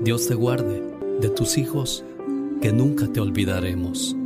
[0.02, 0.82] Dios te guarde
[1.20, 2.05] de tus hijos
[2.60, 4.16] que nunca te olvidaremos.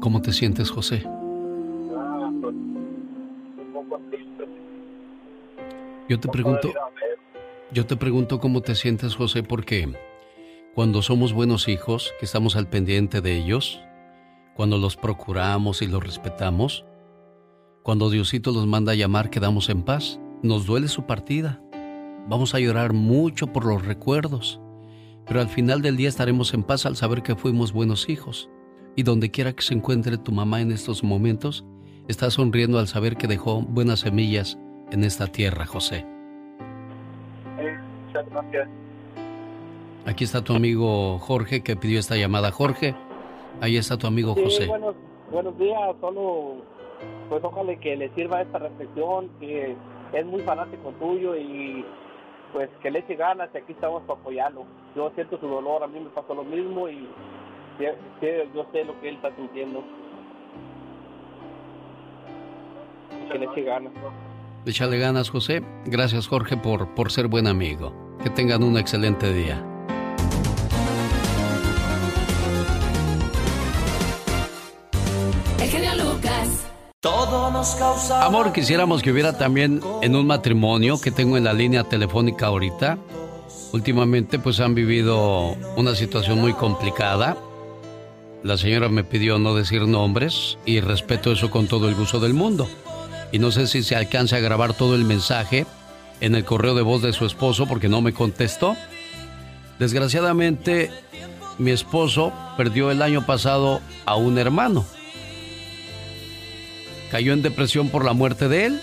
[0.00, 1.04] ¿Cómo te sientes, José?
[6.08, 6.72] Yo te pregunto,
[7.72, 9.88] yo te pregunto cómo te sientes, José, porque
[10.74, 13.80] cuando somos buenos hijos, que estamos al pendiente de ellos,
[14.54, 16.86] cuando los procuramos y los respetamos,
[17.82, 20.20] cuando Diosito los manda a llamar, quedamos en paz.
[20.42, 21.60] Nos duele su partida.
[22.28, 24.60] Vamos a llorar mucho por los recuerdos,
[25.26, 28.48] pero al final del día estaremos en paz al saber que fuimos buenos hijos.
[28.94, 31.66] Y donde quiera que se encuentre tu mamá en estos momentos,
[32.08, 34.58] está sonriendo al saber que dejó buenas semillas
[34.90, 36.06] en esta tierra, José.
[38.06, 38.68] muchas gracias.
[40.06, 42.50] Aquí está tu amigo Jorge que pidió esta llamada.
[42.50, 42.94] Jorge,
[43.60, 44.66] ahí está tu amigo Sí, José.
[44.66, 44.94] buenos,
[45.30, 46.56] buenos días, solo
[47.28, 49.76] pues ojalá que le sirva esta reflexión, que
[50.12, 51.84] es muy fanático tuyo y
[52.52, 54.64] pues que le eche ganas y aquí estamos para apoyarlo.
[54.94, 57.08] Yo siento su dolor, a mí me pasó lo mismo y
[57.80, 59.82] yo sé lo que él está sintiendo.
[63.30, 63.92] Que le eche ganas.
[64.66, 65.62] Échale ganas, José.
[65.86, 67.92] Gracias, Jorge, por, por ser buen amigo.
[68.22, 69.64] Que tengan un excelente día.
[77.04, 82.96] Amor, quisiéramos que hubiera también en un matrimonio que tengo en la línea telefónica ahorita.
[83.72, 87.36] Últimamente pues han vivido una situación muy complicada.
[88.44, 92.34] La señora me pidió no decir nombres y respeto eso con todo el gusto del
[92.34, 92.68] mundo.
[93.32, 95.66] Y no sé si se alcanza a grabar todo el mensaje
[96.20, 98.76] en el correo de voz de su esposo porque no me contestó.
[99.80, 100.92] Desgraciadamente,
[101.58, 104.84] mi esposo perdió el año pasado a un hermano.
[107.12, 108.80] Cayó en depresión por la muerte de él.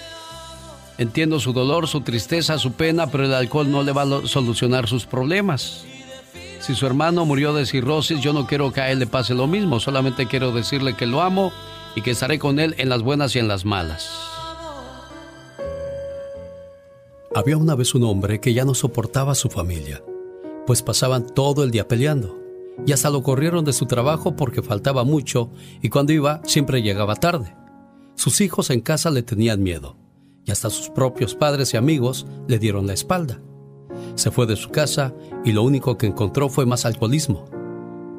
[1.00, 4.88] Entiendo su dolor, su tristeza, su pena, pero el alcohol no le va a solucionar
[4.88, 5.84] sus problemas.
[6.60, 9.48] Si su hermano murió de cirrosis, yo no quiero que a él le pase lo
[9.48, 9.80] mismo.
[9.80, 11.52] Solamente quiero decirle que lo amo
[11.96, 14.08] y que estaré con él en las buenas y en las malas.
[17.34, 20.04] Había una vez un hombre que ya no soportaba a su familia,
[20.68, 22.38] pues pasaban todo el día peleando.
[22.86, 25.50] Y hasta lo corrieron de su trabajo porque faltaba mucho
[25.82, 27.56] y cuando iba siempre llegaba tarde.
[28.20, 29.96] Sus hijos en casa le tenían miedo
[30.44, 33.40] y hasta sus propios padres y amigos le dieron la espalda.
[34.16, 35.14] Se fue de su casa
[35.46, 37.46] y lo único que encontró fue más alcoholismo,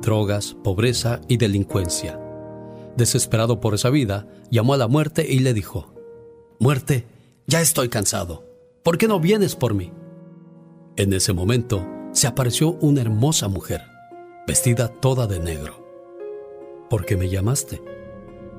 [0.01, 2.19] drogas, pobreza y delincuencia.
[2.97, 5.93] Desesperado por esa vida, llamó a la muerte y le dijo,
[6.59, 7.05] Muerte,
[7.47, 8.47] ya estoy cansado.
[8.83, 9.93] ¿Por qué no vienes por mí?
[10.97, 13.83] En ese momento se apareció una hermosa mujer,
[14.47, 15.87] vestida toda de negro.
[16.89, 17.83] ¿Por qué me llamaste?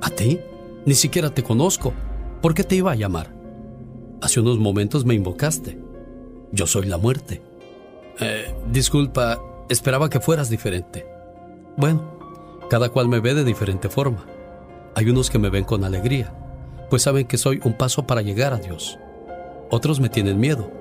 [0.02, 0.40] ¿A ti?
[0.86, 1.94] Ni siquiera te conozco.
[2.42, 3.34] ¿Por qué te iba a llamar?
[4.22, 5.80] Hace unos momentos me invocaste.
[6.52, 7.42] Yo soy la muerte.
[8.20, 11.06] Eh, disculpa, esperaba que fueras diferente.
[11.78, 12.20] Bueno,
[12.72, 14.26] Cada cual me ve de diferente forma.
[14.96, 16.34] Hay unos que me ven con alegría,
[16.90, 18.98] pues saben que soy un paso para llegar a Dios.
[19.70, 20.72] Otros me tienen miedo,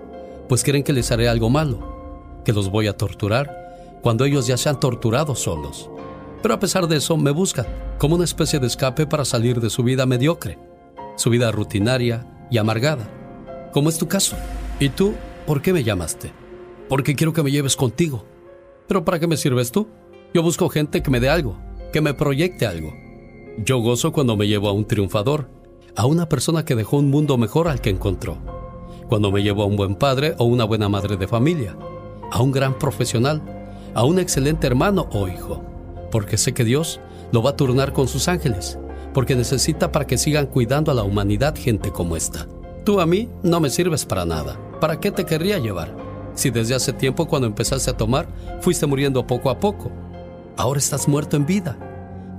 [0.48, 4.56] pues creen que les haré algo malo, que los voy a torturar cuando ellos ya
[4.56, 5.90] se han torturado solos.
[6.42, 7.66] Pero a pesar de eso me buscan
[7.98, 10.58] como una especie de escape para salir de su vida mediocre,
[11.16, 13.08] su vida rutinaria y amargada,
[13.72, 14.36] como es tu caso.
[14.78, 15.14] ¿Y tú
[15.46, 16.32] por qué me llamaste?
[16.88, 18.24] Porque quiero que me lleves contigo.
[18.88, 19.86] ¿Pero para qué me sirves tú?
[20.32, 21.58] Yo busco gente que me dé algo,
[21.92, 22.94] que me proyecte algo.
[23.58, 25.48] Yo gozo cuando me llevo a un triunfador,
[25.94, 28.38] a una persona que dejó un mundo mejor al que encontró.
[29.08, 31.76] Cuando me llevo a un buen padre o una buena madre de familia,
[32.30, 33.42] a un gran profesional,
[33.94, 35.62] a un excelente hermano o hijo,
[36.10, 37.00] porque sé que Dios
[37.32, 38.78] lo va a turnar con sus ángeles,
[39.14, 42.46] porque necesita para que sigan cuidando a la humanidad gente como esta.
[42.84, 44.58] Tú a mí no me sirves para nada.
[44.80, 45.94] ¿Para qué te querría llevar?
[46.34, 48.26] Si desde hace tiempo cuando empezaste a tomar
[48.60, 49.90] fuiste muriendo poco a poco.
[50.56, 51.78] Ahora estás muerto en vida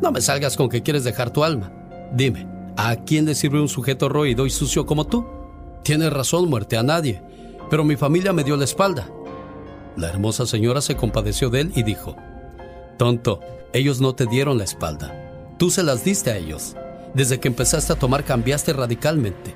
[0.01, 1.71] no me salgas con que quieres dejar tu alma.
[2.11, 5.25] Dime, ¿a quién le sirve un sujeto roído y sucio como tú?
[5.83, 7.21] Tienes razón, muerte, a nadie.
[7.69, 9.07] Pero mi familia me dio la espalda.
[9.95, 12.15] La hermosa señora se compadeció de él y dijo,
[12.97, 13.41] Tonto,
[13.73, 15.55] ellos no te dieron la espalda.
[15.57, 16.75] Tú se las diste a ellos.
[17.13, 19.55] Desde que empezaste a tomar cambiaste radicalmente.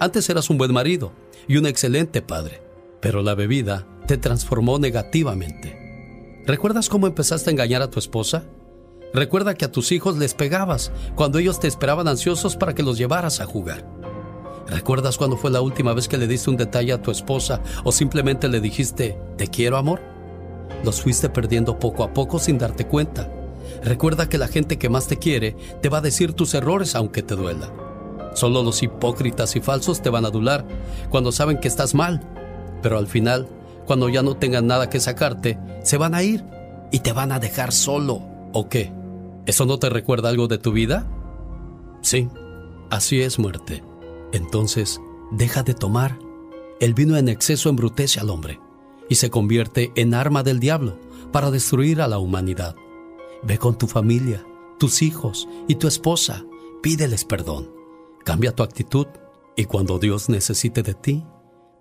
[0.00, 1.12] Antes eras un buen marido
[1.46, 2.62] y un excelente padre,
[3.00, 6.42] pero la bebida te transformó negativamente.
[6.46, 8.44] ¿Recuerdas cómo empezaste a engañar a tu esposa?
[9.14, 12.98] Recuerda que a tus hijos les pegabas cuando ellos te esperaban ansiosos para que los
[12.98, 13.86] llevaras a jugar.
[14.66, 17.92] ¿Recuerdas cuándo fue la última vez que le diste un detalle a tu esposa o
[17.92, 20.17] simplemente le dijiste, te quiero amor?
[20.84, 23.30] Los fuiste perdiendo poco a poco sin darte cuenta.
[23.82, 27.22] Recuerda que la gente que más te quiere te va a decir tus errores aunque
[27.22, 27.72] te duela.
[28.34, 30.64] Solo los hipócritas y falsos te van a adular
[31.10, 32.22] cuando saben que estás mal.
[32.82, 33.48] Pero al final,
[33.86, 36.44] cuando ya no tengan nada que sacarte, se van a ir
[36.92, 38.22] y te van a dejar solo.
[38.52, 38.92] ¿O qué?
[39.46, 41.06] ¿Eso no te recuerda algo de tu vida?
[42.02, 42.28] Sí,
[42.90, 43.82] así es muerte.
[44.32, 45.00] Entonces,
[45.32, 46.18] deja de tomar.
[46.80, 48.60] El vino en exceso embrutece al hombre
[49.08, 50.98] y se convierte en arma del diablo
[51.32, 52.76] para destruir a la humanidad.
[53.42, 54.44] Ve con tu familia,
[54.78, 56.44] tus hijos y tu esposa,
[56.82, 57.70] pídeles perdón.
[58.24, 59.06] Cambia tu actitud
[59.56, 61.24] y cuando Dios necesite de ti,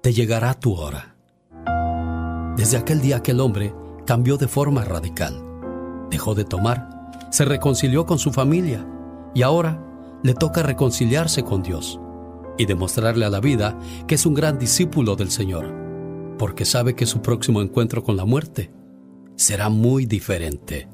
[0.02, 1.16] te llegará tu hora.
[2.56, 3.74] Desde aquel día que el hombre
[4.06, 5.48] cambió de forma radical
[6.10, 6.90] dejó de tomar,
[7.32, 8.88] se reconcilió con su familia
[9.34, 9.84] y ahora
[10.24, 12.00] le toca reconciliarse con Dios
[12.58, 13.78] y demostrarle a la vida
[14.08, 15.87] que es un gran discípulo del Señor,
[16.38, 18.72] porque sabe que su próximo encuentro con la muerte
[19.36, 20.88] será muy diferente.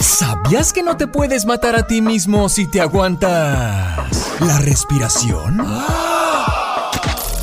[0.00, 4.10] ¿Sabías que no te puedes matar a ti mismo si te aguantas
[4.40, 5.58] la respiración?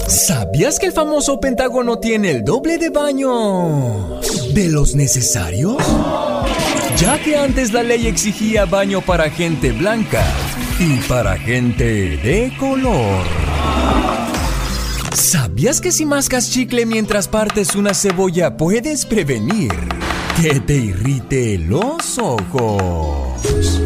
[0.07, 5.77] ¿Sabías que el famoso Pentágono tiene el doble de baños de los necesarios?
[6.97, 10.23] Ya que antes la ley exigía baño para gente blanca
[10.79, 13.25] y para gente de color.
[15.13, 19.71] ¿Sabías que si mascas chicle mientras partes una cebolla puedes prevenir
[20.41, 23.84] que te irrite los ojos.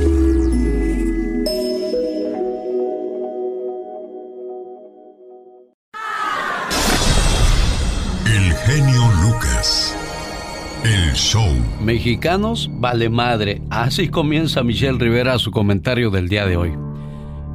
[10.84, 11.46] El show.
[11.82, 13.62] Mexicanos, vale madre.
[13.70, 16.74] Así comienza Michelle Rivera su comentario del día de hoy.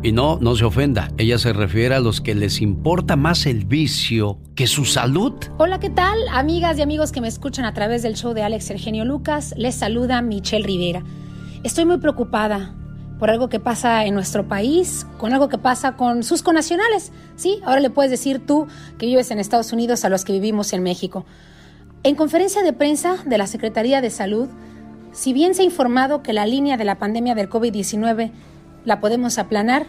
[0.03, 3.65] Y no, no se ofenda, ella se refiere a los que les importa más el
[3.65, 5.33] vicio que su salud.
[5.57, 6.19] Hola, ¿qué tal?
[6.31, 9.75] Amigas y amigos que me escuchan a través del show de Alex Eugenio Lucas, les
[9.75, 11.03] saluda Michelle Rivera.
[11.63, 12.75] Estoy muy preocupada
[13.19, 17.11] por algo que pasa en nuestro país, con algo que pasa con sus conacionales.
[17.37, 18.67] Sí, ahora le puedes decir tú
[18.99, 21.25] que vives en Estados Unidos a los que vivimos en México.
[22.07, 24.51] En conferencia de prensa de la Secretaría de Salud,
[25.13, 28.31] si bien se ha informado que la línea de la pandemia del COVID-19
[28.85, 29.87] la podemos aplanar.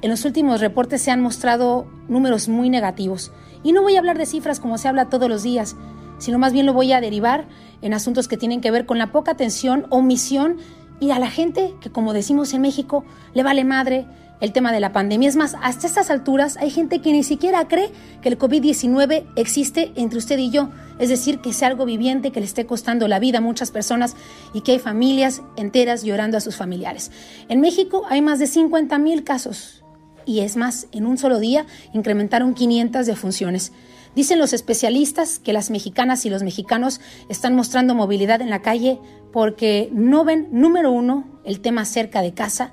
[0.00, 3.32] En los últimos reportes se han mostrado números muy negativos.
[3.64, 5.74] Y no voy a hablar de cifras como se habla todos los días,
[6.18, 7.48] sino más bien lo voy a derivar
[7.82, 10.58] en asuntos que tienen que ver con la poca atención, omisión
[11.00, 14.06] y a la gente que, como decimos en México, le vale madre
[14.40, 15.28] el tema de la pandemia.
[15.28, 17.90] Es más, hasta estas alturas hay gente que ni siquiera cree
[18.22, 20.70] que el COVID-19 existe entre usted y yo.
[20.98, 24.16] Es decir, que sea algo viviente, que le esté costando la vida a muchas personas
[24.54, 27.10] y que hay familias enteras llorando a sus familiares.
[27.48, 29.82] En México hay más de 50 mil casos
[30.26, 33.72] y es más, en un solo día incrementaron 500 defunciones.
[34.14, 38.98] Dicen los especialistas que las mexicanas y los mexicanos están mostrando movilidad en la calle
[39.32, 42.72] porque no ven, número uno, el tema cerca de casa,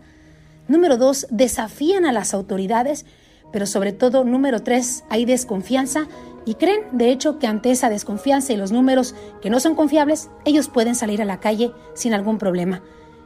[0.68, 3.06] Número dos, desafían a las autoridades
[3.54, 6.08] pero sobre todo, número tres, hay desconfianza
[6.44, 9.14] y creen, de hecho, que ante esa desconfianza y los números
[9.44, 12.82] que no son confiables, ellos pueden salir a la calle sin algún problema.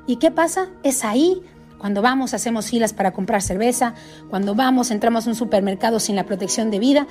[0.05, 0.67] ¿Y qué pasa?
[0.83, 1.41] Es ahí
[1.77, 3.93] cuando vamos, hacemos filas para comprar cerveza,
[4.29, 7.07] cuando vamos, entramos a un supermercado sin la protección de vida,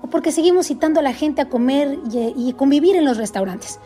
[0.00, 3.80] o porque seguimos citando a la gente a comer y, y convivir en los restaurantes.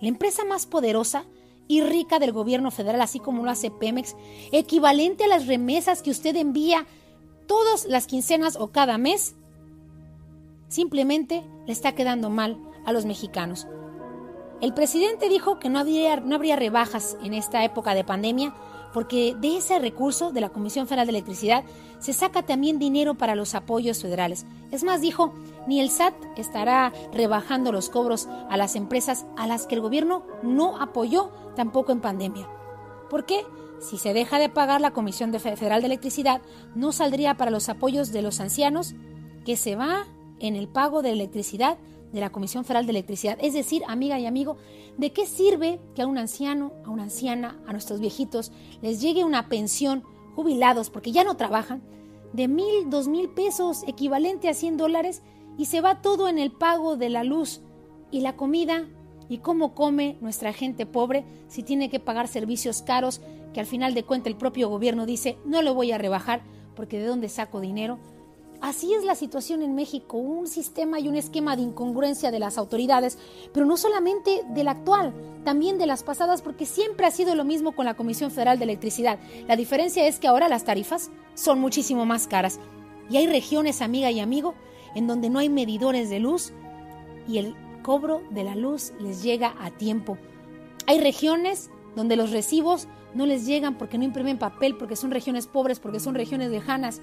[0.00, 1.26] La empresa más poderosa
[1.70, 4.16] y rica del gobierno federal, así como lo hace Pemex,
[4.50, 6.84] equivalente a las remesas que usted envía
[7.46, 9.36] todas las quincenas o cada mes,
[10.66, 13.68] simplemente le está quedando mal a los mexicanos.
[14.60, 18.52] El presidente dijo que no, no habría rebajas en esta época de pandemia
[18.92, 21.62] porque de ese recurso de la Comisión Federal de Electricidad
[22.00, 24.44] se saca también dinero para los apoyos federales.
[24.72, 25.32] Es más, dijo,
[25.66, 30.24] ni el SAT estará rebajando los cobros a las empresas a las que el gobierno
[30.42, 32.48] no apoyó tampoco en pandemia.
[33.08, 33.44] ¿Por qué?
[33.80, 36.42] Si se deja de pagar la Comisión Federal de Electricidad,
[36.74, 38.94] no saldría para los apoyos de los ancianos,
[39.44, 40.06] que se va
[40.38, 41.78] en el pago de electricidad
[42.12, 43.38] de la Comisión Federal de Electricidad.
[43.40, 44.58] Es decir, amiga y amigo,
[44.98, 49.24] ¿de qué sirve que a un anciano, a una anciana, a nuestros viejitos les llegue
[49.24, 50.04] una pensión
[50.34, 51.82] jubilados porque ya no trabajan
[52.32, 55.22] de mil, dos mil pesos equivalente a 100 dólares
[55.60, 57.60] y se va todo en el pago de la luz
[58.10, 58.88] y la comida.
[59.28, 63.20] Y cómo come nuestra gente pobre si tiene que pagar servicios caros
[63.52, 66.40] que al final de cuentas el propio gobierno dice no lo voy a rebajar
[66.74, 67.98] porque de dónde saco dinero
[68.62, 72.58] Así es la situación en México, un sistema y un esquema de incongruencia de las
[72.58, 73.16] autoridades,
[73.54, 75.14] pero no solamente del actual,
[75.44, 78.64] también de las pasadas, porque siempre ha sido lo mismo con la Comisión Federal de
[78.64, 79.18] Electricidad.
[79.48, 82.60] La diferencia es que ahora las tarifas son muchísimo más caras.
[83.08, 84.54] Y hay regiones, amiga y amigo,
[84.94, 86.52] en donde no hay medidores de luz
[87.28, 90.18] y el cobro de la luz les llega a tiempo.
[90.86, 95.46] Hay regiones donde los recibos no les llegan porque no imprimen papel, porque son regiones
[95.46, 97.00] pobres, porque son regiones lejanas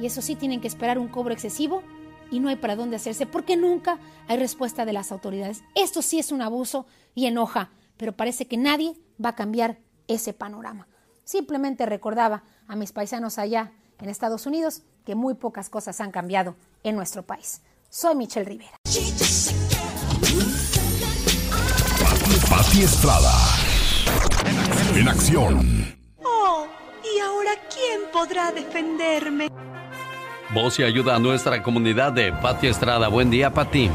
[0.00, 1.82] y eso sí tienen que esperar un cobro excesivo
[2.30, 5.62] y no hay para dónde hacerse porque nunca hay respuesta de las autoridades.
[5.74, 9.78] Esto sí es un abuso y enoja, pero parece que nadie va a cambiar
[10.08, 10.88] ese panorama.
[11.24, 16.56] Simplemente recordaba a mis paisanos allá en Estados Unidos que muy pocas cosas han cambiado
[16.82, 17.62] en nuestro país.
[17.88, 18.78] Soy Michelle Rivera.
[22.50, 23.32] Pati Estrada.
[24.94, 25.96] En acción.
[26.24, 26.66] Oh,
[27.04, 29.48] ¿y ahora quién podrá defenderme?
[30.52, 33.08] Voz y ayuda a nuestra comunidad de Pati Estrada.
[33.08, 33.90] Buen día, Pati.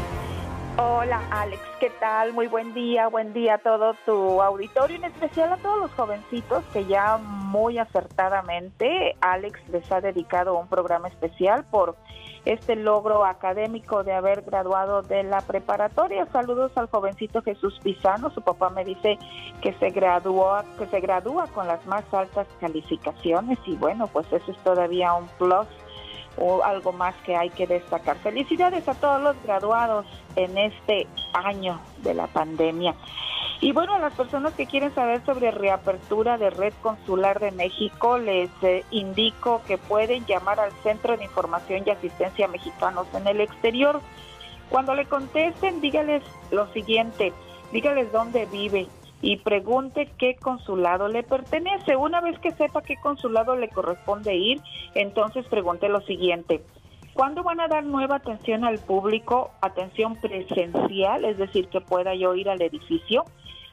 [0.82, 1.60] Hola, Alex.
[1.78, 2.32] ¿Qué tal?
[2.32, 3.06] Muy buen día.
[3.08, 7.76] Buen día a todo tu auditorio, en especial a todos los jovencitos que ya muy
[7.76, 11.96] acertadamente Alex les ha dedicado un programa especial por
[12.46, 16.26] este logro académico de haber graduado de la preparatoria.
[16.32, 18.30] Saludos al jovencito Jesús Pizano.
[18.30, 19.18] Su papá me dice
[19.60, 24.50] que se graduó, que se gradúa con las más altas calificaciones y bueno, pues eso
[24.50, 25.66] es todavía un plus
[26.40, 28.16] o algo más que hay que destacar.
[28.16, 32.96] Felicidades a todos los graduados en este año de la pandemia.
[33.60, 38.16] Y bueno, a las personas que quieren saber sobre reapertura de Red Consular de México,
[38.16, 43.42] les eh, indico que pueden llamar al Centro de Información y Asistencia Mexicanos en el
[43.42, 44.00] exterior.
[44.70, 47.34] Cuando le contesten, dígales lo siguiente,
[47.70, 48.88] dígales dónde vive,
[49.22, 51.96] y pregunte qué consulado le pertenece.
[51.96, 54.60] Una vez que sepa qué consulado le corresponde ir,
[54.94, 56.62] entonces pregunte lo siguiente.
[57.12, 59.50] ¿Cuándo van a dar nueva atención al público?
[59.60, 63.24] Atención presencial, es decir, que pueda yo ir al edificio.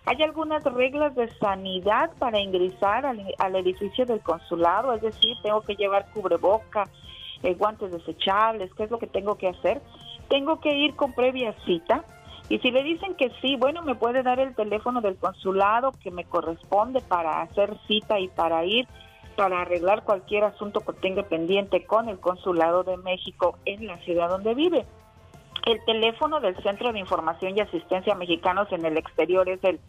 [0.06, 5.76] Hay algunas reglas de sanidad para ingresar al, edificio del consulado, es decir, tengo que
[5.76, 6.90] llevar cubreboca,
[7.44, 9.82] eh, guantes desechables, ¿qué es lo que tengo que hacer?
[10.30, 12.06] Tengo que ir con previa cita.
[12.50, 16.12] Y si le dicen que sí, bueno, me puede dar el teléfono del consulado que
[16.12, 18.88] me corresponde para hacer cita y para ir
[19.38, 24.30] para arreglar cualquier asunto que tenga pendiente con el Consulado de México en la ciudad
[24.30, 24.88] donde vive.
[25.66, 29.80] El teléfono del Centro de Información y Asistencia a Mexicanos en el Exterior es el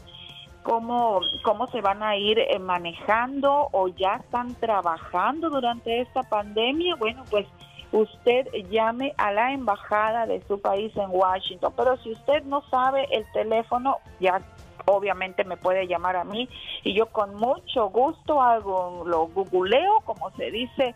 [0.63, 6.95] ¿Cómo, cómo se van a ir eh, manejando o ya están trabajando durante esta pandemia?
[6.95, 7.47] Bueno, pues
[7.91, 11.73] usted llame a la embajada de su país en Washington.
[11.75, 14.41] Pero si usted no sabe el teléfono, ya
[14.85, 16.49] obviamente me puede llamar a mí
[16.83, 20.95] y yo con mucho gusto hago, lo googleo, como se dice,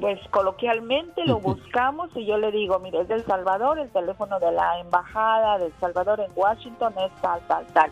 [0.00, 4.52] pues coloquialmente lo buscamos y yo le digo, mire, es del Salvador, el teléfono de
[4.52, 7.90] la embajada del Salvador en Washington es tal, tal, tal.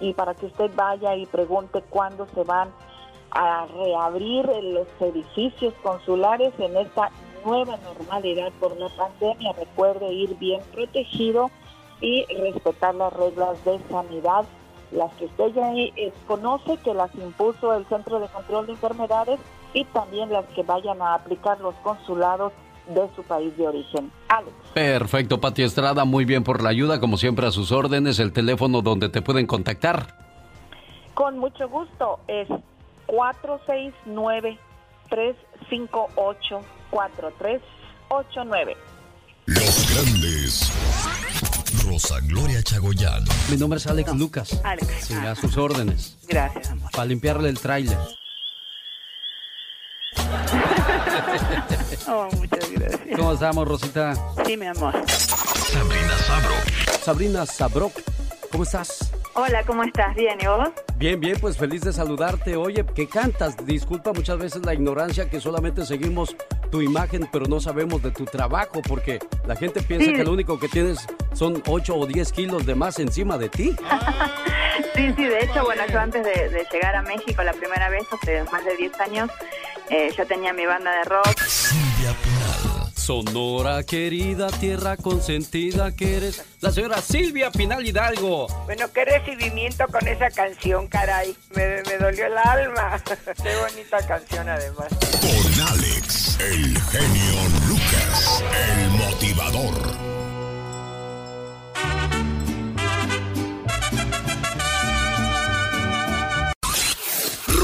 [0.00, 2.70] Y para que usted vaya y pregunte cuándo se van
[3.30, 7.10] a reabrir los edificios consulares en esta
[7.44, 9.52] nueva normalidad por la pandemia.
[9.52, 11.50] Recuerde ir bien protegido
[12.00, 14.44] y respetar las reglas de sanidad,
[14.90, 19.38] las que usted ya eh, conoce, que las impuso el Centro de Control de Enfermedades
[19.74, 22.52] y también las que vayan a aplicar los consulados
[22.88, 24.10] de su país de origen.
[24.28, 24.52] Alex.
[24.74, 28.82] Perfecto, Pati Estrada, muy bien por la ayuda, como siempre a sus órdenes, el teléfono
[28.82, 30.16] donde te pueden contactar.
[31.14, 32.48] Con mucho gusto, es
[33.06, 34.58] 469
[35.08, 38.76] 358 4389.
[39.46, 40.72] Los grandes.
[41.84, 43.24] Rosa Gloria Chagoyán.
[43.50, 44.60] Mi nombre es Alex Lucas.
[44.64, 44.86] Alex.
[45.06, 46.16] Sí, a sus órdenes.
[46.28, 46.90] Gracias, amor.
[46.92, 47.98] Para limpiarle el tráiler.
[52.08, 53.00] oh, muchas gracias.
[53.16, 54.14] ¿Cómo estamos, Rosita?
[54.46, 54.94] Sí, mi amor.
[55.06, 56.54] Sabrina Sabro.
[57.02, 57.92] Sabrina Sabrok,
[58.50, 59.10] ¿cómo estás?
[59.34, 60.14] Hola, ¿cómo estás?
[60.16, 60.68] ¿Bien y vos?
[60.96, 62.56] Bien, bien, pues feliz de saludarte.
[62.56, 63.56] Oye, ¿qué cantas?
[63.64, 66.36] Disculpa muchas veces la ignorancia que solamente seguimos
[66.70, 70.14] tu imagen, pero no sabemos de tu trabajo, porque la gente piensa Sí.
[70.14, 73.76] que lo único que tienes son 8 o 10 kilos de más encima de ti.
[74.94, 78.02] Sí, sí, de hecho, bueno, yo antes de, de llegar a México la primera vez,
[78.12, 79.30] hace más de 10 años,
[79.90, 81.40] eh, yo tenía mi banda de rock.
[81.42, 82.90] Silvia Pinal.
[82.94, 86.44] Sonora querida, tierra consentida que eres.
[86.60, 88.46] La señora Silvia Pinal Hidalgo.
[88.66, 91.34] Bueno, qué recibimiento con esa canción, caray.
[91.56, 93.02] Me, me dolió el alma.
[93.42, 94.88] qué bonita canción, además.
[95.20, 100.19] Con Alex, el genio Lucas, el motivador.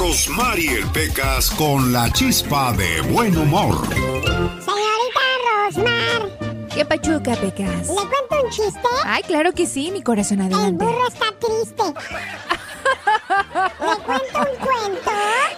[0.06, 3.74] Rosmarie el Pecas con la chispa de buen humor.
[3.88, 5.20] Señorita
[5.64, 6.28] Rosmar,
[6.72, 7.88] ¿Qué pachuca, Pecas?
[7.88, 8.88] ¿le cuento un chiste?
[9.04, 10.84] Ay, claro que sí, mi corazón El adelante.
[10.84, 11.82] burro está triste.
[13.80, 15.10] ¿Le cuento un cuento?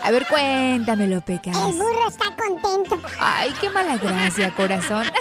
[0.03, 1.55] A ver, cuéntamelo, Pecas.
[1.55, 2.99] El burro está contento.
[3.21, 5.05] Ay, qué mala gracia, corazón.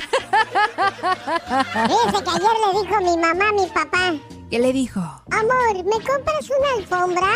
[1.89, 4.13] Fíjese que ayer le dijo mi mamá a mi papá.
[4.49, 5.01] ¿Qué le dijo?
[5.31, 7.27] Amor, ¿me compras una alfombra?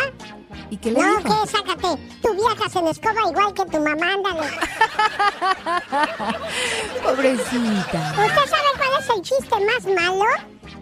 [0.70, 1.42] ¿Y qué le no, dijo?
[1.42, 1.98] que sácate.
[2.22, 4.42] Tú viajas en escoba igual que tu mamá, ándale.
[7.02, 8.12] Pobrecita.
[8.12, 10.24] ¿Usted sabe cuál es el chiste más malo?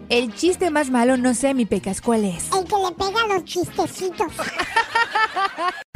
[0.07, 2.49] El chiste más malo, no sé, mi Pecas, ¿cuál es?
[2.53, 4.31] El que le pega los chistecitos.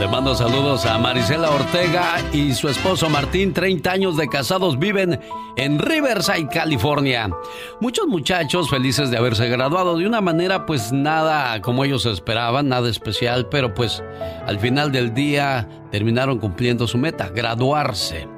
[0.00, 5.20] Le mando saludos a Marisela Ortega y su esposo Martín, 30 años de casados, viven
[5.56, 7.30] en Riverside, California.
[7.80, 12.90] Muchos muchachos felices de haberse graduado de una manera pues nada como ellos esperaban, nada
[12.90, 14.02] especial, pero pues
[14.46, 18.28] al final del día terminaron cumpliendo su meta, graduarse.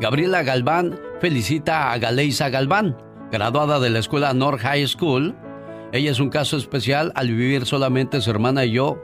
[0.00, 2.98] Gabriela Galván felicita a Galeisa Galván,
[3.30, 5.36] graduada de la escuela North High School.
[5.92, 8.98] Ella es un caso especial al vivir solamente su hermana y yo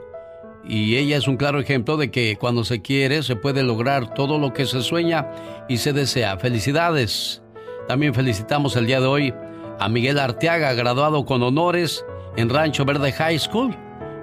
[0.65, 4.39] y ella es un claro ejemplo de que cuando se quiere se puede lograr todo
[4.39, 5.28] lo que se sueña
[5.69, 6.37] y se desea.
[6.37, 7.43] Felicidades.
[7.89, 9.35] También felicitamos el día de hoy
[9.78, 12.05] a Miguel Arteaga, graduado con honores
[12.37, 13.74] en Rancho Verde High School.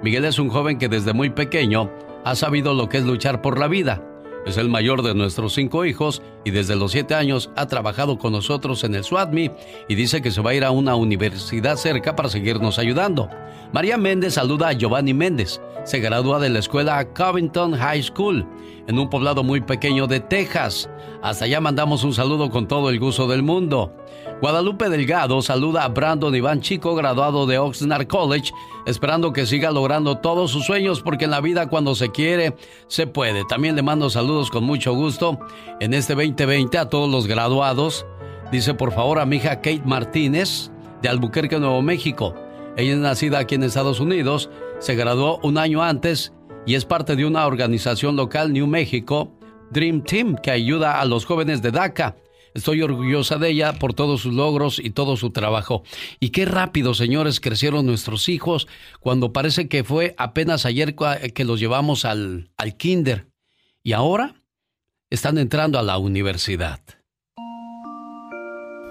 [0.03, 1.91] Miguel es un joven que desde muy pequeño
[2.23, 4.01] ha sabido lo que es luchar por la vida.
[4.47, 8.31] Es el mayor de nuestros cinco hijos y desde los siete años ha trabajado con
[8.31, 9.51] nosotros en el SWATMI
[9.89, 13.29] y dice que se va a ir a una universidad cerca para seguirnos ayudando.
[13.73, 15.59] María Méndez saluda a Giovanni Méndez.
[15.83, 18.47] Se gradúa de la escuela Covington High School
[18.87, 20.89] en un poblado muy pequeño de Texas.
[21.21, 23.93] Hasta allá mandamos un saludo con todo el gusto del mundo.
[24.39, 28.51] Guadalupe Delgado saluda a Brandon Iván Chico, graduado de Oxnard College,
[28.85, 32.55] esperando que siga logrando todos sus sueños porque en la vida cuando se quiere,
[32.87, 33.45] se puede.
[33.45, 35.39] También le mando saludos con mucho gusto
[35.79, 38.05] en este 2020 a todos los graduados.
[38.51, 42.35] Dice por favor a mi hija Kate Martínez de Albuquerque, Nuevo México.
[42.75, 46.31] Ella es nacida aquí en Estados Unidos, se graduó un año antes
[46.67, 49.31] y es parte de una organización local New México,
[49.71, 52.15] Dream Team, que ayuda a los jóvenes de DACA.
[52.53, 55.83] Estoy orgullosa de ella por todos sus logros y todo su trabajo.
[56.19, 58.67] Y qué rápido, señores, crecieron nuestros hijos
[58.99, 63.27] cuando parece que fue apenas ayer que los llevamos al, al kinder.
[63.83, 64.35] Y ahora
[65.09, 66.81] están entrando a la universidad.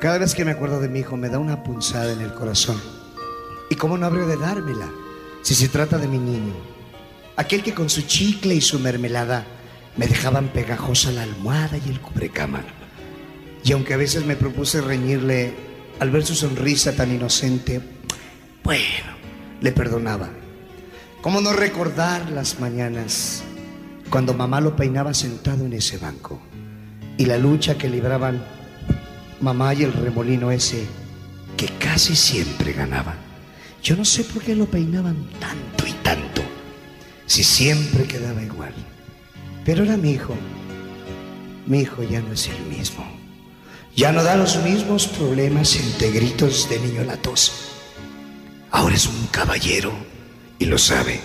[0.00, 2.80] Cada vez que me acuerdo de mi hijo me da una punzada en el corazón.
[3.70, 4.90] ¿Y cómo no habría de dármela
[5.42, 6.54] si se trata de mi niño?
[7.36, 9.44] Aquel que con su chicle y su mermelada
[9.96, 12.62] me dejaban pegajosa la almohada y el cubrecama.
[13.66, 15.52] Y aunque a veces me propuse reñirle
[15.98, 17.80] al ver su sonrisa tan inocente,
[18.62, 19.10] bueno,
[19.60, 20.30] le perdonaba.
[21.20, 23.42] ¿Cómo no recordar las mañanas
[24.08, 26.40] cuando mamá lo peinaba sentado en ese banco
[27.18, 28.40] y la lucha que libraban
[29.40, 30.86] mamá y el remolino ese
[31.56, 33.16] que casi siempre ganaba?
[33.82, 36.42] Yo no sé por qué lo peinaban tanto y tanto,
[37.26, 38.74] si siempre quedaba igual.
[39.64, 40.36] Pero era mi hijo.
[41.66, 43.15] Mi hijo ya no es el mismo.
[43.96, 47.52] Ya no da los mismos problemas entre gritos de niño latoso.
[48.70, 49.90] Ahora es un caballero
[50.58, 51.18] y lo sabe.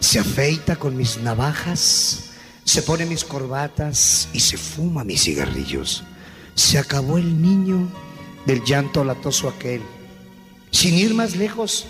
[0.00, 2.30] Se afeita con mis navajas,
[2.64, 6.02] se pone mis corbatas y se fuma mis cigarrillos.
[6.54, 7.86] Se acabó el niño
[8.46, 9.82] del llanto latoso aquel.
[10.70, 11.84] Sin ir más lejos,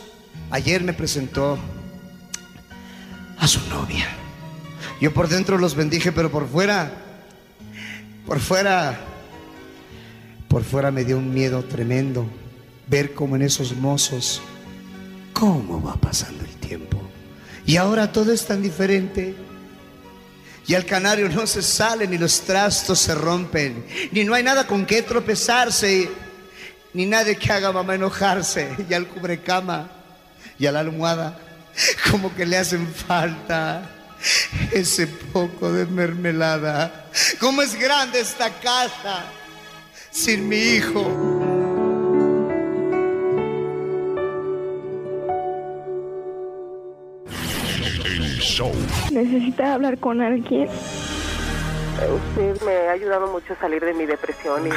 [0.50, 1.60] ayer me presentó
[3.38, 4.08] a su novia.
[5.00, 6.92] Yo por dentro los bendije, pero por fuera,
[8.26, 8.98] por fuera,
[10.48, 12.26] por fuera me dio un miedo tremendo
[12.86, 14.40] ver cómo en esos mozos,
[15.34, 17.00] cómo va pasando el tiempo.
[17.66, 19.34] Y ahora todo es tan diferente.
[20.66, 24.66] Y al canario no se sale, ni los trastos se rompen, ni no hay nada
[24.66, 26.10] con qué tropezarse,
[26.92, 28.68] ni nadie que haga mamá enojarse.
[28.88, 29.90] Y al cubrecama
[30.58, 31.38] y a la almohada,
[32.10, 33.90] como que le hacen falta
[34.72, 37.06] ese poco de mermelada.
[37.38, 39.24] ¿Cómo es grande esta casa
[40.10, 41.04] sin mi hijo?
[49.10, 50.68] Necesita hablar con alguien.
[51.98, 54.70] Usted me ha ayudado mucho a salir de mi depresión y...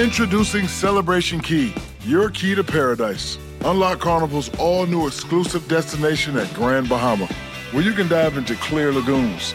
[0.00, 3.38] Introducing Celebration Key, your key to paradise.
[3.64, 7.28] Unlock Carnival's all new exclusive destination at Grand Bahama,
[7.72, 9.54] where you can dive into clear lagoons,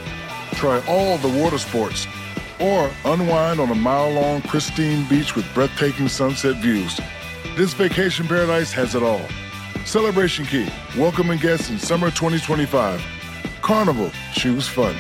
[0.54, 2.08] try all the water sports,
[2.60, 7.00] or unwind on a mile long, pristine beach with breathtaking sunset views.
[7.58, 9.22] This vacation paradise has it all.
[9.86, 10.68] Celebration Key,
[10.98, 13.04] welcoming guests in summer 2025.
[13.62, 14.96] Carnival, choose fun.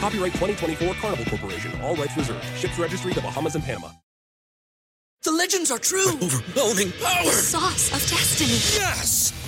[0.00, 2.44] Copyright 2024 Carnival Corporation, all rights reserved.
[2.56, 3.88] Ships registry the Bahamas and Panama.
[5.22, 6.12] The legends are true.
[6.22, 7.24] overwhelming power!
[7.24, 8.50] The sauce of destiny.
[8.80, 9.47] Yes!